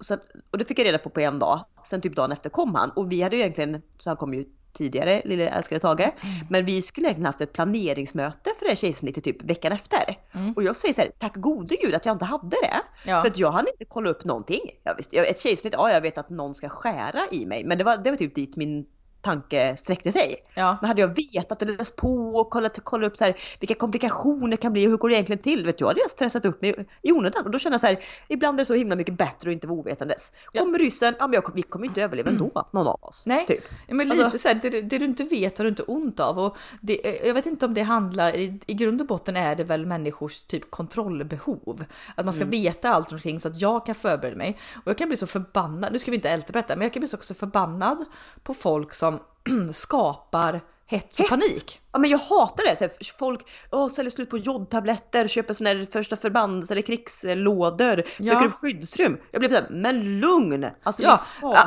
så, 0.00 0.16
och 0.50 0.58
det 0.58 0.64
fick 0.64 0.78
jag 0.78 0.84
reda 0.84 0.98
på 0.98 1.10
på 1.10 1.20
en 1.20 1.38
dag. 1.38 1.64
Sen 1.84 2.00
typ 2.00 2.16
dagen 2.16 2.32
efter 2.32 2.50
kom 2.50 2.74
han 2.74 2.90
och 2.90 3.12
vi 3.12 3.22
hade 3.22 3.36
ju 3.36 3.42
egentligen, 3.42 3.82
så 3.98 4.10
han 4.10 4.16
kom 4.16 4.34
ju 4.34 4.44
tidigare, 4.76 5.22
lille 5.24 5.48
älskade 5.48 5.80
Tage. 5.80 6.00
Mm. 6.00 6.46
Men 6.50 6.64
vi 6.64 6.82
skulle 6.82 7.06
egentligen 7.06 7.26
haft 7.26 7.40
ett 7.40 7.52
planeringsmöte 7.52 8.50
för 8.58 8.64
det 8.64 8.68
här 8.68 8.76
kejsarsnittet 8.76 9.24
typ 9.24 9.42
veckan 9.42 9.72
efter. 9.72 10.18
Mm. 10.32 10.52
Och 10.52 10.62
jag 10.62 10.76
säger 10.76 10.94
så 10.94 11.00
här, 11.00 11.10
tack 11.18 11.36
gode 11.36 11.76
gud 11.76 11.94
att 11.94 12.06
jag 12.06 12.14
inte 12.14 12.24
hade 12.24 12.56
det. 12.62 12.80
Ja. 13.06 13.22
För 13.22 13.28
att 13.28 13.38
jag 13.38 13.50
hann 13.50 13.66
inte 13.72 13.84
kolla 13.84 14.10
upp 14.10 14.24
någonting. 14.24 14.60
Jag 14.82 14.96
visste, 14.96 15.16
ett 15.16 15.40
kejsarsnitt, 15.40 15.72
ja 15.72 15.90
jag 15.90 16.00
vet 16.00 16.18
att 16.18 16.30
någon 16.30 16.54
ska 16.54 16.68
skära 16.68 17.20
i 17.30 17.46
mig. 17.46 17.64
Men 17.64 17.78
det 17.78 17.84
var, 17.84 17.96
det 17.96 18.10
var 18.10 18.16
typ 18.16 18.34
dit 18.34 18.56
min 18.56 18.86
tanke 19.22 19.76
sträckte 19.76 20.12
sig. 20.12 20.36
Ja. 20.54 20.76
Men 20.80 20.88
hade 20.88 21.00
jag 21.00 21.16
vetat 21.16 21.62
och 21.62 21.68
läst 21.68 21.96
på 21.96 22.36
och 22.36 22.50
kollat, 22.50 22.84
kollat 22.84 23.12
upp 23.12 23.18
så 23.18 23.24
här, 23.24 23.36
vilka 23.60 23.74
komplikationer 23.74 24.56
kan 24.56 24.72
bli 24.72 24.86
och 24.86 24.90
hur 24.90 24.96
går 24.96 25.08
det 25.08 25.14
egentligen 25.14 25.42
till? 25.42 25.66
Vet 25.66 25.78
du, 25.78 25.86
hade 25.86 26.00
jag 26.00 26.10
stressat 26.10 26.44
upp 26.44 26.62
mig 26.62 26.86
i 27.02 27.12
onödan 27.12 27.44
och 27.44 27.50
då 27.50 27.58
känner 27.58 27.74
jag 27.74 27.80
så 27.80 27.86
här, 27.86 28.04
ibland 28.28 28.56
är 28.56 28.58
det 28.58 28.64
så 28.64 28.74
himla 28.74 28.96
mycket 28.96 29.18
bättre 29.18 29.50
att 29.50 29.52
inte 29.52 29.66
vara 29.66 29.78
ovetandes. 29.78 30.32
Ja. 30.52 30.60
Kommer 30.60 30.78
ryssen, 30.78 31.14
ja 31.18 31.26
men 31.26 31.34
jag, 31.34 31.54
vi 31.54 31.62
kommer 31.62 31.86
inte 31.86 32.02
överleva 32.02 32.30
ändå, 32.30 32.68
någon 32.70 32.86
av 32.86 32.98
oss. 33.00 33.26
Nej, 33.26 33.46
typ. 33.46 33.64
men 33.88 34.08
lite 34.08 34.24
alltså, 34.24 34.38
så 34.38 34.48
här, 34.48 34.54
det, 34.62 34.70
det, 34.70 34.98
du 34.98 35.04
inte 35.04 35.24
vet 35.24 35.58
har 35.58 35.64
du 35.64 35.68
inte 35.68 35.82
ont 35.82 36.20
av 36.20 36.38
och 36.38 36.56
det, 36.80 37.20
jag 37.24 37.34
vet 37.34 37.46
inte 37.46 37.66
om 37.66 37.74
det 37.74 37.82
handlar, 37.82 38.36
i, 38.36 38.60
i 38.66 38.74
grund 38.74 39.00
och 39.00 39.06
botten 39.06 39.36
är 39.36 39.54
det 39.54 39.64
väl 39.64 39.86
människors 39.86 40.42
typ 40.42 40.70
kontrollbehov. 40.70 41.84
Att 42.14 42.24
man 42.24 42.34
ska 42.34 42.42
mm. 42.42 42.50
veta 42.50 42.90
allt 42.90 43.12
omkring 43.12 43.40
så 43.40 43.48
att 43.48 43.60
jag 43.60 43.86
kan 43.86 43.94
förbereda 43.94 44.36
mig. 44.36 44.58
Och 44.74 44.88
jag 44.88 44.98
kan 44.98 45.08
bli 45.08 45.16
så 45.16 45.26
förbannad, 45.26 45.92
nu 45.92 45.98
ska 45.98 46.10
vi 46.10 46.14
inte 46.14 46.30
älta 46.30 46.52
detta, 46.52 46.76
men 46.76 46.82
jag 46.82 46.92
kan 46.92 47.00
bli 47.00 47.08
så 47.08 47.16
också 47.16 47.34
förbannad 47.34 48.04
på 48.42 48.54
folk 48.54 48.94
som 48.94 49.15
skapar 49.74 50.60
hets 50.86 51.20
och 51.20 51.28
panik. 51.28 51.80
Ja 51.92 51.98
men 51.98 52.10
jag 52.10 52.18
hatar 52.18 52.64
det. 52.64 52.76
Så 52.76 52.88
folk 53.18 53.40
oh, 53.70 53.88
säljer 53.88 54.10
slut 54.10 54.30
på 54.30 54.38
jodtabletter, 54.38 55.28
köper 55.28 55.54
såna 55.54 55.70
här 55.70 55.86
första 55.92 56.16
förbands 56.16 56.70
eller 56.70 56.82
krigslådor, 56.82 58.02
ja. 58.18 58.32
söker 58.32 58.46
upp 58.46 58.54
skyddsrum. 58.54 59.18
Jag 59.30 59.40
blir 59.40 59.50
såhär, 59.50 59.66
men 59.70 60.20
lugn! 60.20 60.66
Alltså, 60.82 61.02
ja, 61.02 61.20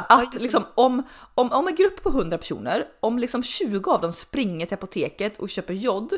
att 0.09 0.41
liksom 0.41 0.65
om, 0.75 1.03
om, 1.35 1.51
om 1.51 1.67
en 1.67 1.75
grupp 1.75 2.03
på 2.03 2.09
100 2.09 2.38
personer, 2.38 2.85
om 2.99 3.19
liksom 3.19 3.43
20 3.43 3.91
av 3.91 4.01
dem 4.01 4.13
springer 4.13 4.65
till 4.65 4.73
apoteket 4.73 5.38
och 5.38 5.49
köper 5.49 5.73
jod 5.73 6.13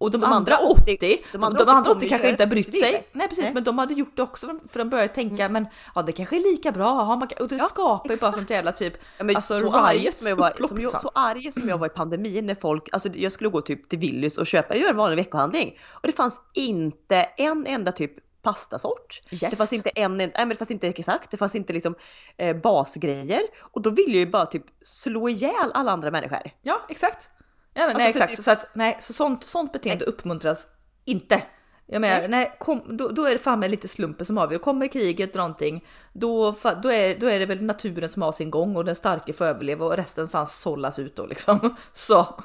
och 0.00 0.10
de, 0.10 0.20
de 0.20 0.32
andra 0.32 0.58
80, 0.58 0.94
80 0.94 1.22
de 1.32 1.44
andra 1.44 1.62
80, 1.62 1.64
de 1.64 1.70
andra 1.70 1.90
80 1.90 2.08
kanske 2.08 2.30
inte 2.30 2.42
har 2.42 2.48
brytt 2.50 2.78
sig. 2.78 3.08
Nej 3.12 3.28
precis, 3.28 3.44
Nej. 3.44 3.54
men 3.54 3.64
de 3.64 3.78
hade 3.78 3.94
gjort 3.94 4.16
det 4.16 4.22
också 4.22 4.46
för 4.68 4.78
de 4.78 4.90
började 4.90 5.08
tänka, 5.08 5.44
mm. 5.44 5.52
men 5.52 5.66
ja 5.94 6.02
det 6.02 6.12
kanske 6.12 6.36
är 6.36 6.52
lika 6.52 6.72
bra. 6.72 7.02
Ha, 7.02 7.16
man, 7.16 7.28
och 7.40 7.48
det 7.48 7.56
ja, 7.56 7.64
skapar 7.64 8.10
ju 8.10 8.20
bara 8.20 8.32
sånt 8.32 8.50
jävla 8.50 8.72
typ, 8.72 8.94
ja, 9.18 9.24
men 9.24 9.36
alltså 9.36 9.60
så 9.60 9.72
arg 9.72 10.12
som 10.12 10.28
jag 10.28 10.36
var, 10.36 10.66
som 10.68 10.80
jag, 10.80 11.00
så 11.00 11.10
arg 11.14 11.52
som 11.52 11.68
jag 11.68 11.78
var 11.78 11.86
i 11.86 11.90
pandemin 11.90 12.46
när 12.46 12.54
folk, 12.54 12.88
alltså 12.92 13.08
jag 13.08 13.32
skulle 13.32 13.50
gå 13.50 13.60
typ 13.60 13.88
till 13.88 13.98
Willys 13.98 14.38
och 14.38 14.46
köpa, 14.46 14.76
göra 14.76 14.90
en 14.90 14.96
vanlig 14.96 15.16
veckohandling 15.16 15.78
och 15.90 16.06
det 16.06 16.12
fanns 16.12 16.40
inte 16.54 17.16
en 17.36 17.66
enda 17.66 17.92
typ 17.92 18.12
pastasort. 18.42 19.20
Yes. 19.30 19.40
Det 19.40 19.56
fanns 19.56 19.72
inte 19.72 19.88
en, 19.88 20.16
nej 20.16 20.32
men 20.36 20.48
det 20.48 20.56
fanns 20.56 20.70
inte 20.70 20.88
exakt, 20.88 21.30
det 21.30 21.36
fanns 21.36 21.54
inte 21.54 21.72
liksom 21.72 21.94
eh, 22.36 22.56
basgrejer. 22.56 23.42
Och 23.60 23.82
då 23.82 23.90
ville 23.90 24.10
jag 24.10 24.18
ju 24.18 24.30
bara 24.30 24.46
typ 24.46 24.64
slå 24.82 25.28
ihjäl 25.28 25.70
alla 25.74 25.92
andra 25.92 26.10
människor. 26.10 26.50
Ja, 26.62 26.80
exakt. 26.88 27.30
Ja, 27.74 27.80
men, 27.80 27.84
Alltså, 27.88 27.98
nej, 27.98 28.10
exakt. 28.10 28.36
typ- 28.36 28.44
Så, 28.44 28.50
att, 28.50 28.66
nej, 28.72 28.96
så 29.00 29.12
sånt, 29.12 29.44
sånt 29.44 29.72
beteende 29.72 30.04
uppmuntras 30.04 30.68
inte. 31.04 31.42
Jag 31.86 32.00
menar, 32.00 32.18
Nej. 32.20 32.28
nej. 32.28 32.56
kom, 32.60 32.96
då, 32.96 33.08
då 33.08 33.24
är 33.24 33.30
det 33.30 33.38
fan 33.38 33.60
med 33.60 33.70
lite 33.70 33.88
slumpen 33.88 34.26
som 34.26 34.38
avgör. 34.38 34.58
Kommer 34.58 34.88
kriget 34.88 35.30
eller 35.30 35.42
någonting, 35.42 35.84
då, 36.12 36.54
då, 36.82 36.92
är, 36.92 37.18
då 37.20 37.26
är 37.26 37.38
det 37.38 37.46
väl 37.46 37.62
naturen 37.62 38.08
som 38.08 38.22
har 38.22 38.32
sin 38.32 38.50
gång 38.50 38.76
och 38.76 38.84
den 38.84 38.96
starke 38.96 39.32
får 39.32 39.44
överleva 39.44 39.84
och 39.86 39.96
resten 39.96 40.28
fan 40.28 40.46
sållas 40.46 40.98
ut 40.98 41.16
då 41.16 41.26
liksom. 41.26 41.76
Så, 41.92 42.40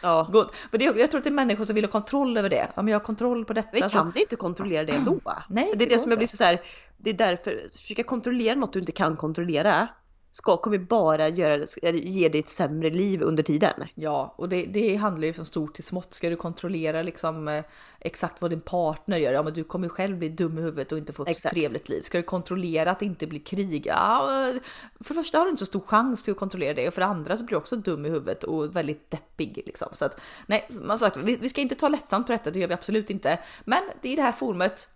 Ja. 0.00 0.28
gott. 0.32 0.54
För 0.70 0.78
det, 0.78 0.84
jag 0.84 1.10
tror 1.10 1.18
att 1.18 1.24
det 1.24 1.30
är 1.30 1.32
människor 1.32 1.64
som 1.64 1.74
vill 1.74 1.84
ha 1.84 1.90
kontroll 1.90 2.36
över 2.36 2.48
det. 2.50 2.66
Ja, 2.74 2.82
men 2.82 2.88
jag 2.92 2.98
har 3.00 3.04
kontroll 3.04 3.44
på 3.44 3.52
detta. 3.52 3.68
Vi 3.72 3.82
så- 3.82 3.88
kan 3.88 4.12
inte 4.16 4.36
kontrollera 4.36 4.84
det 4.84 4.92
ändå. 4.92 5.20
Nej, 5.48 5.70
det 5.72 5.78
det 5.78 5.84
är 5.84 5.88
det 5.88 5.98
som 5.98 6.10
jag 6.10 6.18
blir 6.18 6.28
så, 6.28 6.36
så 6.36 6.44
här, 6.44 6.60
det 6.96 7.10
är 7.10 7.14
därför, 7.14 7.60
försöka 7.72 8.02
kontrollera 8.02 8.54
något 8.54 8.72
du 8.72 8.78
inte 8.78 8.92
kan 8.92 9.16
kontrollera 9.16 9.88
ska, 10.32 10.56
kommer 10.56 10.78
bara 10.78 11.28
göra, 11.28 11.66
ge 11.92 12.28
dig 12.28 12.40
ett 12.40 12.48
sämre 12.48 12.90
liv 12.90 13.22
under 13.22 13.42
tiden. 13.42 13.84
Ja, 13.94 14.34
och 14.38 14.48
det, 14.48 14.64
det 14.64 14.96
handlar 14.96 15.26
ju 15.26 15.32
från 15.32 15.46
stort 15.46 15.74
till 15.74 15.84
smått. 15.84 16.14
Ska 16.14 16.30
du 16.30 16.36
kontrollera 16.36 17.02
liksom 17.02 17.48
eh, 17.48 17.64
exakt 18.00 18.42
vad 18.42 18.50
din 18.50 18.60
partner 18.60 19.18
gör? 19.18 19.32
Ja, 19.32 19.42
men 19.42 19.52
du 19.52 19.64
kommer 19.64 19.86
ju 19.86 19.88
själv 19.88 20.18
bli 20.18 20.28
dum 20.28 20.58
i 20.58 20.62
huvudet 20.62 20.92
och 20.92 20.98
inte 20.98 21.12
få 21.12 21.22
ett 21.22 21.28
Exakt. 21.28 21.54
trevligt 21.54 21.88
liv. 21.88 22.02
Ska 22.02 22.18
du 22.18 22.24
kontrollera 22.24 22.90
att 22.90 22.98
det 22.98 23.06
inte 23.06 23.26
blir 23.26 23.40
krig? 23.40 23.86
Ja, 23.86 24.52
för 25.00 25.14
det 25.14 25.20
första 25.20 25.38
har 25.38 25.44
du 25.44 25.50
inte 25.50 25.60
så 25.60 25.66
stor 25.66 25.80
chans 25.80 26.22
till 26.22 26.32
att 26.32 26.38
kontrollera 26.38 26.74
det 26.74 26.88
och 26.88 26.94
för 26.94 27.00
det 27.00 27.06
andra 27.06 27.36
så 27.36 27.44
blir 27.44 27.54
du 27.54 27.58
också 27.58 27.76
dum 27.76 28.06
i 28.06 28.10
huvudet 28.10 28.44
och 28.44 28.76
väldigt 28.76 29.10
deppig 29.10 29.62
liksom. 29.66 29.88
Så 29.92 30.04
att 30.04 30.20
nej, 30.46 30.68
man 30.80 30.98
sagt, 30.98 31.16
vi, 31.16 31.36
vi 31.36 31.48
ska 31.48 31.60
inte 31.60 31.74
ta 31.74 31.88
lättsamt 31.88 32.26
på 32.26 32.32
detta, 32.32 32.50
det 32.50 32.58
gör 32.58 32.68
vi 32.68 32.74
absolut 32.74 33.10
inte. 33.10 33.38
Men 33.64 33.82
det 34.02 34.08
är 34.08 34.12
i 34.12 34.16
det 34.16 34.22
här 34.22 34.32
forumet, 34.32 34.88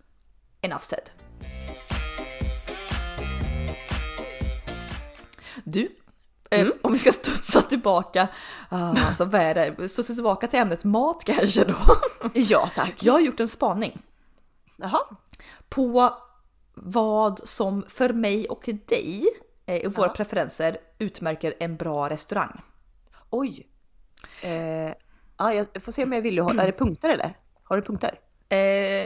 enough 0.60 0.82
said. 0.82 1.10
Du, 5.68 5.88
eh, 6.50 6.68
om 6.82 6.92
vi 6.92 6.98
ska 6.98 7.12
studsa 7.12 7.62
tillbaka, 7.62 8.28
ah, 8.68 8.96
alltså 9.08 9.24
vad 9.24 9.40
är 9.40 9.54
det? 9.54 9.88
Studsa 9.88 10.14
tillbaka 10.14 10.46
till 10.46 10.58
ämnet 10.58 10.84
mat 10.84 11.24
kanske 11.24 11.64
då. 11.64 11.74
Ja 12.34 12.70
tack. 12.74 13.02
Jag 13.02 13.12
har 13.12 13.20
gjort 13.20 13.40
en 13.40 13.48
spaning 13.48 14.02
Jaha. 14.76 15.00
på 15.68 16.14
vad 16.74 17.48
som 17.48 17.84
för 17.88 18.12
mig 18.12 18.46
och 18.48 18.68
dig 18.86 19.28
eh, 19.66 19.86
och 19.86 19.94
våra 19.94 20.06
Ja. 20.06 20.12
preferenser 20.12 20.78
utmärker 20.98 21.54
en 21.60 21.76
bra 21.76 22.08
restaurang. 22.10 22.60
Oj. 23.30 23.66
Eh, 24.42 24.92
ja, 25.38 25.54
jag 25.54 25.82
får 25.82 25.92
se 25.92 26.04
om 26.04 26.12
jag 26.12 26.22
vill 26.22 26.36
är 26.60 26.66
det 26.66 26.72
punkter 26.72 27.10
eller? 27.10 27.36
Har 27.62 27.76
du 27.76 27.82
punkter? 27.82 28.20
Eh, 28.48 28.58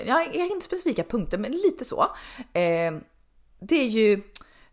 jag, 0.08 0.34
jag 0.36 0.40
har 0.40 0.52
inte 0.52 0.66
specifika 0.66 1.04
punkter, 1.04 1.38
men 1.38 1.52
lite 1.52 1.84
så. 1.84 2.02
Eh, 2.52 2.92
det 3.60 3.76
är 3.76 3.88
ju, 3.88 4.22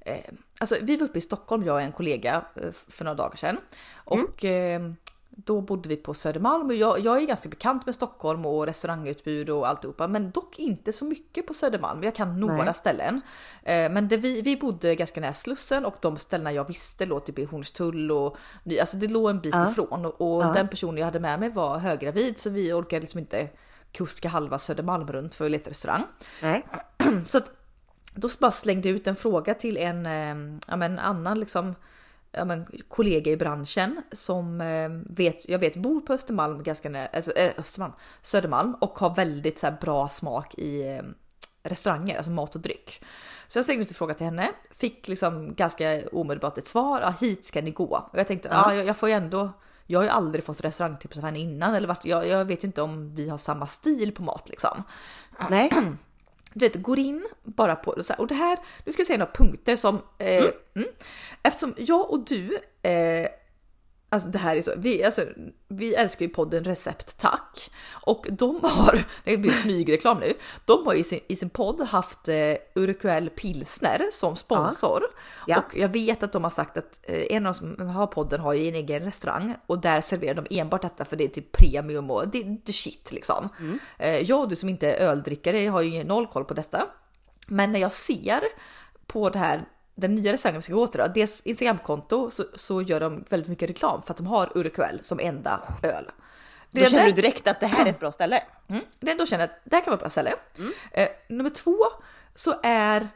eh, 0.06 0.34
alltså 0.60 0.76
vi 0.82 0.98
var 0.98 1.06
uppe 1.06 1.18
i 1.18 1.22
Stockholm, 1.22 1.64
jag 1.64 1.74
och 1.76 1.82
en 1.82 1.92
kollega 1.92 2.46
eh, 2.56 2.72
för 2.88 3.06
några 3.06 3.16
dagar 3.16 3.36
sedan 3.36 3.58
och 4.06 4.46
eh, 4.46 4.82
då 5.30 5.62
bodde 5.62 5.90
vi 5.90 5.96
på 5.96 6.14
Södermalm 6.14 6.68
och 6.68 6.76
jag, 6.76 7.00
jag 7.00 7.22
är 7.22 7.26
ganska 7.26 7.50
bekant 7.50 7.86
med 7.86 7.96
Stockholm 7.96 8.46
och 8.46 8.66
restaurangutbud 8.66 9.50
och 9.50 9.68
alltihopa, 9.68 10.08
men 10.08 10.32
dock 10.32 10.60
inte 10.60 10.94
så 10.94 11.06
mycket 11.06 11.48
på 11.48 11.54
Södermalm. 11.54 12.04
Jag 12.04 12.16
kan 12.16 12.40
några 12.40 12.64
Nej. 12.66 12.74
ställen, 12.74 13.22
eh, 13.64 13.92
men 13.92 14.08
vi, 14.08 14.42
vi 14.42 14.58
bodde 14.58 14.96
ganska 14.96 15.22
nära 15.22 15.34
Slussen 15.34 15.86
och 15.86 15.96
de 16.02 16.18
ställena 16.18 16.52
jag 16.52 16.68
visste 16.68 17.06
låg 17.06 17.26
typ 17.26 17.40
i 17.40 17.46
Hornstull 17.46 18.12
och 18.12 18.38
alltså 18.80 18.98
det 18.98 19.08
låg 19.08 19.30
en 19.30 19.40
bit 19.40 19.54
Ja. 19.56 19.72
ifrån 19.72 20.06
och, 20.06 20.44
Ja. 20.44 20.52
den 20.54 20.68
personen 20.68 20.98
jag 20.98 21.06
hade 21.06 21.20
med 21.20 21.40
mig 21.40 21.50
var 21.50 21.78
höggravid 21.78 22.40
så 22.40 22.50
vi 22.50 22.74
orkade 22.74 23.00
liksom 23.00 23.20
inte 23.20 23.50
kuska 23.92 24.30
halva 24.30 24.60
Södermalm 24.60 25.08
runt 25.08 25.36
för 25.36 25.46
att 25.46 25.52
leta 25.52 25.70
restaurang. 25.70 26.04
Nej. 26.42 26.66
Så 27.26 27.38
att, 27.38 27.52
då 28.18 28.30
bara 28.40 28.52
slängde 28.52 28.90
jag 28.90 28.96
ut 28.96 29.08
en 29.08 29.16
fråga 29.16 29.54
till 29.54 29.78
en 29.78 30.06
eh, 30.06 30.60
ja, 30.68 30.76
men 30.76 31.00
annan 31.00 31.40
liksom, 31.40 31.76
ja, 32.32 32.46
men, 32.46 32.66
kollega 32.88 33.32
i 33.32 33.38
branschen 33.38 34.02
som 34.12 34.62
eh, 34.62 34.90
vet, 35.16 35.50
jag 35.50 35.60
vet 35.60 35.76
bor 35.76 36.02
på 36.02 36.14
Östermalm, 36.14 36.64
ganska 36.64 36.90
nära, 36.90 37.08
alltså, 37.08 37.32
eh, 37.32 37.52
Östermalm, 37.58 37.94
Södermalm 38.22 38.74
och 38.74 39.00
har 39.00 39.16
väldigt 39.16 39.60
så 39.60 39.68
här, 39.68 39.78
bra 39.82 40.10
smak 40.10 40.56
i 40.56 40.88
eh, 40.88 41.04
restauranger, 41.64 42.18
alltså 42.18 42.32
mat 42.32 42.56
och 42.56 42.62
dryck. 42.62 43.04
Så 43.48 43.60
jag 43.60 43.66
slängde 43.66 43.84
ut 43.84 43.90
en 43.90 43.96
fråga 43.96 44.14
till 44.14 44.26
henne, 44.26 44.50
fick 44.72 45.08
liksom 45.08 45.56
ganska 45.56 46.02
omedelbart 46.12 46.58
ett 46.58 46.68
svar, 46.68 47.02
ja, 47.02 47.14
hit 47.20 47.46
ska 47.46 47.62
ni 47.62 47.72
gå. 47.72 48.10
Och 48.12 48.20
jag 48.20 48.28
tänkte, 48.28 48.50
ja, 48.50 48.72
Ja. 48.72 48.76
jag, 48.76 48.86
jag 48.86 48.98
får 48.98 49.10
ju 49.10 49.16
ändå 49.16 49.52
jag 49.90 50.00
har 50.00 50.04
ju 50.04 50.10
aldrig 50.10 50.44
fått 50.44 50.62
restaurangtips 50.62 51.18
av 51.18 51.24
henne 51.24 51.40
innan 51.40 51.76
eller 51.76 51.88
vart, 51.88 52.06
jag, 52.06 52.28
jag 52.28 52.46
vet 52.46 52.64
ju 52.64 52.68
inte 52.68 52.82
om 52.82 53.16
vi 53.16 53.30
har 53.30 53.38
samma 53.38 53.68
stil 53.68 54.12
på 54.12 54.24
mat 54.24 54.50
liksom. 54.50 54.84
Nej. 55.50 55.72
Du 56.58 56.66
vet, 56.66 56.76
går 56.76 57.00
in 57.00 57.28
bara 57.44 57.76
på 57.76 58.04
så 58.04 58.14
här, 58.14 58.22
och 58.22 58.28
det 58.28 58.36
här, 58.36 58.60
nu 58.86 58.92
ska 58.92 59.00
jag 59.00 59.08
säga 59.08 59.20
några 59.20 59.32
punkter 59.32 59.76
som 59.76 60.02
eh, 60.18 60.46
mm. 60.76 60.90
eftersom 61.44 61.74
jag 61.78 62.12
och 62.12 62.26
du 62.26 62.58
eh, 62.82 63.28
Alltså 64.10 64.30
det 64.30 64.38
här 64.38 64.56
är 64.56 64.62
så, 64.62 64.72
vi, 64.78 65.04
alltså, 65.04 65.22
vi 65.68 65.96
älskar 65.96 66.26
ju 66.26 66.30
podden 66.30 66.64
Recept 66.64 67.18
Tack 67.18 67.72
och 67.92 68.28
de 68.32 68.60
har, 68.64 69.06
det 69.24 69.38
blir 69.38 69.52
smygreklam 69.52 70.20
nu, 70.20 70.34
de 70.66 70.86
har 70.88 70.94
i 70.94 71.04
sin, 71.04 71.20
i 71.28 71.36
sin 71.36 71.50
podd 71.50 71.82
haft 71.82 72.28
eh, 72.28 72.36
Urquell 72.76 73.30
Pilsner 73.30 74.02
som 74.12 74.36
sponsor 74.36 75.02
Ja. 75.48 75.58
och 75.58 75.78
jag 75.78 75.90
vet 75.90 76.24
att 76.24 76.32
de 76.32 76.44
har 76.44 76.52
sagt 76.52 76.78
att 76.78 77.00
eh, 77.04 77.36
en 77.36 77.46
av 77.46 77.54
de 77.54 77.76
som 77.78 77.88
har 77.90 78.08
podden 78.08 78.40
har 78.40 78.54
ju 78.54 78.68
en 78.68 78.76
egen 78.76 79.04
restaurang 79.04 79.56
och 79.68 79.80
där 79.82 80.02
serverar 80.02 80.42
de 80.42 80.60
enbart 80.60 80.82
detta 80.82 81.06
för 81.06 81.16
det 81.16 81.24
är 81.24 81.28
typ 81.28 81.52
premium 81.52 82.12
och 82.12 82.28
det 82.28 82.38
är 82.38 82.66
the 82.66 82.74
shit 82.74 83.12
liksom. 83.12 83.50
Eh, 83.98 84.18
jag 84.22 84.40
och 84.40 84.50
du 84.50 84.56
som 84.56 84.70
inte 84.70 84.92
är 84.92 85.08
öldrickare 85.08 85.68
har 85.68 85.82
ju 85.82 86.04
noll 86.04 86.28
koll 86.28 86.46
på 86.46 86.54
detta. 86.54 86.88
Men 87.48 87.72
när 87.72 87.80
jag 87.80 87.94
ser 87.94 88.44
på 89.08 89.30
det 89.30 89.40
här, 89.40 89.66
den 89.98 90.16
nya 90.16 90.34
restaurangen 90.34 90.60
vi 90.60 90.64
ska 90.64 90.74
gå 90.74 90.88
till, 90.88 91.00
då, 91.00 91.08
deras 91.08 91.42
Instagramkonto 91.42 92.32
så, 92.32 92.44
så 92.56 92.82
gör 92.82 93.00
de 93.00 93.26
väldigt 93.30 93.50
mycket 93.50 93.70
reklam 93.70 94.02
för 94.02 94.12
att 94.12 94.18
de 94.18 94.28
har 94.28 94.58
Urquell 94.58 95.00
som 95.04 95.20
enda 95.20 95.62
öl. 95.84 96.06
Då 96.72 96.86
känner 96.86 97.06
du 97.06 97.12
direkt 97.12 97.48
att 97.48 97.60
det 97.60 97.68
här 97.68 97.86
är 97.86 97.90
ett 97.90 98.00
bra 98.00 98.12
ställe. 98.12 98.44
Mm. 98.68 98.84
Det 99.00 99.14
då 99.14 99.26
känner 99.26 99.44
jag 99.44 99.50
att 99.50 99.62
det 99.64 99.76
här 99.76 99.84
kan 99.84 99.92
vara 99.92 99.96
ett 99.96 100.02
bra 100.02 100.10
ställe. 100.10 100.34
Eh, 100.92 101.08
nummer 101.30 101.50
två 101.50 101.78
så 102.36 102.56
är 102.64 103.08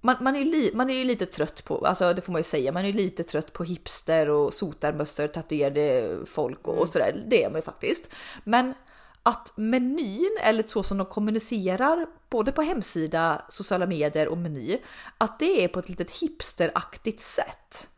man, 0.00 0.16
man, 0.20 0.36
är 0.36 0.40
ju 0.40 0.44
li, 0.44 0.70
man 0.74 0.90
är 0.90 0.94
ju 0.94 1.04
lite 1.04 1.26
trött 1.26 1.64
på, 1.64 1.86
alltså 1.86 2.12
det 2.12 2.22
får 2.22 2.32
man 2.32 2.40
ju 2.40 2.44
säga, 2.44 2.72
man 2.72 2.84
är 2.84 2.88
ju 2.88 2.94
lite 2.94 3.22
trött 3.22 3.52
på 3.52 3.64
hipster 3.64 4.30
och 4.30 4.54
sotarmössor, 4.54 5.26
tatuerade 5.26 6.18
folk 6.26 6.68
och, 6.68 6.78
och 6.78 6.88
sådär. 6.88 7.24
Det 7.26 7.44
är 7.44 7.50
man 7.50 7.58
ju 7.58 7.62
faktiskt. 7.62 8.10
Men 8.44 8.74
att 9.22 9.52
menyn 9.56 10.38
eller 10.42 10.62
så 10.66 10.82
som 10.82 10.98
de 10.98 11.06
kommunicerar 11.06 12.06
både 12.30 12.52
på 12.52 12.62
hemsida, 12.62 13.42
sociala 13.48 13.86
medier 13.86 14.28
och 14.28 14.38
meny, 14.38 14.78
att 15.18 15.38
det 15.38 15.64
är 15.64 15.68
på 15.68 15.78
ett 15.78 15.88
litet 15.88 16.10
hipsteraktigt 16.10 17.20
sätt. 17.20 17.88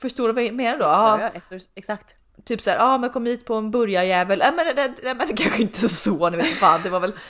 Förstår 0.00 0.28
du 0.28 0.34
vad 0.34 0.44
jag 0.44 0.54
menar 0.54 0.78
då? 0.78 0.84
Ja, 0.84 1.20
ja, 1.20 1.28
ex- 1.28 1.70
exakt. 1.74 2.14
Typ 2.44 2.62
såhär, 2.62 2.76
ja 2.76 2.84
ah, 2.84 2.98
men 2.98 3.10
kom 3.10 3.26
hit 3.26 3.44
på 3.44 3.54
en 3.54 3.70
burgarjävel. 3.70 4.42
Äh, 4.42 4.54
men, 4.56 4.66
det, 4.66 4.72
det, 4.72 4.94
det, 5.02 5.14
men 5.14 5.28
det 5.28 5.36
kanske 5.36 5.62
inte 5.62 5.88
så, 5.88 6.30
ni 6.30 6.36
vet 6.36 6.56
fan, 6.56 6.80
det 6.82 6.88
var 6.88 7.00
väl... 7.00 7.12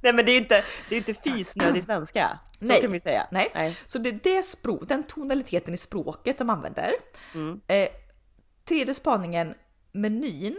Nej 0.00 0.12
men 0.12 0.24
det 0.24 0.30
är 0.30 0.34
ju 0.34 0.38
inte, 0.38 0.64
det 0.88 0.96
är 0.96 1.00
ju 1.00 1.12
inte 1.12 1.14
fisnödig 1.14 1.84
svenska. 1.84 2.38
Så 2.60 2.66
Nej. 2.66 2.80
kan 2.80 2.92
vi 2.92 3.00
säga. 3.00 3.26
Nej. 3.30 3.50
Nej. 3.54 3.78
Så 3.86 3.98
det 3.98 4.08
är 4.08 4.20
det 4.22 4.42
språk, 4.42 4.82
den 4.88 5.02
tonaliteten 5.02 5.74
i 5.74 5.76
språket 5.76 6.38
de 6.38 6.50
använder. 6.50 6.92
Mm. 7.34 7.60
Eh, 7.66 7.88
tredje 8.68 8.94
spaningen, 8.94 9.54
menyn, 9.92 10.58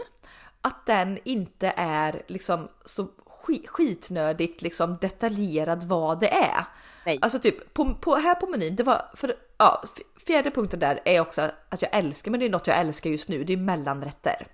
att 0.61 0.85
den 0.85 1.19
inte 1.23 1.73
är 1.77 2.21
liksom 2.27 2.67
så 2.85 3.07
ski- 3.25 3.67
skitnödigt 3.67 4.61
liksom 4.61 4.97
detaljerad 5.01 5.83
vad 5.83 6.19
det 6.19 6.29
är. 6.33 6.65
Nej. 7.05 7.19
Alltså 7.21 7.39
typ 7.39 7.73
på, 7.73 7.93
på, 7.95 8.15
här 8.15 8.35
på 8.35 8.47
menyn, 8.47 8.75
det 8.75 8.83
var 8.83 9.11
för 9.15 9.35
ja, 9.57 9.83
fjärde 10.27 10.51
punkten 10.51 10.79
där 10.79 10.99
är 11.05 11.19
också 11.21 11.49
att 11.69 11.81
jag 11.81 11.95
älskar, 11.95 12.31
men 12.31 12.39
det 12.39 12.45
är 12.45 12.49
något 12.49 12.67
jag 12.67 12.77
älskar 12.77 13.09
just 13.09 13.29
nu, 13.29 13.43
det 13.43 13.53
är 13.53 13.57
mellanrätter. 13.57 14.45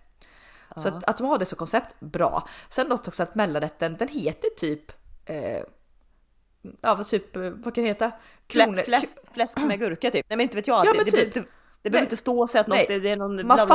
Så 0.75 0.87
att, 0.87 1.03
att 1.09 1.17
de 1.17 1.27
har 1.27 1.37
det 1.37 1.45
som 1.45 1.57
koncept, 1.57 1.95
bra. 1.99 2.47
Sen 2.69 2.87
något 2.87 3.07
också 3.07 3.23
att 3.23 3.35
mellanrätten, 3.35 3.95
den 3.99 4.07
heter 4.07 4.49
typ 4.57 4.91
eh, 5.25 5.61
Ja, 6.81 6.95
vad 6.95 7.07
typ, 7.07 7.35
eh, 7.35 7.41
vad 7.49 7.75
kan 7.75 7.83
det 7.83 7.87
heta? 7.89 8.11
Kronor- 8.47 8.83
Flä, 8.83 8.99
fläsk, 8.99 9.17
fläsk 9.33 9.57
med 9.57 9.79
gurka 9.79 10.11
typ. 10.11 10.25
Nej 10.29 10.37
men 10.37 10.41
inte 10.43 10.55
vet 10.55 10.67
jag. 10.67 10.85
Ja, 10.85 10.91
det, 10.91 10.97
men 10.97 11.05
typ. 11.05 11.33
det, 11.33 11.39
det 11.39 11.45
behöver 11.89 12.05
inte 12.05 12.17
stå 12.17 12.47
så 12.47 12.59
att 12.59 12.67
något, 12.67 12.87
det, 12.87 12.99
det 12.99 13.09
är 13.09 13.17
någon 13.17 13.47
Man 13.47 13.57
bla 13.57 13.63
och- 13.63 13.69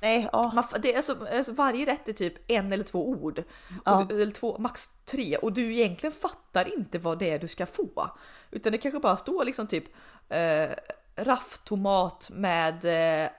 Nej, 0.00 0.28
ja. 0.32 0.52
Man, 0.54 0.64
det 0.82 0.92
är 0.92 0.96
alltså, 0.96 1.26
alltså 1.36 1.52
varje 1.52 1.86
rätt 1.86 2.08
är 2.08 2.12
typ 2.12 2.50
en 2.50 2.72
eller 2.72 2.84
två 2.84 3.08
ord. 3.08 3.42
Ja. 3.84 4.06
Du, 4.08 4.22
eller 4.22 4.32
två, 4.32 4.58
max 4.58 4.90
tre. 5.04 5.36
Och 5.36 5.52
du 5.52 5.72
egentligen 5.74 6.12
fattar 6.12 6.74
inte 6.78 6.98
vad 6.98 7.18
det 7.18 7.30
är 7.30 7.38
du 7.38 7.48
ska 7.48 7.66
få. 7.66 8.10
Utan 8.50 8.72
det 8.72 8.78
kanske 8.78 9.00
bara 9.00 9.16
står 9.16 9.44
liksom 9.44 9.66
typ 9.66 9.84
eh, 10.28 10.68
rafftomat 11.16 12.30
med... 12.32 12.84
Eh, 12.84 13.30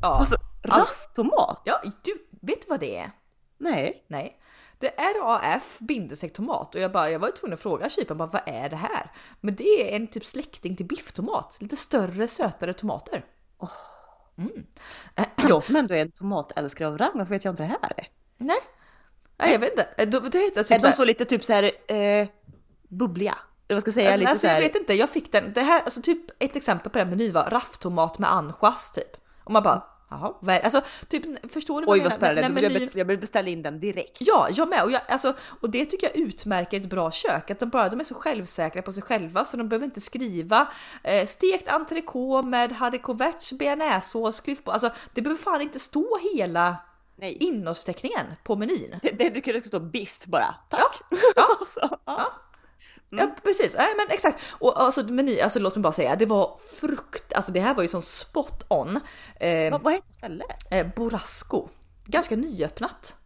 ja, 0.00 0.18
Alltså, 0.18 0.36
all- 0.68 0.80
rafftomat? 0.80 1.62
ja, 1.64 1.80
du 2.02 2.12
vet 2.40 2.68
vad 2.68 2.80
det 2.80 2.96
är? 2.96 3.10
Nej. 3.58 4.04
Nej. 4.08 4.40
Det 4.78 5.00
är 5.00 5.20
RAF 5.20 5.78
bindestreck 5.80 6.32
tomat 6.32 6.74
och 6.74 6.80
jag, 6.80 6.92
bara, 6.92 7.10
jag 7.10 7.18
var 7.18 7.30
tvungen 7.30 7.54
att 7.54 7.60
fråga 7.60 7.90
kyparen 7.90 8.18
bara 8.18 8.28
vad 8.28 8.42
är 8.46 8.68
det 8.68 8.76
här? 8.76 9.10
Men 9.40 9.54
det 9.56 9.92
är 9.92 9.96
en 9.96 10.06
typ 10.06 10.26
släkting 10.26 10.76
till 10.76 10.86
bifftomat, 10.86 11.58
lite 11.60 11.76
större 11.76 12.28
sötare 12.28 12.72
tomater. 12.72 13.24
Jag 15.48 15.64
som 15.64 15.76
ändå 15.76 15.94
är 15.94 15.98
en 15.98 16.10
tomatälskare 16.10 16.88
av 16.88 16.98
rang, 16.98 17.12
varför 17.14 17.34
vet 17.34 17.44
jag 17.44 17.52
inte 17.52 17.62
det 17.62 17.66
här? 17.66 18.08
Nej. 18.38 18.56
Nej 19.36 19.52
jag 19.52 19.58
vet 19.58 19.70
inte. 19.70 19.88
Eh, 19.98 20.08
de, 20.08 20.30
det 20.30 20.38
heter 20.38 20.62
typ 20.62 20.78
är 20.78 20.88
de 20.88 20.92
så 20.92 21.04
lite 21.04 21.24
typ 21.24 21.44
så 21.44 21.52
här 21.52 21.92
eh, 21.92 22.28
bubbliga? 22.88 23.38
Eller 23.68 23.74
vad 23.74 23.80
ska 23.80 23.88
jag 23.88 23.94
säga? 23.94 24.08
Alltså, 24.08 24.20
lite 24.20 24.30
alltså, 24.30 24.46
så 24.46 24.48
här... 24.48 24.54
jag 24.54 24.68
vet 24.68 24.76
inte, 24.76 24.94
jag 24.94 25.10
fick 25.10 25.32
den. 25.32 25.52
Det 25.52 25.62
här, 25.62 25.82
alltså 25.82 26.02
typ 26.02 26.42
ett 26.42 26.56
exempel 26.56 26.92
på 26.92 26.98
den 26.98 27.10
menyn 27.10 27.32
var 27.32 27.50
rafftomat 27.50 28.18
med 28.18 28.32
anchois 28.32 28.92
typ. 28.92 29.16
Och 29.44 29.52
man 29.52 29.62
bara 29.62 29.82
Jaha, 30.10 30.34
vad 30.40 30.60
alltså 30.64 30.80
typ 31.08 31.52
förstår 31.52 31.80
du 31.80 31.86
Oj 31.86 31.98
vad 31.98 32.04
vad 32.04 32.12
spännande, 32.12 32.42
När- 32.42 32.48
när 32.48 32.54
vill 32.54 32.72
jag, 32.72 32.82
menyn- 32.82 32.98
jag 32.98 33.04
vill 33.04 33.18
beställa 33.18 33.48
in 33.48 33.62
den 33.62 33.80
direkt. 33.80 34.16
Ja, 34.20 34.48
jag 34.50 34.68
med. 34.68 34.82
Och, 34.82 34.90
jag, 34.90 35.00
alltså, 35.08 35.34
och 35.60 35.70
det 35.70 35.84
tycker 35.84 36.06
jag 36.06 36.16
utmärker 36.16 36.80
ett 36.80 36.90
bra 36.90 37.10
kök. 37.10 37.50
Att 37.50 37.58
de, 37.58 37.68
bara, 37.68 37.88
de 37.88 38.00
är 38.00 38.04
så 38.04 38.14
självsäkra 38.14 38.82
på 38.82 38.92
sig 38.92 39.02
själva 39.02 39.44
så 39.44 39.56
de 39.56 39.68
behöver 39.68 39.84
inte 39.84 40.00
skriva 40.00 40.68
eh, 41.02 41.26
stekt 41.26 41.68
entrecote 41.68 42.48
med 42.48 42.72
haricots 42.72 43.52
bearnaisesås, 43.52 44.40
klyftbål. 44.40 44.72
Alltså 44.72 44.90
det 45.14 45.22
behöver 45.22 45.42
fan 45.42 45.60
inte 45.60 45.78
stå 45.80 46.18
hela 46.34 46.76
Nej. 47.16 47.36
innehållstäckningen 47.40 48.26
på 48.44 48.56
menyn. 48.56 48.98
Det, 49.02 49.10
det, 49.10 49.30
du 49.30 49.40
kunde 49.40 49.64
stå 49.68 49.80
biff 49.80 50.24
bara, 50.24 50.54
tack! 50.70 51.00
Ja. 51.36 51.46
så, 51.66 51.80
ja. 51.80 51.98
Ja 52.06 52.32
precis, 53.44 53.74
Nej, 53.78 53.94
men 53.96 54.06
exakt. 54.10 54.42
Och 54.52 54.80
alltså 54.80 55.02
meny, 55.02 55.40
alltså 55.40 55.58
låt 55.58 55.76
mig 55.76 55.82
bara 55.82 55.92
säga, 55.92 56.16
det 56.16 56.26
var 56.26 56.58
frukt, 56.80 57.32
alltså 57.32 57.52
det 57.52 57.60
här 57.60 57.74
var 57.74 57.82
ju 57.82 57.88
som 57.88 58.02
spot 58.02 58.64
on. 58.68 59.00
Eh, 59.40 59.70
Vad, 59.72 59.82
vad 59.82 59.92
heter 59.92 60.12
stället? 60.12 60.72
eh, 60.72 60.86
Borasco, 60.96 61.68
ganska 62.04 62.36
nyöppnat. 62.36 63.16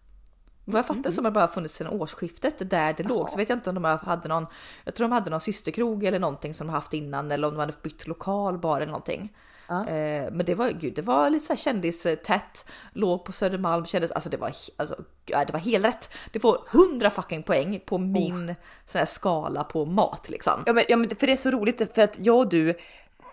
Vad 0.65 0.79
jag 0.79 0.91
Mm, 0.91 0.97
fattar 1.03 1.11
som 1.11 1.25
har 1.25 1.33
bara 1.33 1.49
funnits 1.49 1.75
sedan 1.75 1.89
årsskiftet 2.01 2.71
där 2.71 2.93
det 2.97 3.03
låg. 3.03 3.31
Så 3.31 3.37
vet 3.37 3.49
jag 3.49 3.57
inte 3.57 3.71
om 3.71 3.75
de 3.75 3.85
hade 3.85 4.29
någon, 4.29 4.47
jag 4.85 4.95
tror 4.95 5.09
de 5.09 5.13
hade 5.15 5.31
någon 5.31 5.41
systerkrog 5.41 6.05
eller 6.05 6.19
någonting 6.19 6.55
som 6.55 6.67
de 6.67 6.73
haft 6.73 6.93
innan 6.95 7.31
eller 7.33 7.49
om 7.49 7.55
de 7.55 7.61
hade 7.61 7.73
bytt 7.83 8.07
lokal 8.07 8.59
bara 8.59 8.77
eller 8.77 8.87
någonting. 8.87 9.33
Ja. 9.69 9.87
Eh, 9.89 10.33
men 10.33 10.47
det 10.47 10.55
var 10.55 10.71
gud, 10.71 10.95
det 10.95 11.03
var 11.03 11.31
lite 11.31 11.47
så 11.47 11.53
här 11.53 11.59
kändistätt, 11.59 12.67
låg 12.93 13.25
på 13.25 13.33
Södermalm, 13.33 13.87
kändes, 13.87 14.11
alltså 14.11 14.31
det 14.31 14.37
var, 14.37 14.53
alltså, 14.77 15.05
det 15.27 15.53
var 15.53 15.61
helt 15.61 15.85
rätt. 15.85 16.15
Det 16.33 16.41
får 16.41 16.59
100 16.73 17.11
fucking 17.11 17.43
poäng 17.43 17.81
på 17.87 17.99
min 17.99 18.55
sån 18.87 18.99
här 18.99 19.07
skala 19.07 19.65
på 19.65 19.85
mat 19.85 20.29
liksom. 20.29 20.63
Ja 20.67 20.73
men, 20.73 20.85
ja 20.89 20.97
men 20.97 21.17
för 21.17 21.27
det 21.27 21.33
är 21.33 21.37
så 21.37 21.51
roligt 21.51 21.95
för 21.95 22.03
att 22.03 22.19
jag 22.19 22.39
och 22.39 22.49
du, 22.49 22.75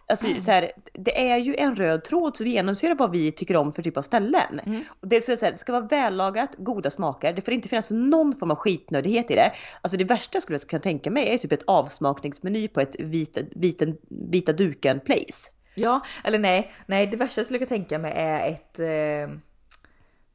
alltså 0.07 0.27
så 0.39 0.51
här, 0.51 0.71
det 0.93 1.29
är 1.29 1.38
ju 1.38 1.55
en 1.55 1.75
röd 1.75 2.03
tråd 2.03 2.38
som 2.38 2.47
genomsyrar 2.47 2.95
vad 2.95 3.11
vi 3.11 3.31
tycker 3.31 3.57
om 3.57 3.71
för 3.73 3.83
typ 3.83 3.97
av 3.97 4.01
ställen. 4.01 4.59
Och 4.88 5.07
det, 5.07 5.21
så 5.21 5.45
här, 5.45 5.51
det 5.51 5.57
ska 5.57 5.71
vara 5.71 5.86
vällagat, 5.88 6.55
goda 6.57 6.91
smaker, 6.91 7.33
det 7.33 7.41
får 7.41 7.53
inte 7.53 7.69
finnas 7.69 7.91
någon 7.91 8.33
form 8.33 8.51
av 8.51 8.57
skitnödighet 8.57 9.31
i 9.31 9.36
det. 9.36 9.51
Alltså 9.81 9.97
det 9.97 10.03
värsta 10.03 10.36
jag 10.36 10.43
skulle 10.43 10.59
kunna 10.59 10.81
tänka 10.81 11.11
mig 11.11 11.33
är 11.33 11.38
typ 11.38 11.51
ett 11.51 11.63
avsmakningsmeny 11.67 12.67
på 12.67 12.81
ett 12.81 12.95
vita, 12.99 13.41
vita, 13.55 13.86
vita 14.09 14.53
duken 14.53 14.99
place. 14.99 15.55
Ja, 15.76 16.01
eller 16.23 16.39
nej, 16.39 16.73
nej 16.86 17.07
det 17.07 17.17
värsta 17.17 17.39
jag 17.39 17.45
skulle 17.45 17.59
kunna 17.59 17.69
tänka 17.69 17.99
mig 17.99 18.13
är 18.15 18.49
ett 18.51 18.80
eh, 18.80 19.38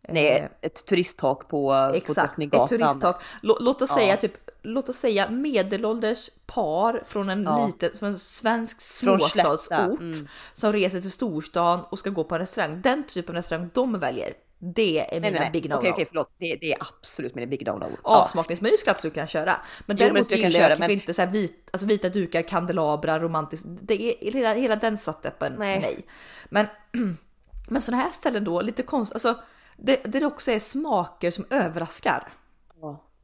Nej, 0.09 0.51
ett 0.61 0.87
turisttak 0.87 1.39
på, 1.41 1.49
på 1.49 1.93
Exakt, 1.97 2.19
ett 2.19 2.25
Drottninggatan. 2.25 2.69
turisttak. 2.69 3.23
Lå- 3.43 3.57
Låt 3.61 3.83
oss 3.83 3.91
Ja. 3.91 3.97
säga 3.97 4.17
typ, 4.17 4.33
låt 4.63 4.89
oss 4.89 4.97
säga 4.97 5.31
medelålders 5.31 6.31
par 6.47 7.03
från 7.07 7.31
en 7.31 7.43
Ja. 7.43 7.67
liten, 7.67 7.91
från 7.99 8.09
en 8.09 8.19
svensk 8.19 8.81
småstadsort 8.81 10.01
mm. 10.01 10.29
som 10.55 10.73
reser 10.73 11.01
till 11.01 11.11
storstan 11.11 11.81
och 11.91 11.99
ska 11.99 12.11
gå 12.11 12.25
på 12.25 12.35
en 12.35 12.41
restaurang. 12.41 12.81
Den 12.83 13.07
typen 13.07 13.35
av 13.35 13.37
restaurang 13.37 13.71
de 13.75 13.99
väljer, 13.99 14.35
det 14.63 15.01
är 15.01 15.21
Nej, 15.21 15.31
mina 15.31 15.41
nej, 15.41 15.51
big 15.53 15.67
no-no. 15.71 15.77
Okej, 15.79 15.91
okej, 15.93 16.07
förlåt. 16.07 16.35
Det, 16.39 16.57
det 16.61 16.73
är 16.73 16.79
absolut 16.81 17.35
mina 17.35 17.47
big 17.47 17.69
no-no. 17.69 17.91
Ja. 18.05 18.11
Avsmakningsmeny 18.11 18.77
skulle 18.77 18.91
jag 18.91 18.97
absolut 18.97 19.15
kunna 19.15 19.27
köra. 19.27 19.45
Men 19.45 19.57
Jo, 19.57 19.85
men 19.87 19.97
däremot 19.97 20.31
jag 20.31 20.41
kan 20.41 20.51
gillar 20.51 20.61
jag 20.61 20.69
köra, 20.69 20.79
men- 20.79 20.91
inte 20.91 21.15
så 21.15 21.27
vit, 21.27 21.69
alltså 21.73 21.87
vita 21.87 22.09
dukar, 22.09 22.43
kandelabrar, 22.43 23.21
romantiskt. 23.21 23.67
Det 23.69 24.03
är 24.03 24.33
hela, 24.33 24.55
hela 24.55 24.77
den 24.77 24.99
setupen, 24.99 25.53
nej. 25.59 25.81
Nej. 25.81 26.07
Men, 26.49 26.67
men 27.69 27.83
sådana 27.83 28.03
här 28.03 28.11
ställen 28.11 28.45
då, 28.45 28.61
lite 28.61 28.83
konstigt, 28.83 29.15
alltså 29.15 29.43
det, 29.77 29.97
det 30.05 30.27
också 30.27 30.51
är 30.51 30.59
smaker 30.59 31.31
som 31.31 31.45
överraskar. 31.51 32.33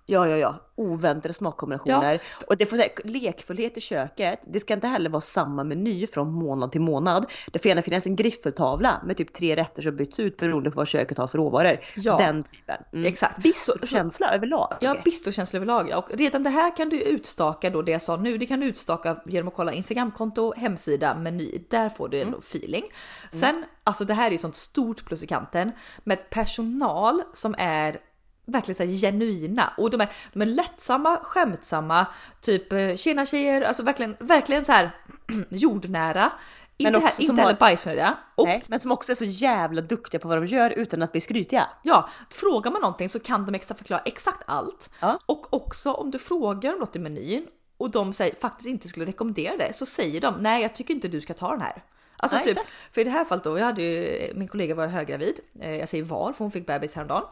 Ja, 0.07 0.29
ja, 0.29 0.37
ja. 0.37 0.63
Oväntade 0.75 1.35
smakkombinationer. 1.35 2.21
Och 2.47 2.57
det 2.57 2.67
får 2.67 2.77
säga, 2.77 2.91
lekfullhet 3.05 3.77
i 3.77 3.81
köket. 3.81 4.41
Det 4.47 4.61
ska 4.61 4.75
inte 4.75 4.87
heller 4.87 5.11
vara 5.11 5.21
samma 5.21 5.65
meny 5.65 6.07
från 6.07 6.33
månad 6.33 6.73
till 6.73 6.81
månad. 6.81 7.27
Det 7.53 7.59
får 7.59 7.69
gärna 7.69 7.83
finnas 7.83 8.07
en 8.07 8.17
griffeltavla 8.17 9.03
med 9.07 9.17
typ 9.17 9.33
tre 9.33 9.57
rätter 9.57 9.83
som 9.83 9.97
byts 9.97 10.21
ut 10.21 10.37
beroende 10.37 10.71
på 10.71 10.77
vad 10.77 10.89
köket 10.89 11.19
har 11.19 11.27
för 11.27 11.39
råvaror. 11.39 11.81
Ja. 11.97 12.17
Den 12.17 12.43
typen. 12.43 12.77
Mm. 12.93 13.07
Exakt. 13.07 13.43
Bistrokänsla 13.43 14.35
överlag. 14.35 14.77
Ja, 14.81 14.97
bistrokänsla 15.05 15.57
överlag. 15.57 15.93
Och 15.97 16.11
redan 16.19 16.43
det 16.43 16.51
här 16.51 16.77
kan 16.77 16.89
du 16.89 17.01
utstaka 17.03 17.71
då 17.71 17.83
det 17.83 17.93
jag 17.93 18.03
sa 18.03 18.17
nu. 18.17 18.39
Det 18.39 18.47
kan 18.47 18.61
du 18.61 18.67
utstaka 18.67 19.17
genom 19.27 19.49
att 19.49 19.55
kolla 19.55 19.73
Instagramkonto, 19.73 20.55
hemsida, 20.57 21.15
meny. 21.15 21.59
Där 21.71 21.89
får 21.89 22.09
du 22.09 22.21
ändå 22.21 22.39
feeling. 22.39 22.85
Sen, 23.33 23.65
alltså 23.85 24.05
det 24.05 24.15
här 24.15 24.27
är 24.27 24.33
ju 24.33 24.39
sånt 24.39 24.57
stort 24.57 25.05
plus 25.05 25.23
i 25.23 25.27
kanten 25.27 25.73
med 26.05 26.31
personal 26.31 27.23
som 27.33 27.55
är 27.59 27.99
verkligen 28.47 28.77
så 28.77 28.83
här 28.83 28.91
genuina 28.91 29.73
och 29.77 29.91
de 29.91 30.01
är, 30.01 30.09
de 30.33 30.43
är 30.43 30.47
lättsamma, 30.47 31.17
skämtsamma, 31.23 32.07
typ 32.41 32.73
eh, 32.73 32.95
tjena 32.97 33.27
tjejer, 33.27 33.63
alltså 33.63 33.83
verkligen, 33.83 34.17
verkligen 34.19 34.65
så 34.65 34.73
här 34.73 34.91
jordnära. 35.49 36.33
Inte, 36.79 36.97
också 36.97 37.07
här, 37.09 37.21
inte 37.21 37.33
har- 37.43 37.47
heller 37.49 37.59
bajsnödiga. 37.61 38.15
Och 38.35 38.47
Nej, 38.47 38.63
men 38.69 38.81
som 38.81 38.93
också 38.93 39.13
är 39.13 39.17
så 39.17 39.25
jävla 39.25 39.81
duktiga 39.81 40.21
på 40.21 40.29
vad 40.29 40.39
de 40.39 40.47
gör 40.47 40.71
utan 40.71 41.03
att 41.03 41.13
bli 41.13 41.21
skrytiga. 41.21 41.67
Ja, 41.83 42.09
frågar 42.31 42.71
man 42.71 42.81
någonting 42.81 43.09
så 43.09 43.19
kan 43.21 43.47
de 43.47 43.55
exakt 43.55 43.79
förklara 43.79 44.03
exakt 44.05 44.43
allt. 44.47 44.91
Ja. 45.01 45.19
Och 45.27 45.55
också 45.55 45.93
om 45.93 46.11
du 46.11 46.19
frågar 46.19 46.73
om 46.73 46.79
något 46.79 46.97
i 46.97 46.99
menyn 46.99 47.47
och 47.79 47.91
de 47.91 48.13
säger, 48.13 48.35
faktiskt 48.41 48.69
inte 48.69 48.89
skulle 48.89 49.07
rekommendera 49.07 49.57
det 49.57 49.73
så 49.75 49.87
säger 49.87 50.21
de 50.21 50.35
nej, 50.41 50.63
jag 50.63 50.75
tycker 50.75 50.95
inte 50.95 51.09
du 51.09 51.21
ska 51.21 51.35
ta 51.35 51.51
den 51.51 51.61
här. 51.61 51.83
Alltså 52.17 52.39
typ, 52.39 52.59
för 52.93 53.01
i 53.01 53.05
det 53.05 53.11
här 53.11 53.25
fallet 53.25 53.45
då, 53.45 53.59
jag 53.59 53.65
hade 53.65 53.83
ju, 53.83 54.33
min 54.35 54.49
kollega 54.49 54.75
var 54.75 54.87
höggravid, 54.87 55.41
eh, 55.61 55.77
jag 55.77 55.89
säger 55.89 56.05
var 56.05 56.33
för 56.33 56.45
hon 56.45 56.51
fick 56.51 56.67
bebis 56.67 56.95
häromdagen. 56.95 57.23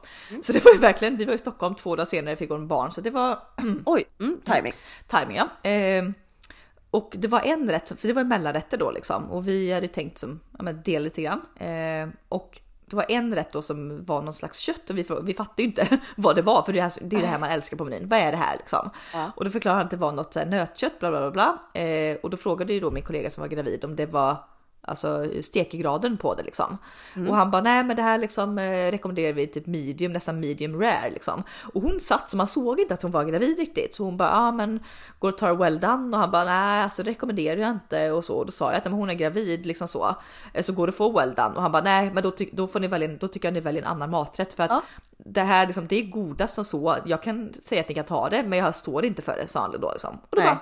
Så 0.42 0.52
det 0.52 0.64
var 0.64 0.72
ju 0.72 0.78
verkligen, 0.78 1.16
vi 1.16 1.24
var 1.24 1.34
i 1.34 1.38
Stockholm 1.38 1.74
två 1.74 1.96
dagar 1.96 2.04
senare 2.04 2.36
fick 2.36 2.50
hon 2.50 2.68
barn 2.68 2.92
så 2.92 3.00
det 3.00 3.10
var 3.10 3.38
Oj, 3.84 4.04
mm, 4.20 4.40
timing. 4.44 4.72
timing 5.06 5.36
ja. 5.36 5.70
Eh, 5.70 6.04
och 6.90 7.14
det 7.18 7.28
var 7.28 7.40
en 7.40 7.70
rätt, 7.70 8.00
för 8.00 8.08
det 8.08 8.14
var 8.14 8.24
mellanrätter 8.24 8.76
då 8.76 8.90
liksom 8.90 9.30
och 9.30 9.48
vi 9.48 9.72
hade 9.72 9.88
tänkt 9.88 10.18
som, 10.18 10.40
ja 10.58 10.62
men 10.62 10.82
dela 10.82 11.04
lite 11.04 11.22
grann. 11.22 11.40
Eh, 11.56 12.08
och 12.28 12.60
det 12.86 12.96
var 12.96 13.06
en 13.08 13.34
rätt 13.34 13.52
då 13.52 13.62
som 13.62 14.04
var 14.04 14.22
någon 14.22 14.34
slags 14.34 14.58
kött 14.58 14.90
och 14.90 14.98
vi, 14.98 15.06
vi 15.22 15.34
fattade 15.34 15.62
ju 15.62 15.68
inte 15.68 15.98
vad 16.16 16.36
det 16.36 16.42
var 16.42 16.62
för 16.62 16.72
det 16.72 16.80
är, 16.80 16.92
det 17.00 17.16
är 17.16 17.20
det 17.20 17.26
här 17.26 17.38
man 17.38 17.50
älskar 17.50 17.76
på 17.76 17.84
menyn. 17.84 18.08
Vad 18.08 18.18
är 18.18 18.32
det 18.32 18.38
här 18.38 18.56
liksom? 18.56 18.90
Ja. 19.12 19.32
Och 19.36 19.44
då 19.44 19.50
förklarade 19.50 19.78
han 19.78 19.84
att 19.84 19.90
det 19.90 19.96
var 19.96 20.12
något 20.12 20.32
så 20.32 20.38
här 20.38 20.46
nötkött 20.46 20.98
bla 20.98 21.10
bla 21.10 21.20
bla 21.20 21.30
bla. 21.30 21.82
Eh, 21.82 22.16
och 22.22 22.30
då 22.30 22.36
frågade 22.36 22.72
ju 22.72 22.80
då 22.80 22.90
min 22.90 23.02
kollega 23.02 23.30
som 23.30 23.40
var 23.40 23.48
gravid 23.48 23.84
om 23.84 23.96
det 23.96 24.06
var 24.06 24.36
alltså 24.86 25.26
stekegraden 25.42 26.16
på 26.16 26.34
det 26.34 26.42
liksom. 26.42 26.78
Och 27.28 27.36
han 27.36 27.50
bara 27.50 27.62
nej 27.62 27.84
men 27.84 27.96
det 27.96 28.02
här 28.02 28.18
liksom 28.18 28.58
eh, 28.58 28.90
rekommenderar 28.90 29.32
vi 29.32 29.46
typ 29.46 29.66
medium, 29.66 30.12
nästan 30.12 30.40
medium 30.40 30.80
rare 30.80 31.10
liksom. 31.10 31.42
Och 31.74 31.82
hon 31.82 32.00
satt 32.00 32.30
så 32.30 32.36
man 32.36 32.46
såg 32.46 32.80
inte 32.80 32.94
att 32.94 33.02
hon 33.02 33.10
var 33.10 33.24
gravid 33.24 33.58
riktigt 33.58 33.94
så 33.94 34.04
hon 34.04 34.16
bara 34.16 34.28
ja 34.28 34.52
men 34.52 34.80
går 35.18 35.28
och 35.28 35.38
tar 35.38 35.54
well 35.56 35.80
done 35.80 36.16
och 36.16 36.20
han 36.20 36.30
bara 36.30 36.44
nej 36.44 36.82
alltså 36.82 37.02
det 37.02 37.10
rekommenderar 37.10 37.60
jag 37.60 37.70
inte 37.70 38.10
och 38.10 38.24
så. 38.24 38.34
Och 38.34 38.46
då 38.46 38.52
sa 38.52 38.70
jag 38.70 38.78
att 38.78 38.84
men 38.84 38.92
hon 38.92 39.10
är 39.10 39.14
gravid 39.14 39.66
liksom 39.66 39.88
så. 39.88 40.16
Eh, 40.54 40.62
Så 40.62 40.72
går 40.72 40.86
det 40.86 40.90
att 40.90 40.96
få 40.96 41.12
well 41.18 41.34
done 41.34 41.54
och 41.54 41.62
han 41.62 41.72
bara 41.72 41.82
nej 41.82 42.10
men 42.14 42.22
då, 42.22 42.30
ty- 42.30 42.50
då 42.52 42.66
får 42.68 42.80
ni 42.80 42.86
välja, 42.86 43.08
då 43.08 43.28
tycker 43.28 43.48
jag 43.48 43.52
ni 43.54 43.60
väljer 43.60 43.82
en 43.82 43.88
annan 43.88 44.10
maträtt 44.10 44.54
för 44.54 44.62
att 44.62 44.70
Ja. 44.70 44.82
det 45.18 45.40
här 45.40 45.66
liksom, 45.66 45.86
det 45.86 45.96
är 45.96 46.06
godast 46.10 46.54
som 46.54 46.64
så. 46.64 46.96
Jag 47.04 47.22
kan 47.22 47.52
säga 47.64 47.80
att 47.80 47.88
ni 47.88 47.94
kan 47.94 48.04
ta 48.04 48.28
det 48.28 48.42
men 48.46 48.58
jag 48.58 48.74
står 48.74 49.04
inte 49.04 49.22
för 49.22 49.36
det 49.36 49.48
sa 49.48 49.60
han 49.60 49.80
då 49.80 49.90
liksom. 49.92 50.14
Och 50.30 50.36
då 50.36 50.38
Nej. 50.38 50.46
bara 50.46 50.60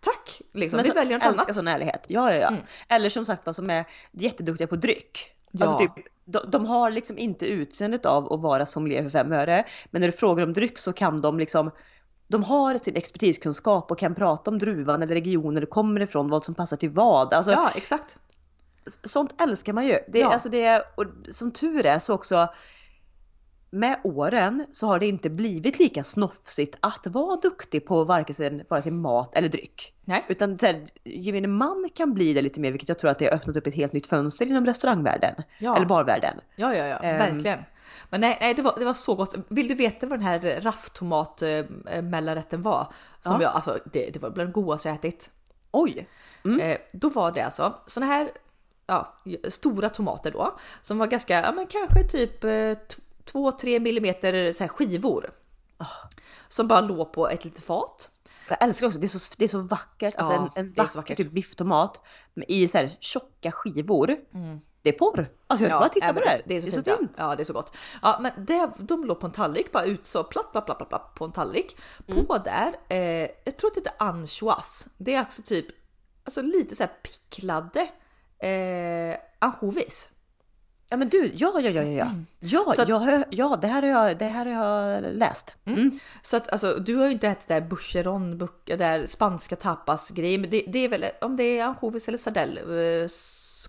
tack 0.00 0.40
liksom. 0.52 0.76
Men 0.76 0.84
vi 0.84 0.88
så 0.90 0.94
väljer 0.94 1.18
något 1.18 1.26
annat. 1.26 1.54
sån 1.54 1.68
ärlighet. 1.68 2.04
Ja, 2.08 2.32
ja, 2.32 2.38
ja. 2.38 2.48
Mm. 2.48 2.60
Eller 2.88 3.10
som 3.10 3.26
sagt 3.26 3.46
vad 3.46 3.56
som 3.56 3.70
är 3.70 3.84
jätteduktiga 4.12 4.66
på 4.66 4.76
dryck. 4.76 5.34
Ja. 5.50 5.66
Alltså 5.66 5.78
typ, 5.78 5.92
de, 6.24 6.50
de 6.50 6.66
har 6.66 6.90
liksom 6.90 7.18
inte 7.18 7.46
utseendet 7.46 8.06
av 8.06 8.32
att 8.32 8.40
vara 8.40 8.66
sommelier 8.66 9.02
för 9.02 9.10
fem 9.10 9.32
öre. 9.32 9.64
Men 9.90 10.00
när 10.00 10.08
du 10.08 10.12
frågar 10.12 10.44
om 10.44 10.52
dryck 10.52 10.78
så 10.78 10.92
kan 10.92 11.20
de 11.20 11.38
liksom 11.38 11.70
de 12.28 12.42
har 12.44 12.78
sin 12.78 12.96
expertiskunskap 12.96 13.90
och 13.90 13.98
kan 13.98 14.14
prata 14.14 14.50
om 14.50 14.58
druvan 14.58 15.02
eller 15.02 15.14
regionen 15.14 15.60
det 15.60 15.66
kommer 15.66 16.00
ifrån, 16.00 16.30
vad 16.30 16.44
som 16.44 16.54
passar 16.54 16.76
till 16.76 16.90
vad. 16.90 17.34
Alltså, 17.34 17.52
Ja 17.52 17.70
exakt. 17.74 18.18
Sånt 19.04 19.40
älskar 19.42 19.72
man 19.72 19.86
ju. 19.86 19.98
Det, 20.08 20.18
Ja. 20.18 20.32
alltså 20.32 20.48
det, 20.48 20.82
och 20.94 21.04
som 21.30 21.50
tur 21.52 21.86
är 21.86 21.98
så 21.98 22.14
också 22.14 22.48
med 23.70 24.00
åren 24.04 24.66
så 24.72 24.86
har 24.86 24.98
det 24.98 25.06
inte 25.06 25.30
blivit 25.30 25.78
lika 25.78 26.04
snofsigt 26.04 26.76
att 26.80 27.06
vara 27.06 27.36
duktig 27.36 27.86
på 27.86 28.04
varken, 28.04 28.62
vare 28.68 28.82
sig 28.82 28.92
mat 28.92 29.34
eller 29.34 29.48
dryck. 29.48 29.94
Nej. 30.04 30.24
Utan 30.28 30.58
här, 30.62 30.84
gemene 31.04 31.48
man 31.48 31.88
kan 31.94 32.14
bli 32.14 32.32
det 32.32 32.42
lite 32.42 32.60
mer, 32.60 32.70
vilket 32.70 32.88
jag 32.88 32.98
tror 32.98 33.10
att 33.10 33.18
det 33.18 33.24
har 33.24 33.32
öppnat 33.32 33.56
upp 33.56 33.66
ett 33.66 33.74
helt 33.74 33.92
nytt 33.92 34.06
fönster 34.06 34.46
inom 34.46 34.66
restaurangvärlden. 34.66 35.34
Ja. 35.58 35.76
Eller 35.76 35.86
barvärlden. 35.86 36.40
Ja, 36.56 36.74
ja, 36.74 36.86
ja, 36.86 36.96
Ehm. 36.96 37.18
verkligen. 37.18 37.58
Men 38.10 38.20
nej, 38.20 38.38
nej 38.40 38.54
det, 38.54 38.62
var, 38.62 38.74
det 38.78 38.84
var 38.84 38.94
så 38.94 39.14
gott. 39.14 39.34
Vill 39.48 39.68
du 39.68 39.74
veta 39.74 40.06
vad 40.06 40.18
den 40.18 40.26
här 40.26 40.60
rafftomat 40.60 41.42
eh, 41.42 42.02
mellanrätten 42.02 42.62
var? 42.62 42.92
Som 43.20 43.32
Ja. 43.32 43.42
jag, 43.42 43.52
alltså 43.54 43.78
det, 43.92 44.10
det 44.12 44.18
var 44.22 44.30
bland 44.30 44.48
det 44.48 44.52
godaste 44.52 44.88
jag 44.88 44.94
ätit. 44.96 45.30
Oj! 45.70 46.08
Mm. 46.44 46.60
Eh, 46.60 46.76
då 46.92 47.08
var 47.08 47.32
det 47.32 47.40
alltså 47.42 47.74
såna 47.86 48.06
här 48.06 48.30
ja, 48.86 49.14
stora 49.48 49.88
tomater 49.88 50.30
då 50.30 50.58
som 50.82 50.98
var 50.98 51.06
ganska, 51.06 51.40
ja 51.40 51.52
men 51.52 51.66
kanske 51.66 52.02
typ 52.08 52.44
2-3 53.32 53.80
millimeter 53.80 54.52
så 54.52 54.64
här 54.64 54.68
skivor. 54.68 55.30
Ah. 55.76 55.86
Som 56.48 56.68
bara 56.68 56.80
låg 56.80 57.12
på 57.12 57.28
ett 57.28 57.44
litet 57.44 57.64
fat. 57.64 58.10
Jag 58.48 58.62
älskar 58.62 58.86
också, 58.86 58.98
det 58.98 59.06
är 59.06 59.18
så, 59.18 59.34
det 59.38 59.44
är 59.44 59.48
så 59.48 59.58
vackert. 59.58 60.14
Alltså 60.16 60.32
Ja, 60.32 60.52
en, 60.56 60.66
en 60.66 60.86
vacker 60.94 61.14
typ 61.14 61.32
bifftomat 61.32 62.00
i 62.48 62.68
så 62.68 62.78
här 62.78 62.90
tjocka 63.00 63.52
skivor. 63.52 64.16
Mm. 64.34 64.60
det 64.82 64.88
är 64.88 64.98
porr. 64.98 65.30
Alltså 65.46 65.66
jag 65.66 65.72
ja, 65.72 65.78
bara 65.78 65.88
titta 65.88 66.14
på 66.14 66.20
det 66.20 66.28
här. 66.28 66.42
Det 66.46 66.56
är 66.56 66.60
så, 66.60 66.66
det 66.66 66.70
är 66.70 66.84
fint, 66.84 66.86
så 66.86 66.96
fint. 66.96 67.14
Ja. 67.16 67.30
ja. 67.30 67.36
det 67.36 67.42
är 67.42 67.44
så 67.44 67.52
gott. 67.52 67.76
Ja, 68.02 68.18
men 68.20 68.44
det, 68.46 68.70
de 68.78 69.04
låg 69.04 69.20
på 69.20 69.26
en 69.26 69.32
tallrik 69.32 69.72
bara 69.72 69.84
ut 69.84 70.06
så 70.06 70.24
platt, 70.24 70.52
platt, 70.52 70.66
platt, 70.66 70.78
platt, 70.78 70.88
platt 70.88 71.14
på 71.14 71.24
en 71.24 71.32
tallrik. 71.32 71.76
Mm. 72.06 72.26
På 72.26 72.38
där, 72.38 72.72
eh, 72.88 73.28
jag 73.44 73.56
tror 73.56 73.70
att 73.70 73.74
det 73.74 73.80
heter 73.80 73.92
anchois. 73.98 74.88
Det 74.96 75.14
är 75.14 75.22
också 75.22 75.42
typ, 75.42 75.66
alltså 76.24 76.42
lite 76.42 76.76
så 76.76 76.82
här 76.82 76.92
picklade 77.02 77.88
eh, 78.38 79.18
ansjovis. 79.38 80.08
Ja 80.90 80.96
men 80.96 81.08
du, 81.08 81.32
ja 81.34 81.60
ja 81.60 81.70
ja 81.70 81.82
ja. 81.82 82.06
Ja, 82.40 82.74
att, 82.78 82.88
ja, 82.88 83.24
ja 83.30 83.58
det, 83.60 83.66
här 83.66 83.82
har 83.82 83.88
jag, 83.88 84.18
det 84.18 84.24
här 84.24 84.46
har 84.46 84.80
jag 84.82 85.04
läst. 85.14 85.54
Mm. 85.64 85.80
Mm. 85.80 85.98
Så 86.22 86.36
att 86.36 86.48
alltså, 86.48 86.74
du 86.74 86.96
har 86.96 87.06
ju 87.06 87.12
inte 87.12 87.28
ätit 87.28 87.48
det 87.48 87.54
där 87.54 87.60
boucheron, 87.60 88.48
det 88.64 88.76
där 88.76 89.06
spanska 89.06 89.56
tapas 89.56 90.10
grejen, 90.10 90.40
men 90.40 90.50
det, 90.50 90.64
det, 90.68 90.78
är 90.78 90.88
väl 90.88 91.04
om 91.20 91.36
det 91.36 91.58
är 91.58 91.64
ansjovis 91.64 92.08
eller 92.08 92.18
sardell, 92.18 92.58
eh, 92.58 93.08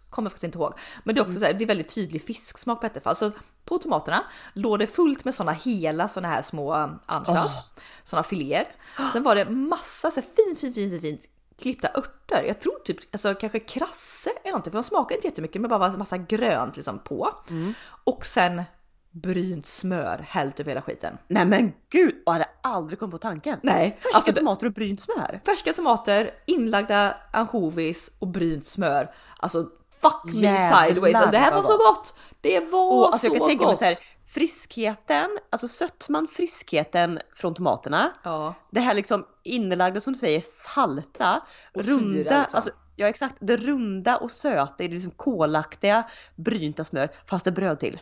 kommer 0.10 0.30
faktiskt 0.30 0.44
inte 0.44 0.58
ihåg. 0.58 0.74
Men 1.04 1.16
det 1.16 1.20
är 1.20 1.24
också 1.24 1.38
mm. 1.38 1.40
så 1.40 1.46
här, 1.46 1.54
det 1.54 1.64
är 1.66 1.68
väldigt 1.68 1.96
tydlig 1.96 2.24
fisksmak 2.24 2.80
på 2.82 2.86
Ätterfall. 2.86 3.16
Så 3.16 3.32
på 3.66 3.78
tomaterna 3.78 4.24
låg 4.54 4.80
det 4.80 4.88
fullt 4.88 5.26
med 5.26 5.36
sådana 5.36 5.52
hela 5.52 6.08
sådana 6.08 6.28
här 6.34 6.42
små 6.42 6.76
um, 6.76 7.00
anchois, 7.06 7.38
oh. 7.38 7.82
sådana 8.04 8.24
filéer. 8.24 8.68
Sen 9.14 9.24
var 9.24 9.36
det 9.36 9.50
massa 9.50 10.12
så 10.12 10.22
här, 10.22 10.28
fint, 10.36 10.60
fint, 10.60 10.76
fint, 10.76 11.02
fint 11.02 11.22
klippta 11.60 11.88
örter. 11.88 12.44
Jag 12.48 12.60
tror 12.60 12.80
typ 12.80 12.98
alltså 13.12 13.36
kanske 13.36 13.60
krasse 13.60 14.30
eller 14.44 14.52
någonting, 14.52 14.72
för 14.72 14.78
de 14.78 14.84
smakar 14.84 15.16
inte 15.16 15.28
jättemycket, 15.28 15.62
men 15.62 15.70
bara 15.70 15.98
massa 15.98 16.18
grönt 16.18 16.76
liksom 16.76 17.00
på. 17.00 17.30
Mm. 17.50 17.74
Och 18.04 18.26
sen 18.26 18.64
brynt 19.12 19.66
smör 19.66 20.26
hällt 20.28 20.60
över 20.60 20.70
hela 20.72 20.82
skiten. 20.82 21.18
Nej 21.28 21.46
men 21.46 21.74
gud, 21.90 22.16
jag 22.26 22.34
hade 22.34 22.50
aldrig 22.64 23.00
kommit 23.00 23.12
på 23.12 23.18
tanken. 23.18 23.60
Nej. 23.64 23.98
Färska 24.02 24.16
alltså, 24.16 24.34
tomater 24.34 24.68
och 24.68 24.74
brynt 24.74 25.02
smör. 25.02 25.42
Färska 25.46 25.74
tomater, 25.74 26.32
inlagda 26.46 27.16
ansjovis 27.34 28.12
och 28.20 28.28
brynt 28.28 28.66
smör. 28.66 29.14
Alltså 29.38 29.64
fuck 30.02 30.34
me 30.34 30.72
sideways. 30.74 31.16
Alltså, 31.16 31.32
det 31.32 31.38
här 31.38 31.56
var 31.56 31.64
så 31.64 31.78
gott! 31.78 32.16
Det 32.42 32.60
var 32.60 32.94
och, 32.94 33.06
alltså, 33.06 33.28
så 33.28 33.34
jag 33.34 33.38
kan 33.38 33.48
tänka 33.48 33.66
gott! 33.66 33.82
Mig 33.82 33.96
så 33.96 34.02
här, 34.02 34.08
friskheten, 34.26 35.28
alltså 35.50 35.68
sötman, 35.68 36.28
friskheten 36.28 37.20
från 37.36 37.54
tomaterna. 37.54 38.12
Ja. 38.24 38.54
Det 38.72 38.80
här 38.80 38.94
liksom 38.94 39.26
inlagda 39.50 40.00
som 40.00 40.14
du 40.14 40.20
säger 40.20 40.44
salta, 40.46 41.42
och 41.74 41.84
runda, 41.84 42.12
syra, 42.12 42.42
liksom. 42.42 42.58
alltså, 42.58 42.72
ja 42.96 43.08
exakt, 43.08 43.36
det 43.40 43.58
runda 43.58 44.18
och 44.18 44.32
söta 44.32 44.84
i 44.84 44.88
det 44.88 44.94
liksom 44.94 45.12
kolaktiga 45.12 46.04
brynta 46.36 46.86
smör 46.86 47.10
fast 47.30 47.46
det 47.46 47.52
bröd 47.52 47.80
till. 47.80 48.00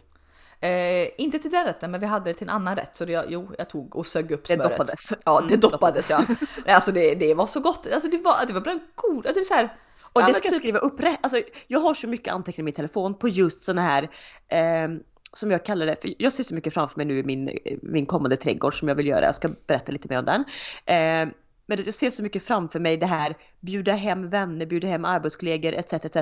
Eh, 0.60 1.08
inte 1.18 1.40
till 1.40 1.52
den 1.52 1.66
rätten, 1.66 1.92
men 1.92 2.00
vi 2.00 2.06
hade 2.06 2.30
det 2.30 2.34
till 2.34 2.48
en 2.48 2.56
annan 2.56 2.76
rätt 2.76 2.96
så 2.96 3.06
det, 3.06 3.26
jo, 3.30 3.52
jag 3.58 3.70
tog 3.70 3.96
och 3.96 4.08
sög 4.08 4.32
upp 4.32 4.48
smöret. 4.48 4.64
Det 4.64 4.70
doppades. 4.70 5.14
Ja, 5.26 5.46
det 5.50 5.58
doppades 5.58 6.10
ja. 6.10 6.22
alltså 6.68 6.92
det, 6.92 7.16
det 7.16 7.34
var 7.34 7.48
så 7.48 7.60
gott. 7.60 7.88
Alltså 7.94 8.10
det 8.10 8.18
var, 8.18 8.46
det 8.48 8.54
var 8.54 8.62
bland 8.62 8.80
goda, 8.96 9.34
var 9.36 9.44
så 9.44 9.54
här, 9.54 9.70
och 10.18 10.28
det 10.28 10.34
ska 10.34 10.48
jag 10.48 10.54
typ- 10.54 10.62
skriva 10.62 10.80
upp. 10.80 11.02
Alltså, 11.22 11.42
jag 11.68 11.80
har 11.80 11.94
så 11.94 12.08
mycket 12.08 12.34
anteckningar 12.34 12.64
i 12.64 12.66
min 12.66 12.74
telefon 12.74 13.14
på 13.14 13.28
just 13.28 13.62
sådana 13.62 13.82
här 13.82 14.04
eh, 14.48 14.90
som 15.34 15.52
jag 15.52 15.66
kallar 15.66 15.86
det, 15.86 16.02
för 16.02 16.14
jag 16.18 16.34
ser 16.34 16.44
så 16.44 16.56
mycket 16.56 16.74
framför 16.74 16.98
mig 16.98 17.06
nu 17.06 17.20
i 17.20 17.24
min, 17.24 17.60
min 17.82 18.06
kommande 18.06 18.38
trädgård 18.38 18.80
som 18.80 18.88
jag 18.88 18.96
vill 18.96 19.08
göra. 19.08 19.26
Jag 19.26 19.36
ska 19.36 19.50
berätta 19.68 19.92
lite 19.92 20.10
mer 20.10 20.20
om 20.20 20.26
den. 20.26 20.46
Eh, 20.86 21.34
men 21.66 21.84
jag 21.86 21.94
ser 21.94 22.10
så 22.10 22.24
mycket 22.24 22.44
framför 22.44 22.80
mig 22.80 22.98
det 22.98 23.06
här 23.06 23.38
bjuda 23.60 23.94
hem 23.94 24.30
vänner, 24.30 24.66
bjuda 24.66 24.88
hem 24.88 25.06
arbetskollegor 25.06 25.74
etc. 25.74 25.94
etc. 25.94 26.18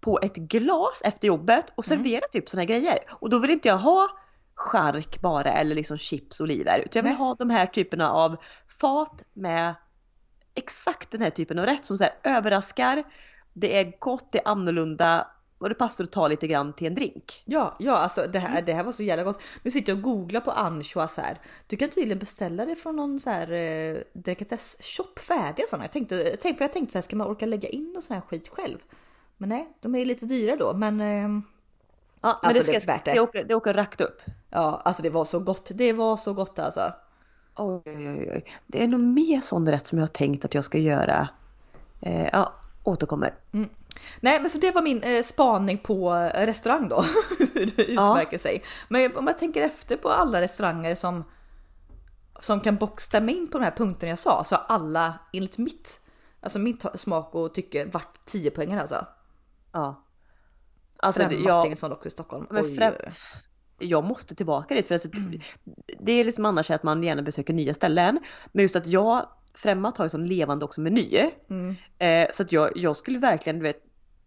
på 0.00 0.18
ett 0.22 0.36
glas 0.36 1.02
efter 1.04 1.28
jobbet 1.28 1.64
och 1.74 1.88
mm. 1.88 1.98
servera 1.98 2.18
mm. 2.18 2.28
typ 2.32 2.48
sådana 2.48 2.64
grejer. 2.64 2.98
Och 3.08 3.30
då 3.30 3.38
vill 3.38 3.50
inte 3.50 3.68
jag 3.68 3.78
ha 3.78 4.08
chark 4.54 5.20
bara 5.20 5.52
eller 5.52 5.74
liksom 5.74 5.98
chips 5.98 6.40
och 6.40 6.44
oliver. 6.44 6.78
Utan 6.78 6.90
jag 6.98 7.02
vill 7.02 7.18
Nej. 7.18 7.28
ha 7.28 7.34
de 7.34 7.50
här 7.50 7.66
typerna 7.66 8.10
av 8.10 8.36
fat 8.80 9.24
med 9.32 9.74
exakt 10.54 11.10
den 11.10 11.22
här 11.22 11.30
typen 11.30 11.58
av 11.58 11.66
rätt 11.66 11.84
som 11.84 11.98
så 11.98 12.04
överraskar, 12.22 13.04
det 13.52 13.78
är 13.78 13.92
gott, 13.98 14.32
det 14.32 14.38
är 14.38 14.48
annorlunda 14.48 15.26
och 15.58 15.68
det 15.68 15.74
passar 15.74 16.04
att 16.04 16.12
ta 16.12 16.28
lite 16.28 16.46
grann 16.46 16.72
till 16.72 16.86
en 16.86 16.94
drink. 16.94 17.42
Ja, 17.44 17.76
ja 17.78 17.96
alltså 17.96 18.26
det 18.32 18.38
här, 18.38 18.62
det 18.62 18.72
här 18.72 18.84
var 18.84 18.92
så 18.92 19.02
jävla 19.02 19.24
gott. 19.24 19.42
Nu 19.62 19.70
sitter 19.70 19.92
jag 19.92 19.98
och 19.98 20.02
googlar 20.02 20.40
på 20.40 20.50
anchois 20.50 21.16
här. 21.16 21.38
Du 21.66 21.76
kan 21.76 21.88
tydligen 21.88 22.18
beställa 22.18 22.66
det 22.66 22.76
från 22.76 22.96
någon 22.96 23.20
så 23.20 23.30
här 23.30 23.52
eh, 23.52 23.96
delikatess-shop 24.12 25.18
färdiga 25.18 25.66
sådana. 25.66 25.84
Jag 25.84 25.92
tänkte, 25.92 26.16
tänkte, 26.24 26.54
för 26.54 26.64
jag 26.64 26.72
tänkte 26.72 26.92
så 26.92 26.98
här, 26.98 27.02
ska 27.02 27.16
man 27.16 27.26
orka 27.26 27.46
lägga 27.46 27.68
in 27.68 27.92
någon 27.92 28.02
sån 28.02 28.14
här 28.14 28.20
skit 28.20 28.48
själv? 28.48 28.78
Men 29.36 29.48
nej, 29.48 29.68
de 29.80 29.94
är 29.94 30.04
lite 30.04 30.26
dyra 30.26 30.56
då, 30.56 30.74
men 30.74 31.00
eh, 31.00 31.42
Ja, 32.20 32.38
men 32.42 32.48
alltså, 32.48 32.72
det, 32.72 32.80
ska, 32.80 32.92
det 32.92 32.92
är 32.92 32.96
värt 32.96 33.04
det. 33.04 33.12
Det 33.12 33.20
åker, 33.20 33.44
det 33.44 33.54
åker 33.54 33.74
rakt 33.74 34.00
upp. 34.00 34.22
Ja, 34.50 34.82
alltså 34.84 35.02
det 35.02 35.10
var 35.10 35.24
så 35.24 35.38
gott. 35.38 35.70
Det 35.74 35.92
var 35.92 36.16
så 36.16 36.32
gott 36.32 36.58
alltså. 36.58 36.92
Oj, 37.56 37.82
oj, 37.86 38.30
oj. 38.32 38.44
Det 38.66 38.84
är 38.84 38.88
nog 38.88 39.00
mer 39.00 39.40
sån 39.40 39.68
rätt 39.68 39.86
som 39.86 39.98
jag 39.98 40.02
har 40.02 40.12
tänkt 40.12 40.44
att 40.44 40.54
jag 40.54 40.64
ska 40.64 40.78
göra. 40.78 41.28
Eh, 42.00 42.28
ja, 42.32 42.52
återkommer. 42.84 43.34
Mm. 43.52 43.68
Nej, 44.20 44.40
men 44.40 44.50
så 44.50 44.58
det 44.58 44.70
var 44.70 44.82
min 44.82 45.02
eh, 45.02 45.22
spaning 45.22 45.78
på 45.78 46.14
eh, 46.14 46.46
restaurang 46.46 46.88
då. 46.88 47.04
Hur 47.54 47.72
det 47.76 47.84
utmärker 47.84 48.36
ja. 48.36 48.38
sig. 48.38 48.62
Men 48.88 49.16
om 49.16 49.26
jag 49.26 49.38
tänker 49.38 49.62
efter 49.62 49.96
på 49.96 50.08
alla 50.08 50.40
restauranger 50.40 50.94
som 50.94 51.24
som 52.40 52.60
kan 52.60 52.76
bockstämma 52.76 53.30
in 53.30 53.48
på 53.48 53.58
de 53.58 53.64
här 53.64 53.70
punkterna 53.70 54.10
jag 54.10 54.18
sa 54.18 54.44
så 54.44 54.54
har 54.54 54.64
alla 54.68 55.18
enligt 55.32 55.58
mitt, 55.58 56.00
alltså 56.40 56.58
mitt 56.58 56.84
smak 56.94 57.34
och 57.34 57.54
tycke 57.54 57.84
varit 57.84 58.24
10 58.24 58.50
poängen 58.50 58.78
alltså. 58.78 59.06
Ja. 59.72 60.02
Alltså, 60.96 61.22
Främ 61.22 61.32
jag, 61.32 61.56
Martinsson 61.56 61.92
också 61.92 62.08
i 62.08 62.10
Stockholm. 62.10 62.46
Men 62.50 62.74
främ, 62.74 62.94
jag 63.78 64.04
måste 64.04 64.34
tillbaka 64.34 64.74
dit 64.74 64.86
för 64.86 64.94
alltså, 64.94 65.08
mm. 65.16 65.40
det 66.00 66.12
är 66.12 66.24
liksom 66.24 66.44
annars 66.44 66.70
att 66.70 66.82
man 66.82 67.02
gärna 67.02 67.22
besöker 67.22 67.52
nya 67.54 67.74
ställen. 67.74 68.18
Men 68.52 68.62
just 68.62 68.76
att 68.76 68.86
jag, 68.86 69.28
Främmat 69.54 69.96
har 69.96 70.04
ju 70.04 70.08
sån 70.08 70.26
levande 70.26 70.64
också 70.64 70.80
meny. 70.80 71.30
Mm. 71.50 71.76
Eh, 71.98 72.30
så 72.32 72.42
att 72.42 72.52
jag, 72.52 72.72
jag 72.74 72.96
skulle 72.96 73.18
verkligen, 73.18 73.58
du 73.58 73.62
vet, 73.62 73.82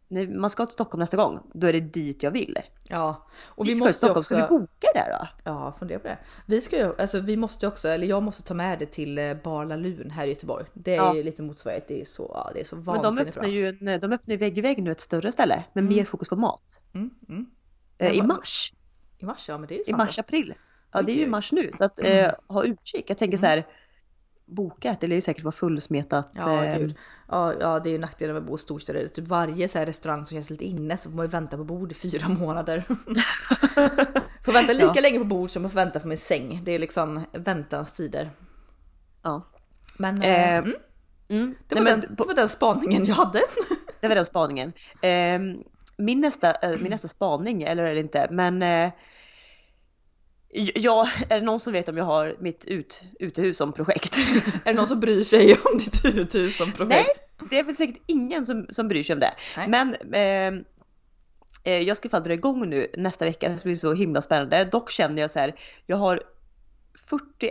när 0.09 0.27
man 0.27 0.49
ska 0.49 0.65
till 0.65 0.73
Stockholm 0.73 0.99
nästa 0.99 1.17
gång, 1.17 1.39
då 1.53 1.67
är 1.67 1.73
det 1.73 1.79
dit 1.79 2.23
jag 2.23 2.31
vill. 2.31 2.57
Ja. 2.83 3.27
Och 3.45 3.65
vi, 3.65 3.69
vi 3.69 3.75
ska 3.75 3.85
måste 3.85 3.93
till 3.93 3.97
Stockholm, 3.97 4.19
också... 4.19 4.35
ska 4.35 4.47
vi 4.47 4.59
boka 4.59 4.87
där 4.93 5.17
då? 5.19 5.27
Ja, 5.43 5.71
fundera 5.71 5.99
på 5.99 6.07
det. 6.07 6.17
Vi 6.45 6.61
ska 6.61 6.77
ju, 6.77 6.93
alltså 6.97 7.19
vi 7.19 7.37
måste 7.37 7.67
också, 7.67 7.89
eller 7.89 8.07
jag 8.07 8.23
måste 8.23 8.43
ta 8.43 8.53
med 8.53 8.79
det 8.79 8.85
till 8.85 9.17
eh, 9.17 9.33
Bar 9.33 9.77
Lun 9.77 10.11
här 10.11 10.27
i 10.27 10.29
Göteborg. 10.29 10.65
Det 10.73 10.91
är 10.91 10.95
ja. 10.95 11.15
ju 11.15 11.23
lite 11.23 11.43
motsvarighet, 11.43 11.87
det 11.87 12.01
är 12.01 12.05
så, 12.05 12.31
ja, 12.33 12.51
det 12.53 12.59
är 12.59 12.65
så 12.65 12.75
vansinnigt 12.75 13.15
Men 13.15 13.25
de 13.25 13.29
öppnar 13.29 13.49
ju, 13.49 13.67
en, 13.67 13.99
de 13.99 14.13
öppnar 14.13 14.33
ju 14.33 14.37
vägg 14.37 14.57
i 14.57 14.61
vägg 14.61 14.83
nu 14.83 14.91
ett 14.91 14.99
större 14.99 15.31
ställe 15.31 15.63
med 15.73 15.81
mm. 15.81 15.95
mer 15.95 16.05
fokus 16.05 16.29
på 16.29 16.35
mat. 16.35 16.81
Mm, 16.93 17.09
mm. 17.29 17.45
Eh, 17.97 18.11
I 18.11 18.21
mars. 18.21 18.73
I 19.17 19.25
mars, 19.25 19.49
ja 19.49 19.57
men 19.57 19.67
det 19.67 19.75
är 19.75 19.77
ju 19.77 19.93
I 19.93 19.93
mars, 19.93 20.19
april. 20.19 20.53
Ja 20.91 21.01
det 21.01 21.11
är 21.11 21.15
ju 21.15 21.27
mars 21.27 21.51
nu. 21.51 21.71
Så 21.77 21.83
att 21.83 21.99
eh, 21.99 22.31
ha 22.47 22.63
utkik. 22.63 23.09
Jag 23.09 23.17
tänker 23.17 23.37
så 23.37 23.45
här. 23.45 23.65
Bokat, 24.49 25.01
det 25.01 25.07
lär 25.07 25.15
ju 25.15 25.21
säkert 25.21 25.43
vara 25.43 25.51
fullsmetat. 25.51 26.31
Ja, 26.33 26.63
eh, 26.65 26.89
ja, 27.27 27.53
ja, 27.59 27.79
det 27.79 27.89
är 27.89 27.91
ju 27.91 27.97
nackdelen 27.97 28.35
med 28.35 28.41
att 28.41 28.47
bo 28.47 28.55
i 28.55 28.59
storstäder. 28.59 29.07
Typ 29.07 29.27
varje 29.27 29.67
så 29.67 29.79
restaurang 29.79 30.25
som 30.25 30.35
känns 30.35 30.49
lite 30.49 30.65
inne 30.65 30.97
så 30.97 31.09
får 31.09 31.15
man 31.15 31.25
ju 31.25 31.29
vänta 31.29 31.57
på 31.57 31.63
bord 31.63 31.91
i 31.91 31.95
fyra 31.95 32.29
månader. 32.39 32.83
får 34.45 34.51
vänta 34.51 34.73
lika 34.73 34.91
ja. 34.95 35.01
länge 35.01 35.19
på 35.19 35.25
bord 35.25 35.49
som 35.49 35.65
att 35.65 35.73
vänta 35.73 35.99
för 35.99 36.07
min 36.07 36.17
säng. 36.17 36.61
Det 36.63 36.71
är 36.71 36.79
liksom 36.79 37.25
väntans 37.31 37.93
tider. 37.93 38.31
Ja. 39.21 39.41
Men 39.97 40.21
eh, 40.21 40.53
eh, 40.53 40.57
mm. 40.57 40.73
Mm. 41.29 41.55
Det, 41.67 41.75
var 41.75 41.81
Nej, 41.81 41.93
den, 41.93 42.15
det 42.15 42.27
var 42.27 42.33
den 42.33 42.49
spaningen 42.49 43.05
jag 43.05 43.15
hade. 43.15 43.39
det 44.01 44.07
var 44.07 44.15
den 44.15 44.25
spaningen. 44.25 44.73
Eh, 45.01 45.39
min 45.97 46.21
nästa, 46.21 46.53
äh, 46.53 46.79
min 46.79 46.91
nästa 46.91 47.07
spaning, 47.07 47.63
eller 47.63 47.83
är 47.83 47.93
det 47.93 47.99
inte, 47.99 48.27
men 48.31 48.61
äh, 48.61 48.91
Ja, 50.51 51.09
är 51.29 51.39
det 51.39 51.45
någon 51.45 51.59
som 51.59 51.73
vet 51.73 51.89
om 51.89 51.97
jag 51.97 52.05
har 52.05 52.35
mitt 52.39 52.65
ut, 52.65 53.01
utehus 53.19 53.57
som 53.57 53.73
projekt? 53.73 54.17
är 54.65 54.73
det 54.73 54.73
någon 54.73 54.87
som 54.87 54.99
bryr 54.99 55.23
sig 55.23 55.57
om 55.63 55.77
ditt 55.77 56.05
utehus 56.05 56.57
som 56.57 56.71
projekt? 56.71 57.21
Nej, 57.39 57.47
det 57.49 57.59
är 57.59 57.63
väl 57.63 57.75
säkert 57.75 58.01
ingen 58.05 58.45
som, 58.45 58.67
som 58.69 58.87
bryr 58.87 59.03
sig 59.03 59.13
om 59.13 59.19
det. 59.19 59.33
Nej. 59.57 59.67
Men 59.67 59.95
eh, 60.13 60.63
eh 61.63 61.81
jag 61.81 61.97
ska 61.97 62.09
fan 62.09 62.23
dra 62.23 62.33
igång 62.33 62.69
nu 62.69 62.91
nästa 62.97 63.25
vecka, 63.25 63.49
det 63.49 63.63
blir 63.63 63.75
så 63.75 63.93
himla 63.93 64.21
spännande. 64.21 64.65
Dock 64.65 64.91
känner 64.91 65.21
jag 65.21 65.31
så 65.31 65.39
här, 65.39 65.55
jag 65.85 65.97
har 65.97 66.23
40 67.09 67.49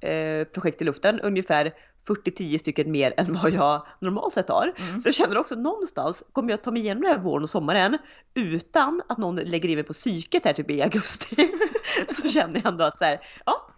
eh, 0.00 0.44
projekt 0.44 0.82
i 0.82 0.84
luften, 0.84 1.20
ungefär 1.20 1.74
40-10 2.08 2.58
stycken 2.58 2.90
mer 2.90 3.14
än 3.16 3.32
vad 3.32 3.52
jag 3.52 3.86
normalt 4.00 4.34
sett 4.34 4.48
har. 4.48 4.74
Mm. 4.76 5.00
Så 5.00 5.08
jag 5.08 5.14
känner 5.14 5.38
också 5.38 5.54
någonstans, 5.54 6.24
kommer 6.32 6.50
jag 6.50 6.62
ta 6.62 6.70
mig 6.70 6.82
igenom 6.82 7.02
den 7.02 7.12
här 7.12 7.18
våren 7.18 7.42
och 7.42 7.50
sommaren 7.50 7.98
utan 8.34 9.02
att 9.08 9.18
någon 9.18 9.36
lägger 9.36 9.68
in 9.68 9.74
mig 9.74 9.84
på 9.84 9.92
psyket 9.92 10.44
här 10.44 10.52
typ 10.52 10.70
i 10.70 10.82
augusti. 10.82 11.50
så 12.08 12.28
känner 12.28 12.54
jag 12.54 12.66
ändå 12.66 12.84
att 12.84 12.98
så 12.98 13.04
här, 13.04 13.20
ja, 13.46 13.68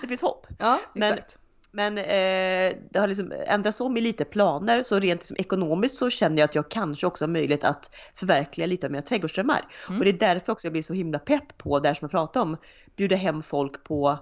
det 0.00 0.08
finns 0.08 0.22
hopp. 0.22 0.46
Ja, 0.58 0.80
men, 0.94 1.18
men 1.70 1.98
eh, 1.98 2.76
det 2.90 2.98
har 2.98 3.08
liksom 3.08 3.32
ändrats 3.46 3.80
om 3.80 3.96
i 3.96 4.00
lite 4.00 4.24
planer 4.24 4.82
så 4.82 4.98
rent 4.98 5.20
liksom 5.20 5.36
ekonomiskt 5.36 5.94
så 5.94 6.10
känner 6.10 6.38
jag 6.38 6.44
att 6.44 6.54
jag 6.54 6.68
kanske 6.68 7.06
också 7.06 7.24
har 7.24 7.30
möjlighet 7.30 7.64
att 7.64 7.90
förverkliga 8.14 8.66
lite 8.66 8.86
av 8.86 8.90
mina 8.90 9.02
trädgårdsdrömmar. 9.02 9.60
Mm. 9.88 9.98
Och 9.98 10.04
det 10.04 10.10
är 10.10 10.34
därför 10.34 10.52
också 10.52 10.66
jag 10.66 10.72
blir 10.72 10.82
så 10.82 10.94
himla 10.94 11.18
pepp 11.18 11.58
på 11.58 11.80
det 11.80 11.94
som 11.94 12.04
jag 12.04 12.10
pratade 12.10 12.42
om, 12.42 12.56
bjuda 12.96 13.16
hem 13.16 13.42
folk 13.42 13.84
på 13.84 14.18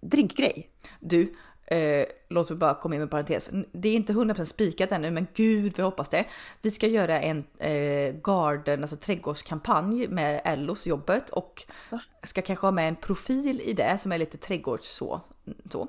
drinkgrej. 0.00 0.70
Du, 1.00 1.34
Eh, 1.70 2.06
låt 2.28 2.48
mig 2.50 2.58
bara 2.58 2.74
komma 2.74 2.94
in 2.94 3.00
med 3.00 3.06
en 3.06 3.10
parentes. 3.10 3.50
Det 3.72 3.88
är 3.88 3.94
inte 3.94 4.12
100% 4.12 4.44
spikat 4.44 4.92
ännu, 4.92 5.10
men 5.10 5.26
gud 5.34 5.72
vi 5.76 5.82
hoppas 5.82 6.08
det. 6.08 6.24
Vi 6.62 6.70
ska 6.70 6.86
göra 6.86 7.20
en 7.20 7.44
eh, 7.58 8.14
garden, 8.22 8.82
alltså 8.82 8.96
trädgårdskampanj 8.96 10.08
med 10.08 10.40
Ellos 10.44 10.86
jobbet 10.86 11.30
och 11.30 11.64
så. 11.78 12.00
ska 12.22 12.42
kanske 12.42 12.66
ha 12.66 12.70
med 12.70 12.88
en 12.88 12.96
profil 12.96 13.60
i 13.60 13.72
det 13.72 13.98
som 13.98 14.12
är 14.12 14.18
lite 14.18 14.38
trädgårds 14.38 14.88
så. 14.88 15.20
så. 15.70 15.88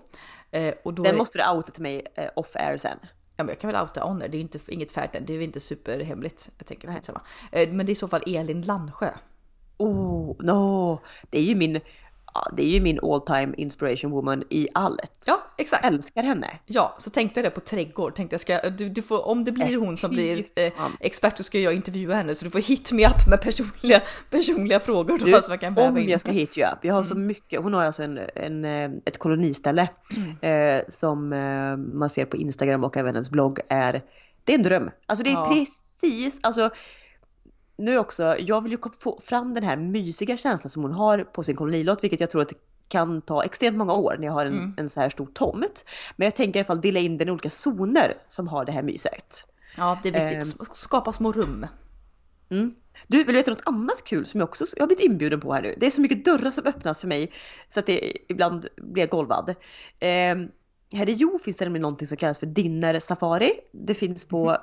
Eh, 0.51 0.73
och 0.83 0.93
då 0.93 1.03
Den 1.03 1.13
är... 1.13 1.17
måste 1.17 1.37
du 1.37 1.51
outa 1.51 1.71
till 1.71 1.83
mig 1.83 2.07
eh, 2.15 2.29
off 2.35 2.55
air 2.55 2.77
sen. 2.77 2.97
Ja, 3.37 3.43
men 3.43 3.47
jag 3.47 3.59
kan 3.59 3.71
väl 3.71 3.81
outa 3.81 4.03
Honor, 4.03 4.27
det 4.27 4.37
är 4.37 4.41
inte, 4.41 4.59
inget 4.67 4.91
färdigt 4.91 5.27
det 5.27 5.33
är 5.33 5.41
inte 5.41 5.59
superhemligt. 5.59 6.49
Jag 6.57 6.67
tänker 6.67 6.93
skitsamma. 6.93 7.21
Eh, 7.51 7.69
men 7.71 7.85
det 7.85 7.89
är 7.89 7.93
i 7.93 7.95
så 7.95 8.07
fall 8.07 8.23
Elin 8.27 8.61
Landsjö. 8.61 9.09
Oh, 9.77 10.35
no. 10.39 11.01
Det 11.29 11.39
är 11.39 11.43
ju 11.43 11.55
min, 11.55 11.79
det 12.53 12.63
är 12.63 12.67
ju 12.67 12.81
min 12.81 12.99
all 13.03 13.21
time 13.21 13.53
inspiration 13.57 14.11
woman 14.11 14.43
i 14.49 14.67
allt. 14.73 15.23
Ja, 15.25 15.43
exakt. 15.57 15.83
Jag 15.83 15.93
älskar 15.93 16.23
henne. 16.23 16.47
Ja, 16.65 16.95
så 16.97 17.09
tänkte 17.09 17.39
jag 17.39 17.45
det 17.45 17.51
på 17.51 17.59
trädgård. 17.59 18.15
Tänkte 18.15 18.33
jag 18.33 18.41
ska, 18.41 18.69
du, 18.69 18.89
du 18.89 19.01
får, 19.01 19.27
om 19.27 19.43
det 19.43 19.51
blir 19.51 19.77
hon 19.77 19.97
som 19.97 20.11
blir 20.11 20.43
eh, 20.55 20.73
expert 20.99 21.37
så 21.37 21.43
ska 21.43 21.59
jag 21.59 21.73
intervjua 21.73 22.15
henne 22.15 22.35
så 22.35 22.45
du 22.45 22.51
får 22.51 22.59
hit 22.59 22.91
me 22.91 23.07
up 23.07 23.27
med 23.27 23.41
personliga, 23.41 24.01
personliga 24.29 24.79
frågor. 24.79 25.17
Då, 25.17 25.25
du, 25.25 25.41
som 25.41 25.51
jag 25.51 25.59
kan 25.59 25.77
om 25.77 25.97
in. 25.97 26.09
jag 26.09 26.21
ska 26.21 26.31
hit 26.31 26.57
you 26.57 26.71
up. 26.71 26.79
Jag 26.81 26.93
har 26.93 27.01
mm. 27.01 27.09
så 27.09 27.15
mycket. 27.15 27.61
Hon 27.61 27.73
har 27.73 27.83
alltså 27.83 28.03
en, 28.03 28.19
en 28.35 28.65
eh, 28.65 28.91
ett 29.05 29.17
koloniställe 29.17 29.89
mm. 30.15 30.77
eh, 30.77 30.83
som 30.89 31.33
eh, 31.33 31.77
man 31.77 32.09
ser 32.09 32.25
på 32.25 32.37
Instagram 32.37 32.83
och 32.83 32.97
även 32.97 33.15
hennes 33.15 33.29
blogg 33.29 33.59
är. 33.69 34.01
Det 34.43 34.53
är 34.53 34.57
en 34.57 34.63
dröm. 34.63 34.91
Alltså 35.05 35.23
det 35.23 35.29
är 35.29 35.33
ja. 35.33 35.49
precis, 35.53 36.39
alltså 36.41 36.69
nu 37.79 37.97
också, 37.97 38.35
jag 38.39 38.61
vill 38.61 38.71
ju 38.71 38.77
få 38.99 39.19
fram 39.21 39.53
den 39.53 39.63
här 39.63 39.77
mysiga 39.77 40.37
känslan 40.37 40.69
som 40.69 40.83
hon 40.83 40.91
har 40.91 41.23
på 41.23 41.43
sin 41.43 41.55
kolonilott, 41.55 42.03
vilket 42.03 42.19
jag 42.19 42.29
tror 42.29 42.41
att 42.41 42.49
det 42.49 42.55
kan 42.87 43.21
ta 43.21 43.43
extremt 43.43 43.77
många 43.77 43.93
år 43.93 44.15
när 44.19 44.27
jag 44.27 44.33
har 44.33 44.45
en, 44.45 44.57
mm. 44.57 44.73
en 44.77 44.89
så 44.89 44.99
här 44.99 45.09
stor 45.09 45.25
tomt. 45.25 45.85
Men 46.15 46.25
jag 46.25 46.35
tänker 46.35 46.59
i 46.59 46.61
alla 46.61 46.65
fall 46.65 46.81
dela 46.81 46.99
in 46.99 47.17
den 47.17 47.27
i 47.27 47.31
olika 47.31 47.49
zoner 47.49 48.13
som 48.27 48.47
har 48.47 48.65
det 48.65 48.71
här 48.71 48.83
myset. 48.83 49.43
Ja, 49.77 49.99
det 50.03 50.09
är 50.09 50.29
viktigt. 50.29 50.59
Eh, 50.59 50.65
Skapa 50.73 51.13
små 51.13 51.31
rum. 51.31 51.67
Mm. 52.49 52.75
Du, 53.07 53.17
vill 53.17 53.27
du 53.27 53.33
veta 53.33 53.51
något 53.51 53.63
annat 53.65 54.03
kul 54.03 54.25
som 54.25 54.39
jag 54.39 54.49
också 54.49 54.65
jag 54.75 54.83
har 54.83 54.87
blivit 54.87 55.05
inbjuden 55.05 55.39
på 55.39 55.53
här 55.53 55.61
nu? 55.61 55.75
Det 55.77 55.85
är 55.85 55.91
så 55.91 56.01
mycket 56.01 56.25
dörrar 56.25 56.51
som 56.51 56.65
öppnas 56.65 56.99
för 56.99 57.07
mig 57.07 57.31
så 57.69 57.79
att 57.79 57.85
det 57.85 58.13
ibland 58.31 58.67
blir 58.77 59.07
golvad. 59.07 59.49
Eh, 59.99 60.35
här 60.93 61.09
i 61.09 61.13
Jo 61.13 61.39
finns 61.43 61.57
det 61.57 61.65
nämligen 61.65 61.81
någonting 61.81 62.07
som 62.07 62.17
kallas 62.17 62.39
för 62.39 62.45
Dinner 62.45 62.99
Safari. 62.99 63.51
Det 63.71 63.93
finns 63.93 64.25
på 64.25 64.49
mm 64.49 64.61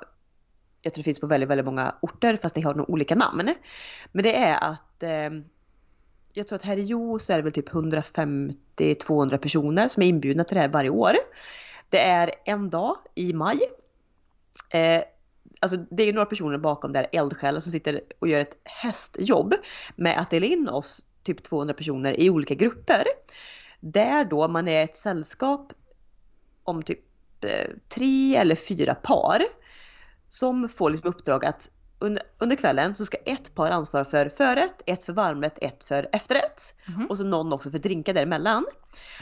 jag 0.87 0.93
tror 0.93 1.01
det 1.01 1.05
finns 1.05 1.19
på 1.19 1.27
väldigt, 1.27 1.49
väldigt 1.49 1.65
många 1.65 1.95
orter 2.01 2.37
fast 2.41 2.55
det 2.55 2.61
har 2.61 2.75
nog 2.75 2.89
olika 2.89 3.15
namn. 3.15 3.53
Men 4.11 4.23
det 4.23 4.35
är 4.35 4.63
att 4.63 5.03
eh, 5.03 5.29
jag 6.33 6.47
tror 6.47 6.55
att 6.55 6.61
här 6.61 6.79
i 6.79 6.83
Jo 6.83 7.19
så 7.19 7.33
är 7.33 7.37
det 7.37 7.43
väl 7.43 7.51
typ 7.51 7.69
150-200 7.69 9.37
personer 9.37 9.87
som 9.87 10.03
är 10.03 10.07
inbjudna 10.07 10.43
till 10.43 10.55
det 10.55 10.61
här 10.61 10.67
varje 10.67 10.89
år. 10.89 11.15
Det 11.89 11.99
är 11.99 12.31
en 12.45 12.69
dag 12.69 12.97
i 13.15 13.33
maj. 13.33 13.59
Eh, 14.69 15.01
alltså 15.59 15.77
det 15.77 16.03
är 16.03 16.13
några 16.13 16.25
personer 16.25 16.57
bakom 16.57 16.91
där 16.91 17.07
eldsjälar 17.11 17.59
som 17.59 17.71
sitter 17.71 18.01
och 18.19 18.27
gör 18.27 18.41
ett 18.41 18.57
hästjobb 18.63 19.53
med 19.95 20.19
att 20.19 20.29
dela 20.29 20.45
in 20.45 20.69
oss 20.69 21.05
typ 21.23 21.43
200 21.43 21.73
personer 21.73 22.19
i 22.19 22.29
olika 22.29 22.55
grupper. 22.55 23.03
Där 23.79 24.25
då 24.25 24.47
man 24.47 24.67
är 24.67 24.83
ett 24.83 24.97
sällskap 24.97 25.73
om 26.63 26.83
typ 26.83 26.99
eh, 27.41 27.71
tre 27.89 28.35
eller 28.35 28.55
fyra 28.55 28.95
par 28.95 29.41
som 30.27 30.69
får 30.69 30.89
liksom 30.89 31.09
uppdrag 31.09 31.45
att 31.45 31.69
under, 31.99 32.23
under 32.37 32.55
kvällen 32.55 32.95
så 32.95 33.05
ska 33.05 33.17
ett 33.17 33.55
par 33.55 33.71
ansvara 33.71 34.05
för 34.05 34.29
förrätt, 34.29 34.81
ett 34.85 35.03
för 35.03 35.13
varmrätt, 35.13 35.57
ett 35.61 35.83
för 35.83 36.09
efterrätt. 36.11 36.75
Mm. 36.87 37.07
Och 37.07 37.17
så 37.17 37.23
någon 37.23 37.53
också 37.53 37.71
för 37.71 37.79
drinkar 37.79 38.13
däremellan. 38.13 38.65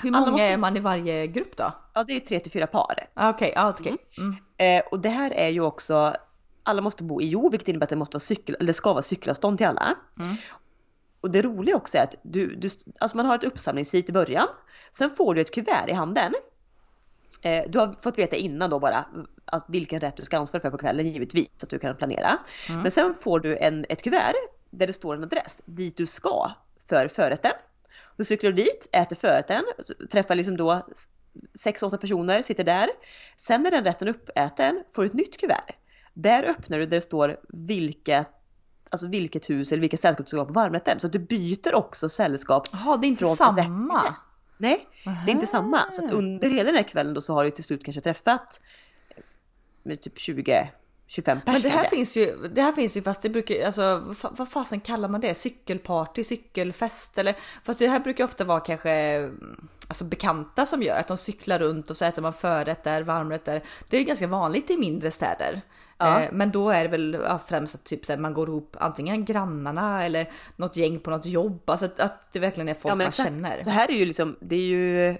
Hur 0.01 0.11
många 0.11 0.31
måste... 0.31 0.45
är 0.45 0.57
man 0.57 0.77
i 0.77 0.79
varje 0.79 1.27
grupp 1.27 1.57
då? 1.57 1.73
Ja 1.93 2.03
det 2.03 2.15
är 2.15 2.19
tre 2.19 2.39
till 2.39 2.51
fyra 2.51 2.67
par. 2.67 3.07
Ah, 3.13 3.29
okej, 3.29 3.51
okay, 3.51 3.63
ah, 3.63 3.69
okay. 3.69 3.97
Mm. 4.17 4.35
Mm. 4.57 4.79
Eh, 4.79 4.87
och 4.91 4.99
det 4.99 5.09
här 5.09 5.33
är 5.33 5.49
ju 5.49 5.61
också, 5.61 6.15
alla 6.63 6.81
måste 6.81 7.03
bo 7.03 7.21
i 7.21 7.27
Jo 7.27 7.49
vilket 7.49 7.67
innebär 7.67 7.83
att 7.83 7.89
det, 7.89 7.95
måste 7.95 8.15
vara 8.15 8.19
cykel, 8.19 8.57
eller 8.59 8.73
ska 8.73 8.93
vara 8.93 9.03
cykelavstånd 9.03 9.57
till 9.57 9.67
alla. 9.67 9.95
Mm. 10.19 10.35
Och 11.21 11.31
det 11.31 11.41
roliga 11.41 11.75
också 11.75 11.97
är 11.97 12.03
att 12.03 12.15
du, 12.21 12.55
du, 12.55 12.69
alltså 12.99 13.17
man 13.17 13.25
har 13.25 13.35
ett 13.35 13.43
uppsamlingshit 13.43 14.09
i 14.09 14.13
början. 14.13 14.47
Sen 14.91 15.09
får 15.09 15.35
du 15.35 15.41
ett 15.41 15.53
kuvert 15.53 15.87
i 15.87 15.93
handen 15.93 16.33
du 17.67 17.79
har 17.79 18.01
fått 18.01 18.17
veta 18.17 18.35
innan 18.35 18.69
då 18.69 18.79
bara 18.79 19.05
att 19.45 19.65
vilken 19.67 19.99
rätt 19.99 20.17
du 20.17 20.23
ska 20.23 20.37
ansvara 20.37 20.61
för 20.61 20.69
på 20.69 20.77
kvällen 20.77 21.07
givetvis 21.07 21.47
så 21.57 21.65
att 21.65 21.69
du 21.69 21.79
kan 21.79 21.95
planera. 21.95 22.37
Mm. 22.69 22.81
Men 22.81 22.91
sen 22.91 23.13
får 23.13 23.39
du 23.39 23.57
en, 23.57 23.85
ett 23.89 24.01
kuvert 24.03 24.35
där 24.69 24.87
det 24.87 24.93
står 24.93 25.15
en 25.15 25.23
adress 25.23 25.61
dit 25.65 25.97
du 25.97 26.05
ska 26.05 26.51
för 26.89 27.07
förrätten. 27.07 27.51
Då 28.17 28.23
cyklar 28.23 28.51
du 28.51 28.63
dit, 28.63 28.89
äter 28.91 29.15
förrätten, 29.15 29.63
träffar 30.11 30.35
liksom 30.35 30.57
då 30.57 30.81
sex, 31.53 31.83
åtta 31.83 31.97
personer, 31.97 32.41
sitter 32.41 32.63
där. 32.63 32.89
Sen 33.37 33.63
när 33.63 33.71
den 33.71 33.83
rätten 33.83 34.07
är 34.07 34.11
uppäten 34.11 34.83
får 34.91 35.01
du 35.01 35.07
ett 35.07 35.13
nytt 35.13 35.39
kuvert. 35.39 35.75
Där 36.13 36.43
öppnar 36.43 36.79
du 36.79 36.85
där 36.85 36.97
det 36.97 37.01
står 37.01 37.37
vilket 37.49 38.27
Alltså 38.89 39.07
vilket 39.07 39.49
hus 39.49 39.71
eller 39.71 39.81
vilket 39.81 40.01
sällskap 40.01 40.25
du 40.25 40.29
ska 40.29 40.45
på 40.45 40.53
varmrätten. 40.53 40.99
Så 40.99 41.07
att 41.07 41.13
du 41.13 41.19
byter 41.19 41.75
också 41.75 42.09
sällskap. 42.09 42.67
Jaha, 42.71 42.97
det 42.97 43.07
är 43.07 43.09
inte 43.09 43.25
samma? 43.25 44.01
Rätten. 44.01 44.15
Nej, 44.57 44.87
Aha. 45.07 45.25
det 45.25 45.31
är 45.31 45.33
inte 45.33 45.47
samma. 45.47 45.91
Så 45.91 46.11
under 46.11 46.49
hela 46.49 46.63
den 46.63 46.75
här 46.75 46.83
kvällen 46.83 47.13
då 47.13 47.21
så 47.21 47.33
har 47.33 47.43
du 47.43 47.51
till 47.51 47.63
slut 47.63 47.85
kanske 47.85 48.01
träffat 48.01 48.59
med 49.83 50.01
typ 50.01 50.19
20 50.19 50.71
25 51.07 51.41
pers 51.41 51.53
Men 51.53 51.61
det 51.61 51.69
här 51.69 51.77
kanske. 51.77 51.95
finns 51.95 52.17
ju, 52.17 52.47
det 52.47 52.61
här 52.61 52.71
finns 52.71 52.97
ju 52.97 53.01
fast 53.01 53.21
det 53.21 53.29
brukar, 53.29 53.65
alltså 53.65 54.15
vad 54.21 54.49
fasen 54.49 54.79
kallar 54.79 55.09
man 55.09 55.21
det? 55.21 55.35
Cykelparty, 55.35 56.23
cykelfest 56.23 57.17
eller? 57.17 57.35
Fast 57.63 57.79
det 57.79 57.87
här 57.87 57.99
brukar 57.99 58.23
ofta 58.23 58.43
vara 58.43 58.59
kanske 58.59 59.21
alltså 59.87 60.05
bekanta 60.05 60.65
som 60.65 60.83
gör 60.83 60.99
att 60.99 61.07
de 61.07 61.17
cyklar 61.17 61.59
runt 61.59 61.89
och 61.89 61.97
så 61.97 62.05
äter 62.05 62.21
man 62.21 62.33
förrätt 62.33 62.83
där, 62.83 63.01
varmrätt 63.01 63.45
där. 63.45 63.61
Det 63.89 63.97
är 63.97 64.03
ganska 64.03 64.27
vanligt 64.27 64.69
i 64.69 64.77
mindre 64.77 65.11
städer. 65.11 65.61
Ja. 65.97 66.21
Eh, 66.21 66.29
men 66.31 66.51
då 66.51 66.69
är 66.69 66.83
det 66.83 66.89
väl 66.89 67.17
ja, 67.23 67.39
främst 67.39 67.75
att 67.75 67.83
typ, 67.83 68.05
så 68.05 68.11
här, 68.11 68.19
man 68.19 68.33
går 68.33 68.49
ihop 68.49 68.75
antingen 68.79 69.25
grannarna 69.25 70.05
eller 70.05 70.29
något 70.55 70.77
gäng 70.77 70.99
på 70.99 71.09
något 71.09 71.25
jobb. 71.25 71.69
Alltså 71.69 71.85
att, 71.85 71.99
att 71.99 72.33
det 72.33 72.39
verkligen 72.39 72.69
är 72.69 72.73
folk 72.73 72.91
ja, 72.91 72.95
man 72.95 73.07
exakt. 73.07 73.29
känner. 73.29 73.63
Så 73.63 73.69
här 73.69 73.91
är 73.91 73.95
ju 73.95 74.05
liksom, 74.05 74.35
det 74.39 74.55
är 74.55 74.67
ju 74.67 75.17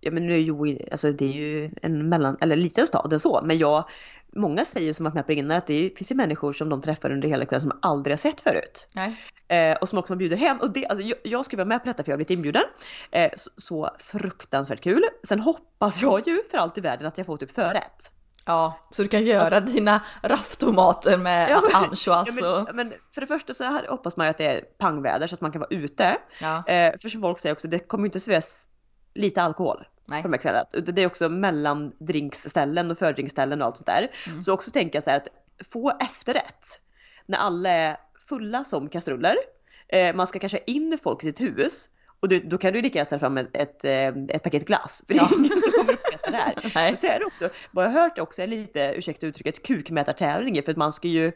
Ja 0.00 0.10
men 0.10 0.26
nu 0.26 0.34
är 0.34 0.38
ju, 0.38 0.78
alltså 0.90 1.12
det 1.12 1.24
är 1.24 1.32
ju 1.32 1.70
en 1.82 2.08
mellan, 2.08 2.36
eller 2.40 2.56
liten 2.56 2.86
stad 2.86 3.12
än 3.12 3.20
så, 3.20 3.40
men 3.44 3.58
jag, 3.58 3.84
många 4.32 4.64
säger 4.64 4.92
som 4.92 5.06
att 5.06 5.14
med 5.14 5.30
innan 5.30 5.56
att 5.56 5.66
det 5.66 5.92
finns 5.96 6.10
ju 6.10 6.14
människor 6.14 6.52
som 6.52 6.68
de 6.68 6.80
träffar 6.80 7.10
under 7.10 7.28
hela 7.28 7.46
kvällen 7.46 7.60
som 7.60 7.78
aldrig 7.82 8.12
har 8.12 8.18
sett 8.18 8.40
förut. 8.40 8.88
Eh, 9.48 9.76
och 9.76 9.88
som 9.88 9.98
också 9.98 10.12
man 10.12 10.18
bjuder 10.18 10.36
hem. 10.36 10.56
Och 10.60 10.72
det, 10.72 10.86
alltså, 10.86 11.06
jag, 11.06 11.18
jag 11.22 11.44
skulle 11.44 11.58
vara 11.58 11.68
med 11.68 11.82
på 11.82 11.86
detta 11.86 12.04
för 12.04 12.10
jag 12.10 12.14
har 12.14 12.18
blivit 12.18 12.30
inbjuden. 12.30 12.62
Eh, 13.10 13.30
så, 13.36 13.50
så, 13.56 13.90
fruktansvärt 13.98 14.80
kul. 14.80 15.02
Sen 15.24 15.40
hoppas 15.40 16.02
jag 16.02 16.28
ju 16.28 16.42
för 16.50 16.58
allt 16.58 16.78
i 16.78 16.80
världen 16.80 17.06
att 17.06 17.18
jag 17.18 17.26
får 17.26 17.36
typ 17.36 17.52
förrätt. 17.52 18.12
Ja, 18.48 18.78
så 18.90 19.02
du 19.02 19.08
kan 19.08 19.24
göra 19.24 19.56
alltså, 19.56 19.74
dina 19.74 20.00
rafftomater 20.22 21.16
med 21.16 21.50
ja, 21.50 21.62
anchois 21.74 22.38
ja, 22.40 22.66
men, 22.66 22.76
men, 22.76 22.94
för 23.14 23.20
det 23.20 23.26
första 23.26 23.54
så 23.54 23.64
här 23.64 23.86
hoppas 23.88 24.16
man 24.16 24.26
ju 24.26 24.30
att 24.30 24.38
det 24.38 24.44
är 24.44 24.60
pangväder 24.60 25.26
så 25.26 25.34
att 25.34 25.40
man 25.40 25.52
kan 25.52 25.60
vara 25.60 25.70
ute. 25.70 26.16
Ja. 26.40 26.56
Eh, 26.66 26.92
för 27.02 27.08
som 27.08 27.20
folk 27.20 27.38
säger 27.38 27.52
också, 27.52 27.68
det 27.68 27.78
kommer 27.78 28.04
ju 28.04 28.06
inte 28.06 28.20
serveras 28.20 28.68
lite 29.14 29.42
alkohol 29.42 29.84
Nej. 30.06 30.22
på 30.22 30.28
de 30.28 30.32
här 30.34 30.40
kvällarna. 30.40 30.66
Det 30.72 31.02
är 31.02 31.06
också 31.06 31.28
mellandrinksställen 31.28 32.90
och 32.90 32.98
fördrinkställen 32.98 33.60
och 33.60 33.66
allt 33.66 33.76
sånt 33.76 33.86
där. 33.86 34.10
Mm. 34.26 34.42
Så 34.42 34.52
också 34.52 34.70
tänka 34.70 35.00
så 35.00 35.10
här 35.10 35.16
att 35.16 35.28
få 35.66 35.92
efterrätt 36.00 36.80
när 37.26 37.38
alla 37.38 37.70
är 37.70 37.96
fulla 38.28 38.64
som 38.64 38.88
kastruller. 38.88 39.36
Eh, 39.88 40.14
man 40.14 40.26
ska 40.26 40.38
kanske 40.38 40.58
ha 40.58 40.64
in 40.64 40.98
folk 41.02 41.22
i 41.22 41.26
sitt 41.26 41.40
hus 41.40 41.88
och 42.20 42.28
du, 42.28 42.40
då 42.40 42.58
kan 42.58 42.72
du 42.72 42.82
lika 42.82 42.98
gärna 42.98 43.06
ställa 43.06 43.20
fram 43.20 43.38
ett, 43.38 43.48
ett, 43.52 43.84
eh, 43.84 44.06
ett, 44.28 44.42
paket 44.42 44.64
glass, 44.64 45.04
för 45.06 45.14
det 45.14 45.20
är 45.20 45.38
ingen 45.38 45.60
som 45.60 45.72
kommer 45.72 45.92
uppskatta 45.92 46.30
det 46.30 46.36
här. 46.36 46.70
Nej. 46.74 46.96
Så 46.96 47.06
är 47.06 47.18
det 47.18 47.24
också, 47.24 47.48
vad 47.70 47.84
jag 47.84 47.90
har 47.90 48.00
hört 48.00 48.18
också 48.18 48.42
är 48.42 48.46
lite, 48.46 48.92
ursäkta 48.96 49.26
uttrycket, 49.26 49.62
kukmätartävling 49.62 50.62
för 50.62 50.70
att 50.70 50.76
man 50.76 50.92
ska 50.92 51.08
ju, 51.08 51.32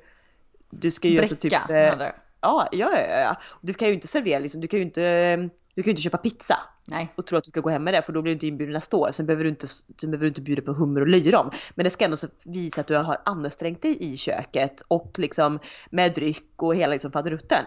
du 0.70 0.90
ska 0.90 1.08
ju 1.08 1.16
Bräcka, 1.16 1.34
alltså 1.34 1.36
typ, 1.36 1.52
eh, 1.52 2.08
ja, 2.40 2.68
ja, 2.72 2.90
ja, 2.98 3.20
ja, 3.20 3.36
du 3.60 3.74
kan 3.74 3.88
ju 3.88 3.94
inte 3.94 4.08
servera 4.08 4.38
liksom, 4.38 4.60
du 4.60 4.68
kan 4.68 4.78
ju 4.78 4.84
inte, 4.84 5.36
du 5.74 5.82
kan 5.82 5.84
ju 5.84 5.90
inte 5.90 6.02
köpa 6.02 6.18
pizza 6.18 6.58
Nej. 6.84 7.12
och 7.16 7.26
tro 7.26 7.38
att 7.38 7.44
du 7.44 7.48
ska 7.48 7.60
gå 7.60 7.70
hem 7.70 7.84
med 7.84 7.94
det 7.94 8.02
för 8.02 8.12
då 8.12 8.22
blir 8.22 8.30
du 8.30 8.34
inte 8.34 8.46
inbjuden 8.46 8.72
nästa 8.72 8.96
år. 8.96 9.10
Sen 9.12 9.26
behöver 9.26 9.44
du 9.44 9.50
inte, 9.50 9.66
sen 9.68 9.86
behöver 10.00 10.18
du 10.18 10.28
inte 10.28 10.42
bjuda 10.42 10.62
på 10.62 10.72
hummer 10.72 11.00
och 11.00 11.08
löjrom. 11.08 11.50
Men 11.74 11.84
det 11.84 11.90
ska 11.90 12.04
ändå 12.04 12.16
visa 12.44 12.80
att 12.80 12.86
du 12.86 12.96
har 12.96 13.22
ansträngt 13.24 13.82
dig 13.82 14.12
i 14.12 14.16
köket 14.16 14.82
och 14.88 15.18
liksom 15.18 15.58
med 15.90 16.14
dryck 16.14 16.52
och 16.56 16.76
hela 16.76 16.92
liksom 16.92 17.12
faderutten. 17.12 17.64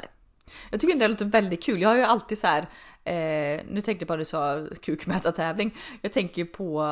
Jag 0.71 0.79
tycker 0.79 0.99
det 0.99 1.07
låter 1.07 1.25
väldigt 1.25 1.63
kul. 1.63 1.81
Jag 1.81 1.89
har 1.89 1.95
ju 1.97 2.03
alltid 2.03 2.37
så 2.37 2.47
här, 2.47 2.67
eh, 3.05 3.61
nu 3.69 3.81
tänkte 3.81 4.03
jag 4.03 4.07
på 4.07 4.13
att 4.13 4.19
du 4.19 4.25
sa 4.25 4.65
kukmätartävling. 4.81 5.75
Jag 6.01 6.13
tänker 6.13 6.41
ju 6.41 6.45
på 6.45 6.83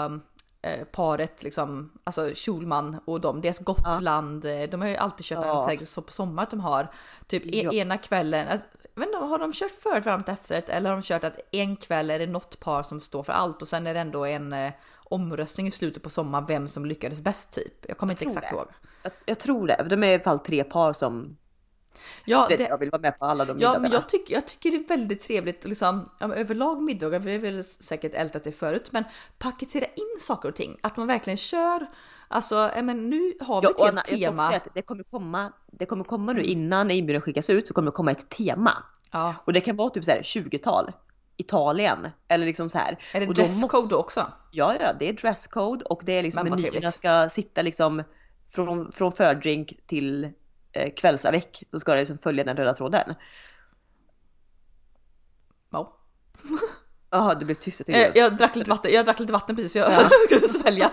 eh, 0.62 0.84
paret 0.84 1.44
liksom, 1.44 1.92
alltså 2.04 2.32
Schulman 2.36 3.00
och 3.06 3.22
de, 3.22 3.42
deras 3.42 3.60
Gotland. 3.60 4.46
Ja. 4.46 4.50
Eh, 4.50 4.70
de 4.70 4.82
har 4.82 4.88
ju 4.88 4.96
alltid 4.96 5.26
kört 5.26 5.46
ja. 5.46 5.72
en 5.72 5.86
så 5.86 6.02
på 6.02 6.12
sommaren 6.12 6.44
att 6.44 6.52
de 6.52 6.60
har 6.60 6.88
typ 7.28 7.46
e- 7.46 7.62
ja. 7.64 7.74
ena 7.74 7.98
kvällen, 7.98 8.48
alltså, 8.48 8.68
men 8.96 9.14
har 9.14 9.40
de 9.40 9.54
kört 9.54 9.72
förut 9.72 10.06
varmt 10.06 10.30
efterrätt 10.30 10.70
eller 10.70 10.90
har 10.90 10.98
de 10.98 11.04
kört 11.04 11.24
att 11.24 11.40
en 11.52 11.76
kväll 11.76 12.12
är 12.12 12.20
det 12.20 12.28
något 12.28 12.60
par 12.60 12.84
som 12.84 13.02
står 13.02 13.24
för 13.24 13.34
allt 13.34 13.62
och 13.62 13.68
sen 13.68 13.88
är 13.88 13.94
det 13.94 14.00
ändå 14.00 14.26
en 14.26 14.54
eh, 14.54 14.74
omröstning 14.96 15.68
i 15.68 15.72
slutet 15.72 16.04
på 16.04 16.10
sommaren 16.10 16.46
vem 16.46 16.68
som 16.68 16.86
lyckades 16.86 17.22
bäst 17.22 17.54
typ? 17.54 17.86
Jag 17.88 17.98
kommer 17.98 18.14
jag 18.14 18.22
inte 18.22 18.26
exakt 18.26 18.50
det. 18.50 18.56
ihåg. 18.56 18.68
Jag, 19.04 19.12
jag, 19.26 19.40
tror 19.40 19.68
det, 19.68 19.86
de 19.90 20.04
är 20.04 20.08
i 20.08 20.14
alla 20.14 20.24
fall 20.24 20.40
tre 20.40 20.64
par 20.64 20.94
som 20.94 21.38
Ja, 22.26 22.48
det, 22.50 22.60
jag 22.60 22.78
vill 22.78 22.90
vara 22.90 23.02
med 23.02 23.20
på 23.20 23.26
alla 23.26 23.46
de 23.46 23.60
Ja, 23.60 23.80
men 23.80 23.92
jag 23.92 24.10
tycker, 24.10 24.34
jag 24.34 24.48
tycker 24.48 24.72
det 24.72 24.78
är 24.78 24.88
väldigt 24.88 25.20
trevligt 25.20 25.66
liksom, 25.66 26.10
ja, 26.20 26.36
överlag 26.36 26.82
middagar, 26.82 27.20
vi 27.20 27.32
har 27.32 27.40
väl 27.40 27.64
säkert 27.64 28.14
ältat 28.14 28.44
det 28.44 28.52
förut, 28.52 28.90
men 28.92 29.04
paketera 29.38 29.86
in 29.86 30.20
saker 30.20 30.50
och 30.50 30.56
ting. 30.56 30.78
Att 30.82 30.98
man 30.98 31.08
verkligen 31.08 31.38
kör 31.38 31.88
Alltså, 32.28 32.72
men 32.84 33.10
nu 33.10 33.34
har 33.40 33.62
vi 33.62 33.68
ett 33.68 33.74
ja, 33.78 33.86
helt 33.86 34.06
tema. 34.06 34.60
det 34.74 34.82
kommer 34.82 35.04
komma, 35.04 35.52
det 35.72 35.86
kommer 35.86 36.04
komma 36.04 36.34
nu 36.34 36.44
innan 36.44 36.92
inbjudan 36.92 37.22
skickas 37.22 37.50
ut 37.50 37.68
så 37.68 37.74
kommer 37.74 37.92
det 37.92 37.96
komma 37.96 38.12
ett 38.12 38.30
tema. 38.30 38.84
Ja. 39.12 39.36
Och 39.46 39.54
det 39.54 39.62
kan 39.62 39.76
vara 39.76 39.90
typ 39.90 40.06
så 40.06 40.12
här 40.12 40.22
20-tal 40.22 40.92
Italien. 41.38 42.08
Eller 42.28 42.46
liksom 42.46 42.70
så 42.70 42.78
här. 42.78 42.98
Är 43.14 43.20
det 43.20 43.26
dresscode 43.26 43.82
måste... 43.82 43.96
också? 43.96 44.28
Ja, 44.52 44.76
ja, 44.80 44.94
det 45.00 45.10
är 45.10 45.14
dresscode 45.14 45.86
och 45.86 46.02
det 46.06 46.14
är 46.14 46.24
liksom 46.24 46.50
menyerna 46.50 46.92
ska 46.92 47.30
sitta 47.30 47.62
liksom 47.62 48.04
från, 48.54 48.92
från 48.92 49.12
fördrink 49.12 49.74
till 49.88 50.32
eh, 50.74 50.94
kvällsavek. 50.94 51.64
Så 51.72 51.80
ska 51.80 51.92
det 51.94 52.00
liksom 52.00 52.18
följa 52.18 52.44
den 52.44 52.58
röda 52.58 52.74
tråden. 52.74 53.16
Ja. 55.72 55.98
Jaha, 57.10 57.36
det 57.36 57.46
blev 57.46 57.56
tyst. 57.56 57.82
Jag, 57.88 58.00
jag, 58.00 58.18
jag, 58.18 58.38
drack 58.38 58.56
lite 58.56 58.70
vatten, 58.70 58.92
jag 58.94 59.06
drack 59.06 59.20
lite 59.20 59.34
vatten 59.34 59.56
precis, 59.56 59.76
jag 59.76 59.92
ja. 59.92 60.10
skulle 60.26 60.48
svälja. 60.48 60.92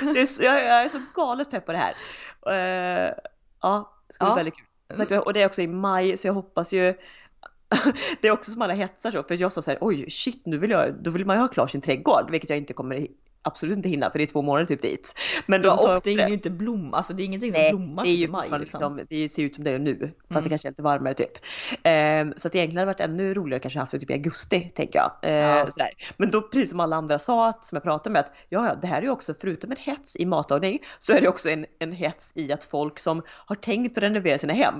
det 0.00 0.20
är, 0.20 0.42
jag, 0.44 0.54
jag, 0.54 0.84
är 0.84 0.88
så 0.88 1.00
galet 1.14 1.50
pepp 1.50 1.66
på 1.66 1.72
det 1.72 1.78
här. 1.78 1.94
Uh, 2.46 3.14
ja, 3.60 4.02
det 4.06 4.14
ska 4.14 4.24
bli 4.24 4.30
ja. 4.30 4.34
väldigt 4.34 5.08
kul. 5.08 5.18
och 5.18 5.32
det 5.32 5.42
är 5.42 5.46
också 5.46 5.62
i 5.62 5.66
maj, 5.66 6.16
så 6.16 6.26
jag 6.26 6.34
hoppas 6.34 6.72
ju 6.72 6.94
det 8.20 8.28
är 8.28 8.32
också 8.32 8.50
som 8.50 8.62
alla 8.62 8.74
hetsar 8.74 9.10
så, 9.10 9.22
för 9.22 9.34
jag 9.34 9.52
sa 9.52 9.62
så 9.62 9.70
här, 9.70 9.78
oj 9.80 10.10
shit, 10.10 10.46
nu 10.46 10.58
vill 10.58 10.70
jag, 10.70 10.94
då 11.02 11.10
vill 11.10 11.26
man 11.26 11.36
ju 11.36 11.40
ha 11.40 11.48
klar 11.48 11.66
sin 11.66 11.80
trädgård, 11.80 12.30
vilket 12.30 12.50
jag 12.50 12.58
inte 12.58 12.74
kommer 12.74 13.06
absolut 13.42 13.76
inte 13.76 13.88
hinna 13.88 14.10
för 14.10 14.18
det 14.18 14.24
är 14.24 14.26
två 14.26 14.42
månader 14.42 14.66
typ 14.66 14.82
dit. 14.82 15.14
Men 15.46 15.62
de 15.62 15.68
ja, 15.68 15.94
och 15.94 16.00
det 16.04 16.10
är 16.10 16.28
ju 16.28 16.34
inte 16.34 16.50
blom, 16.50 16.94
alltså 16.94 17.12
det 17.12 17.22
är 17.22 17.24
ingenting 17.24 17.52
som 17.52 17.60
Nej, 17.60 17.70
blommar 17.70 18.04
det 18.04 18.08
är 18.08 18.12
typ 18.12 18.20
ju 18.20 18.24
i 18.24 18.28
maj. 18.28 18.48
Liksom. 18.58 18.96
Liksom, 18.96 19.06
det 19.10 19.28
ser 19.28 19.42
ut 19.42 19.54
som 19.54 19.64
det 19.64 19.70
är 19.70 19.78
nu, 19.78 19.98
fast 19.98 20.30
mm. 20.30 20.42
det 20.42 20.48
kanske 20.48 20.68
är 20.68 20.70
lite 20.70 20.82
varmare 20.82 21.14
typ. 21.14 21.32
Um, 21.72 22.34
så 22.36 22.48
att 22.48 22.52
det 22.52 22.58
egentligen 22.58 22.76
hade 22.76 22.86
varit 22.86 23.00
ännu 23.00 23.34
roligare 23.34 23.60
kanske 23.60 23.78
haft 23.78 23.92
det 23.92 23.98
typ 23.98 24.10
i 24.10 24.14
augusti, 24.14 24.70
tänker 24.74 24.98
jag. 24.98 25.30
Uh, 25.30 25.36
ja. 25.36 25.70
sådär. 25.70 25.90
Men 26.16 26.30
då 26.30 26.42
precis 26.42 26.70
som 26.70 26.80
alla 26.80 26.96
andra 26.96 27.18
sa, 27.18 27.48
att, 27.48 27.64
som 27.64 27.76
jag 27.76 27.82
pratade 27.82 28.12
med, 28.12 28.20
att 28.20 28.32
ja, 28.48 28.66
ja, 28.66 28.74
det 28.74 28.86
här 28.86 28.98
är 28.98 29.02
ju 29.02 29.10
också 29.10 29.34
förutom 29.40 29.70
en 29.70 29.76
hets 29.76 30.16
i 30.16 30.26
matlagning 30.26 30.78
så 30.98 31.12
är 31.12 31.20
det 31.20 31.28
också 31.28 31.50
en, 31.50 31.66
en 31.78 31.92
hets 31.92 32.32
i 32.34 32.52
att 32.52 32.64
folk 32.64 32.98
som 32.98 33.22
har 33.28 33.56
tänkt 33.56 33.96
att 33.96 34.02
renovera 34.02 34.38
sina 34.38 34.52
hem 34.52 34.74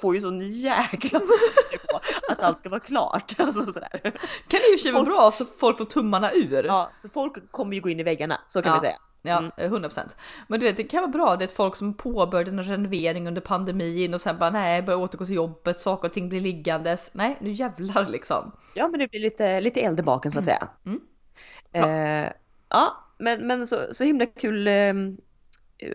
får 0.00 0.14
ju 0.14 0.20
sån 0.20 0.40
jäkla 0.40 1.18
på 1.90 2.00
att 2.32 2.40
allt 2.40 2.58
ska 2.58 2.68
vara 2.68 2.80
klart. 2.80 3.34
Alltså, 3.50 3.72
sådär. 3.72 4.00
Kan 4.48 4.60
det 4.60 4.82
ju 4.84 4.92
vara 4.92 5.04
bra 5.04 5.30
så 5.34 5.44
folk 5.44 5.78
får 5.78 5.84
tummarna 5.84 6.32
ur. 6.32 6.64
Ja, 6.64 6.90
så 7.02 7.08
folk 7.08 7.52
kommer 7.52 7.74
ju 7.74 7.80
gå 7.80 7.88
in 7.88 7.99
i 8.00 8.02
väggarna, 8.02 8.40
så 8.48 8.62
kan 8.62 8.72
ja. 8.72 8.80
vi 8.80 8.86
säga. 8.86 8.98
Ja, 9.22 9.38
mm. 9.38 9.74
100%. 9.74 10.16
Men 10.48 10.60
du 10.60 10.66
vet, 10.66 10.76
det 10.76 10.84
kan 10.84 11.00
vara 11.00 11.10
bra. 11.10 11.36
Det 11.36 11.44
är 11.44 11.48
folk 11.48 11.76
som 11.76 11.94
påbörjade 11.94 12.50
en 12.50 12.62
renovering 12.62 13.28
under 13.28 13.40
pandemin 13.40 14.14
och 14.14 14.20
sen 14.20 14.38
bara 14.38 14.50
nej, 14.50 14.82
börjar 14.82 14.98
återgå 14.98 15.26
till 15.26 15.34
jobbet, 15.34 15.80
saker 15.80 16.08
och 16.08 16.14
ting 16.14 16.28
blir 16.28 16.40
liggandes. 16.40 17.10
Nej, 17.12 17.36
nu 17.40 17.50
jävlar 17.50 18.08
liksom. 18.08 18.52
Ja, 18.74 18.88
men 18.88 19.00
det 19.00 19.08
blir 19.08 19.20
lite, 19.20 19.60
lite 19.60 19.80
eld 19.80 20.00
i 20.00 20.02
baken 20.02 20.30
så 20.30 20.38
att 20.38 20.44
säga. 20.44 20.68
Mm. 20.86 21.00
Mm. 21.72 22.24
Eh, 22.24 22.32
ja, 22.68 23.06
men, 23.18 23.46
men 23.46 23.66
så, 23.66 23.86
så 23.92 24.04
himla 24.04 24.26
kul 24.26 24.68
eh, 24.68 24.94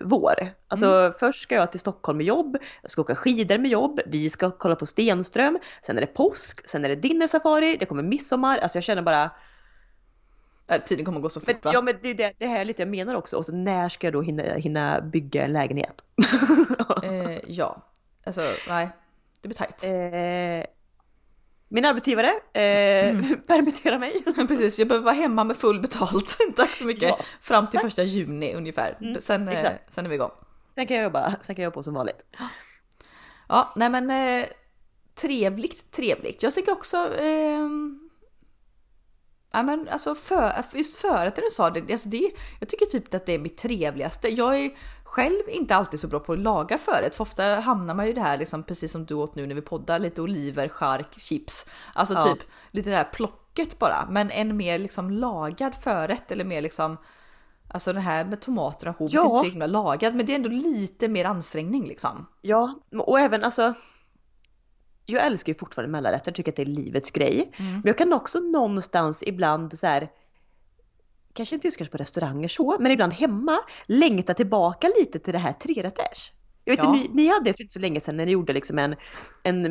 vår. 0.02 0.36
Alltså 0.68 0.86
mm. 0.86 1.14
först 1.20 1.42
ska 1.42 1.56
jag 1.56 1.72
till 1.72 1.80
Stockholm 1.80 2.18
med 2.18 2.26
jobb, 2.26 2.58
jag 2.82 2.92
ska 2.92 3.02
åka 3.02 3.16
skidor 3.16 3.58
med 3.58 3.72
jobb, 3.72 4.00
vi 4.06 4.30
ska 4.30 4.52
kolla 4.52 4.76
på 4.76 4.86
Stenström, 4.86 5.60
sen 5.82 5.98
är 5.98 6.02
det 6.02 6.08
påsk, 6.08 6.70
sen 6.70 6.86
är 6.86 6.90
det 6.90 6.96
dinnersafari, 6.96 7.78
det 7.80 7.86
kommer 7.86 8.04
midsommar. 8.04 8.58
Alltså 8.58 8.78
jag 8.78 8.84
känner 8.84 9.02
bara 9.02 9.32
tiden 10.86 11.06
kommer 11.06 11.20
gå 11.20 11.30
så 11.30 11.40
fort 11.40 11.66
va? 11.66 11.72
Ja 11.74 11.82
men 11.82 11.96
det 12.02 12.10
är 12.10 12.14
det, 12.14 12.34
det 12.38 12.48
här 12.48 12.66
lite 12.66 12.82
jag 12.82 12.90
menar 12.90 13.16
också. 13.16 13.38
Och 13.38 13.46
så 13.46 13.52
när 13.52 13.90
ska 13.90 14.08
jag 14.08 14.14
då 14.14 14.22
hinna, 14.22 14.44
hinna 14.44 15.02
bygga 15.02 15.44
en 15.44 15.54
lägenhet? 15.54 16.04
eh, 17.04 17.40
ja, 17.48 17.82
alltså 18.26 18.42
nej, 18.68 18.90
det 19.42 19.48
blir 19.48 19.58
tajt. 19.58 19.84
Eh, 19.84 20.72
min 21.70 21.86
arbetsgivare 21.86 22.28
eh, 22.54 23.10
mm. 23.10 23.42
permitterar 23.48 24.00
mig. 24.00 24.24
Precis, 24.48 24.80
jag 24.80 24.88
behöver 24.88 25.06
vara 25.06 25.16
hemma 25.16 25.44
med 25.44 25.58
full 25.58 25.82
betalt. 25.82 26.38
Tack 26.56 26.76
så 26.76 26.86
mycket. 26.86 27.10
Ja. 27.10 27.20
Fram 27.42 27.68
till 27.68 27.80
första 27.80 28.04
juni 28.04 28.54
ungefär. 28.54 28.98
Mm, 29.02 29.22
sen, 29.22 29.48
eh, 29.48 29.72
sen 29.90 30.06
är 30.06 30.10
vi 30.10 30.16
igång. 30.16 30.32
Sen 30.76 30.88
kan 30.88 30.98
jag 30.98 31.04
jobba, 31.04 31.36
sen 31.42 31.56
kan 31.56 31.64
jag 31.64 31.72
jobba 31.72 31.84
som 31.84 31.94
vanligt. 31.94 32.26
Ja, 33.50 33.74
nej 33.76 33.90
men 33.90 34.12
eh, 34.12 34.46
trevligt, 35.16 35.92
trevligt. 35.92 36.44
Jag 36.44 36.54
tycker 36.54 36.72
också 36.72 36.98
eh, 36.98 37.70
Ja 39.56 39.64
men 39.64 39.90
alltså 39.90 40.16
för, 40.16 40.64
just 40.74 40.98
förrätten 40.98 41.44
du 41.44 41.52
sa 41.52 41.70
det, 41.70 41.92
alltså 41.92 42.10
det, 42.10 42.32
jag 42.60 42.70
tycker 42.70 42.86
typ 42.86 43.14
att 43.14 43.26
det 43.26 43.34
är 43.34 43.40
mitt 43.40 43.58
trevligaste. 43.58 44.28
Jag 44.28 44.60
är 44.60 44.72
själv 45.04 45.42
inte 45.48 45.76
alltid 45.76 46.00
så 46.00 46.08
bra 46.08 46.20
på 46.20 46.34
att 46.34 46.40
laga 46.40 46.78
förrätt, 46.78 47.16
för 47.16 47.22
ofta 47.22 47.44
hamnar 47.44 47.94
man 47.94 48.08
ju 48.08 48.14
det 48.14 48.22
här 48.22 48.38
liksom 48.38 48.64
precis 48.64 48.92
som 48.92 49.06
du 49.06 49.14
åt 49.14 49.36
nu 49.36 49.48
när 49.48 49.56
vi 49.56 49.62
poddar, 49.62 50.00
lite 50.00 50.22
oliver, 50.22 50.68
chark, 50.68 51.20
chips. 51.20 51.66
Alltså 51.94 52.14
ja. 52.14 52.22
typ 52.22 52.40
lite 52.72 52.90
det 52.90 52.96
här 52.96 53.10
plocket 53.14 53.80
bara, 53.80 54.08
men 54.10 54.32
en 54.32 54.58
mer 54.58 54.80
liksom 54.80 55.10
lagad 55.10 55.76
förrätt 55.76 56.32
eller 56.32 56.46
mer 56.46 56.62
liksom 56.62 56.98
Alltså 57.68 57.94
det 57.94 58.00
här 58.00 58.26
med 58.26 58.42
tomaterna 58.42 58.96
och 58.98 59.10
ja. 59.12 59.26
inte 59.26 59.40
så 59.40 59.52
himla 59.52 59.68
lagad, 59.68 60.16
men 60.16 60.26
det 60.26 60.32
är 60.32 60.36
ändå 60.36 60.50
lite 60.50 61.08
mer 61.08 61.26
ansträngning 61.26 61.88
liksom. 61.88 62.26
Ja, 62.42 62.80
och 62.98 63.20
även 63.20 63.44
alltså 63.44 63.74
jag 65.06 65.26
älskar 65.26 65.54
ju 65.54 65.60
fortfarande 65.60 65.92
mellanrätter, 65.92 66.32
tycker 66.32 66.52
att 66.52 66.56
det 66.56 66.62
är 66.62 66.66
livets 66.66 67.12
grej. 67.12 67.52
Mm. 67.58 67.72
Men 67.72 67.84
jag 67.86 67.98
kan 67.98 68.14
också 68.14 68.40
någonstans 68.40 69.24
ibland 69.26 69.80
så 69.80 69.88
här, 69.88 70.10
kanske 71.34 71.56
inte 71.56 71.68
just 71.68 71.78
kanske 71.78 71.92
på 71.92 71.98
restauranger 71.98 72.48
så, 72.48 72.78
men 72.80 72.92
ibland 72.92 73.14
hemma 73.14 73.58
längta 73.86 74.34
tillbaka 74.34 74.92
lite 75.00 75.20
till 75.20 75.34
det 75.34 75.40
här 75.40 75.54
trerätters. 75.54 76.32
Jag 76.64 76.76
vet 76.76 76.84
ja. 76.84 76.92
ni, 76.92 77.10
ni 77.14 77.28
hade 77.28 77.54
för 77.54 77.62
inte 77.62 77.74
så 77.74 77.80
länge 77.80 78.00
sedan 78.00 78.18
när 78.18 78.26
ni 78.26 78.32
gjorde 78.32 78.54
liksom 78.54 78.80
en, 78.80 78.96
en 79.44 79.62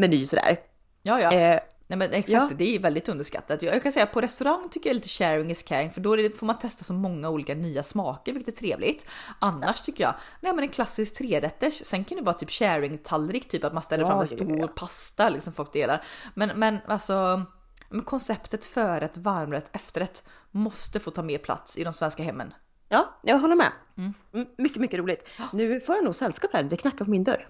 meny 0.00 0.24
sådär. 0.24 0.58
Ja, 1.02 1.20
ja. 1.20 1.32
Eh, 1.32 1.60
Nej 1.88 1.98
men 1.98 2.12
exakt, 2.12 2.50
ja. 2.50 2.56
det 2.56 2.76
är 2.76 2.78
väldigt 2.78 3.08
underskattat. 3.08 3.62
Jag 3.62 3.82
kan 3.82 3.92
säga 3.92 4.06
på 4.06 4.20
restaurang 4.20 4.68
tycker 4.70 4.90
jag 4.90 4.94
lite 4.94 5.08
sharing 5.08 5.50
is 5.50 5.62
caring 5.62 5.90
för 5.90 6.00
då 6.00 6.16
det, 6.16 6.38
får 6.38 6.46
man 6.46 6.58
testa 6.58 6.84
så 6.84 6.92
många 6.92 7.30
olika 7.30 7.54
nya 7.54 7.82
smaker 7.82 8.32
vilket 8.32 8.54
är 8.54 8.58
trevligt. 8.58 9.06
Annars 9.38 9.80
tycker 9.80 10.04
jag, 10.04 10.14
nej 10.40 10.54
men 10.54 10.64
en 10.64 10.70
klassisk 10.70 11.14
trerätters, 11.14 11.74
sen 11.74 12.04
kan 12.04 12.18
det 12.18 12.24
vara 12.24 12.34
typ 12.34 12.50
sharing 12.50 12.98
tallrik, 12.98 13.48
typ 13.48 13.64
att 13.64 13.72
man 13.72 13.82
ställer 13.82 14.04
ja, 14.04 14.08
fram 14.08 14.20
en 14.20 14.26
stor 14.26 14.66
pasta 14.66 15.28
liksom 15.28 15.52
folk 15.52 15.72
delar. 15.72 16.04
Men, 16.34 16.58
men 16.58 16.78
alltså 16.86 17.46
men 17.88 18.02
konceptet 18.02 18.64
förrätt, 18.64 19.16
varmrätt, 19.16 19.76
efterrätt 19.76 20.24
måste 20.50 21.00
få 21.00 21.10
ta 21.10 21.22
mer 21.22 21.38
plats 21.38 21.76
i 21.76 21.84
de 21.84 21.92
svenska 21.92 22.22
hemmen. 22.22 22.54
Ja, 22.88 23.18
jag 23.22 23.38
håller 23.38 23.56
med. 23.56 23.72
Mm. 23.96 24.14
Mycket, 24.58 24.78
mycket 24.78 24.98
roligt. 24.98 25.28
Nu 25.52 25.80
får 25.80 25.94
jag 25.94 26.04
nog 26.04 26.14
sällskap 26.14 26.52
här, 26.52 26.62
det 26.62 26.76
knackar 26.76 27.04
på 27.04 27.10
min 27.10 27.24
dörr. 27.24 27.48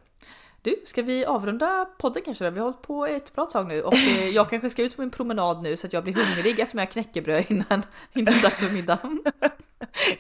Du, 0.62 0.80
ska 0.84 1.02
vi 1.02 1.24
avrunda 1.24 1.88
podden 1.98 2.22
kanske 2.24 2.44
då? 2.44 2.50
Vi 2.50 2.58
har 2.58 2.64
hållit 2.64 2.82
på 2.82 3.06
ett 3.06 3.34
bra 3.34 3.46
tag 3.46 3.66
nu 3.66 3.82
och 3.82 3.94
eh, 3.94 4.28
jag 4.28 4.50
kanske 4.50 4.70
ska 4.70 4.82
ut 4.82 4.96
på 4.96 5.02
min 5.02 5.10
promenad 5.10 5.62
nu 5.62 5.76
så 5.76 5.86
att 5.86 5.92
jag 5.92 6.04
blir 6.04 6.14
hungrig 6.14 6.60
efter 6.60 6.76
mina 6.76 6.86
knäckebröd 6.86 7.44
innan, 7.48 7.82
innan 8.12 8.34
dags 8.42 8.60
för 8.60 8.72
middag. 8.72 8.98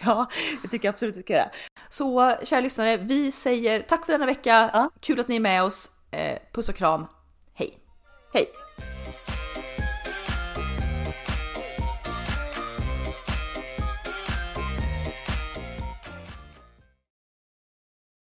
Ja, 0.00 0.30
det 0.62 0.68
tycker 0.68 0.88
jag 0.88 0.92
absolut 0.92 1.14
du 1.14 1.20
ska 1.20 1.32
göra. 1.32 1.50
Så 1.88 2.34
kära 2.42 2.60
lyssnare, 2.60 2.96
vi 2.96 3.32
säger 3.32 3.82
tack 3.82 4.06
för 4.06 4.12
denna 4.12 4.26
vecka. 4.26 4.70
Ja. 4.72 4.90
Kul 5.00 5.20
att 5.20 5.28
ni 5.28 5.36
är 5.36 5.40
med 5.40 5.62
oss. 5.62 5.90
Eh, 6.10 6.38
puss 6.52 6.68
och 6.68 6.74
kram. 6.74 7.06
Hej! 7.54 7.78
Hej! 8.32 8.67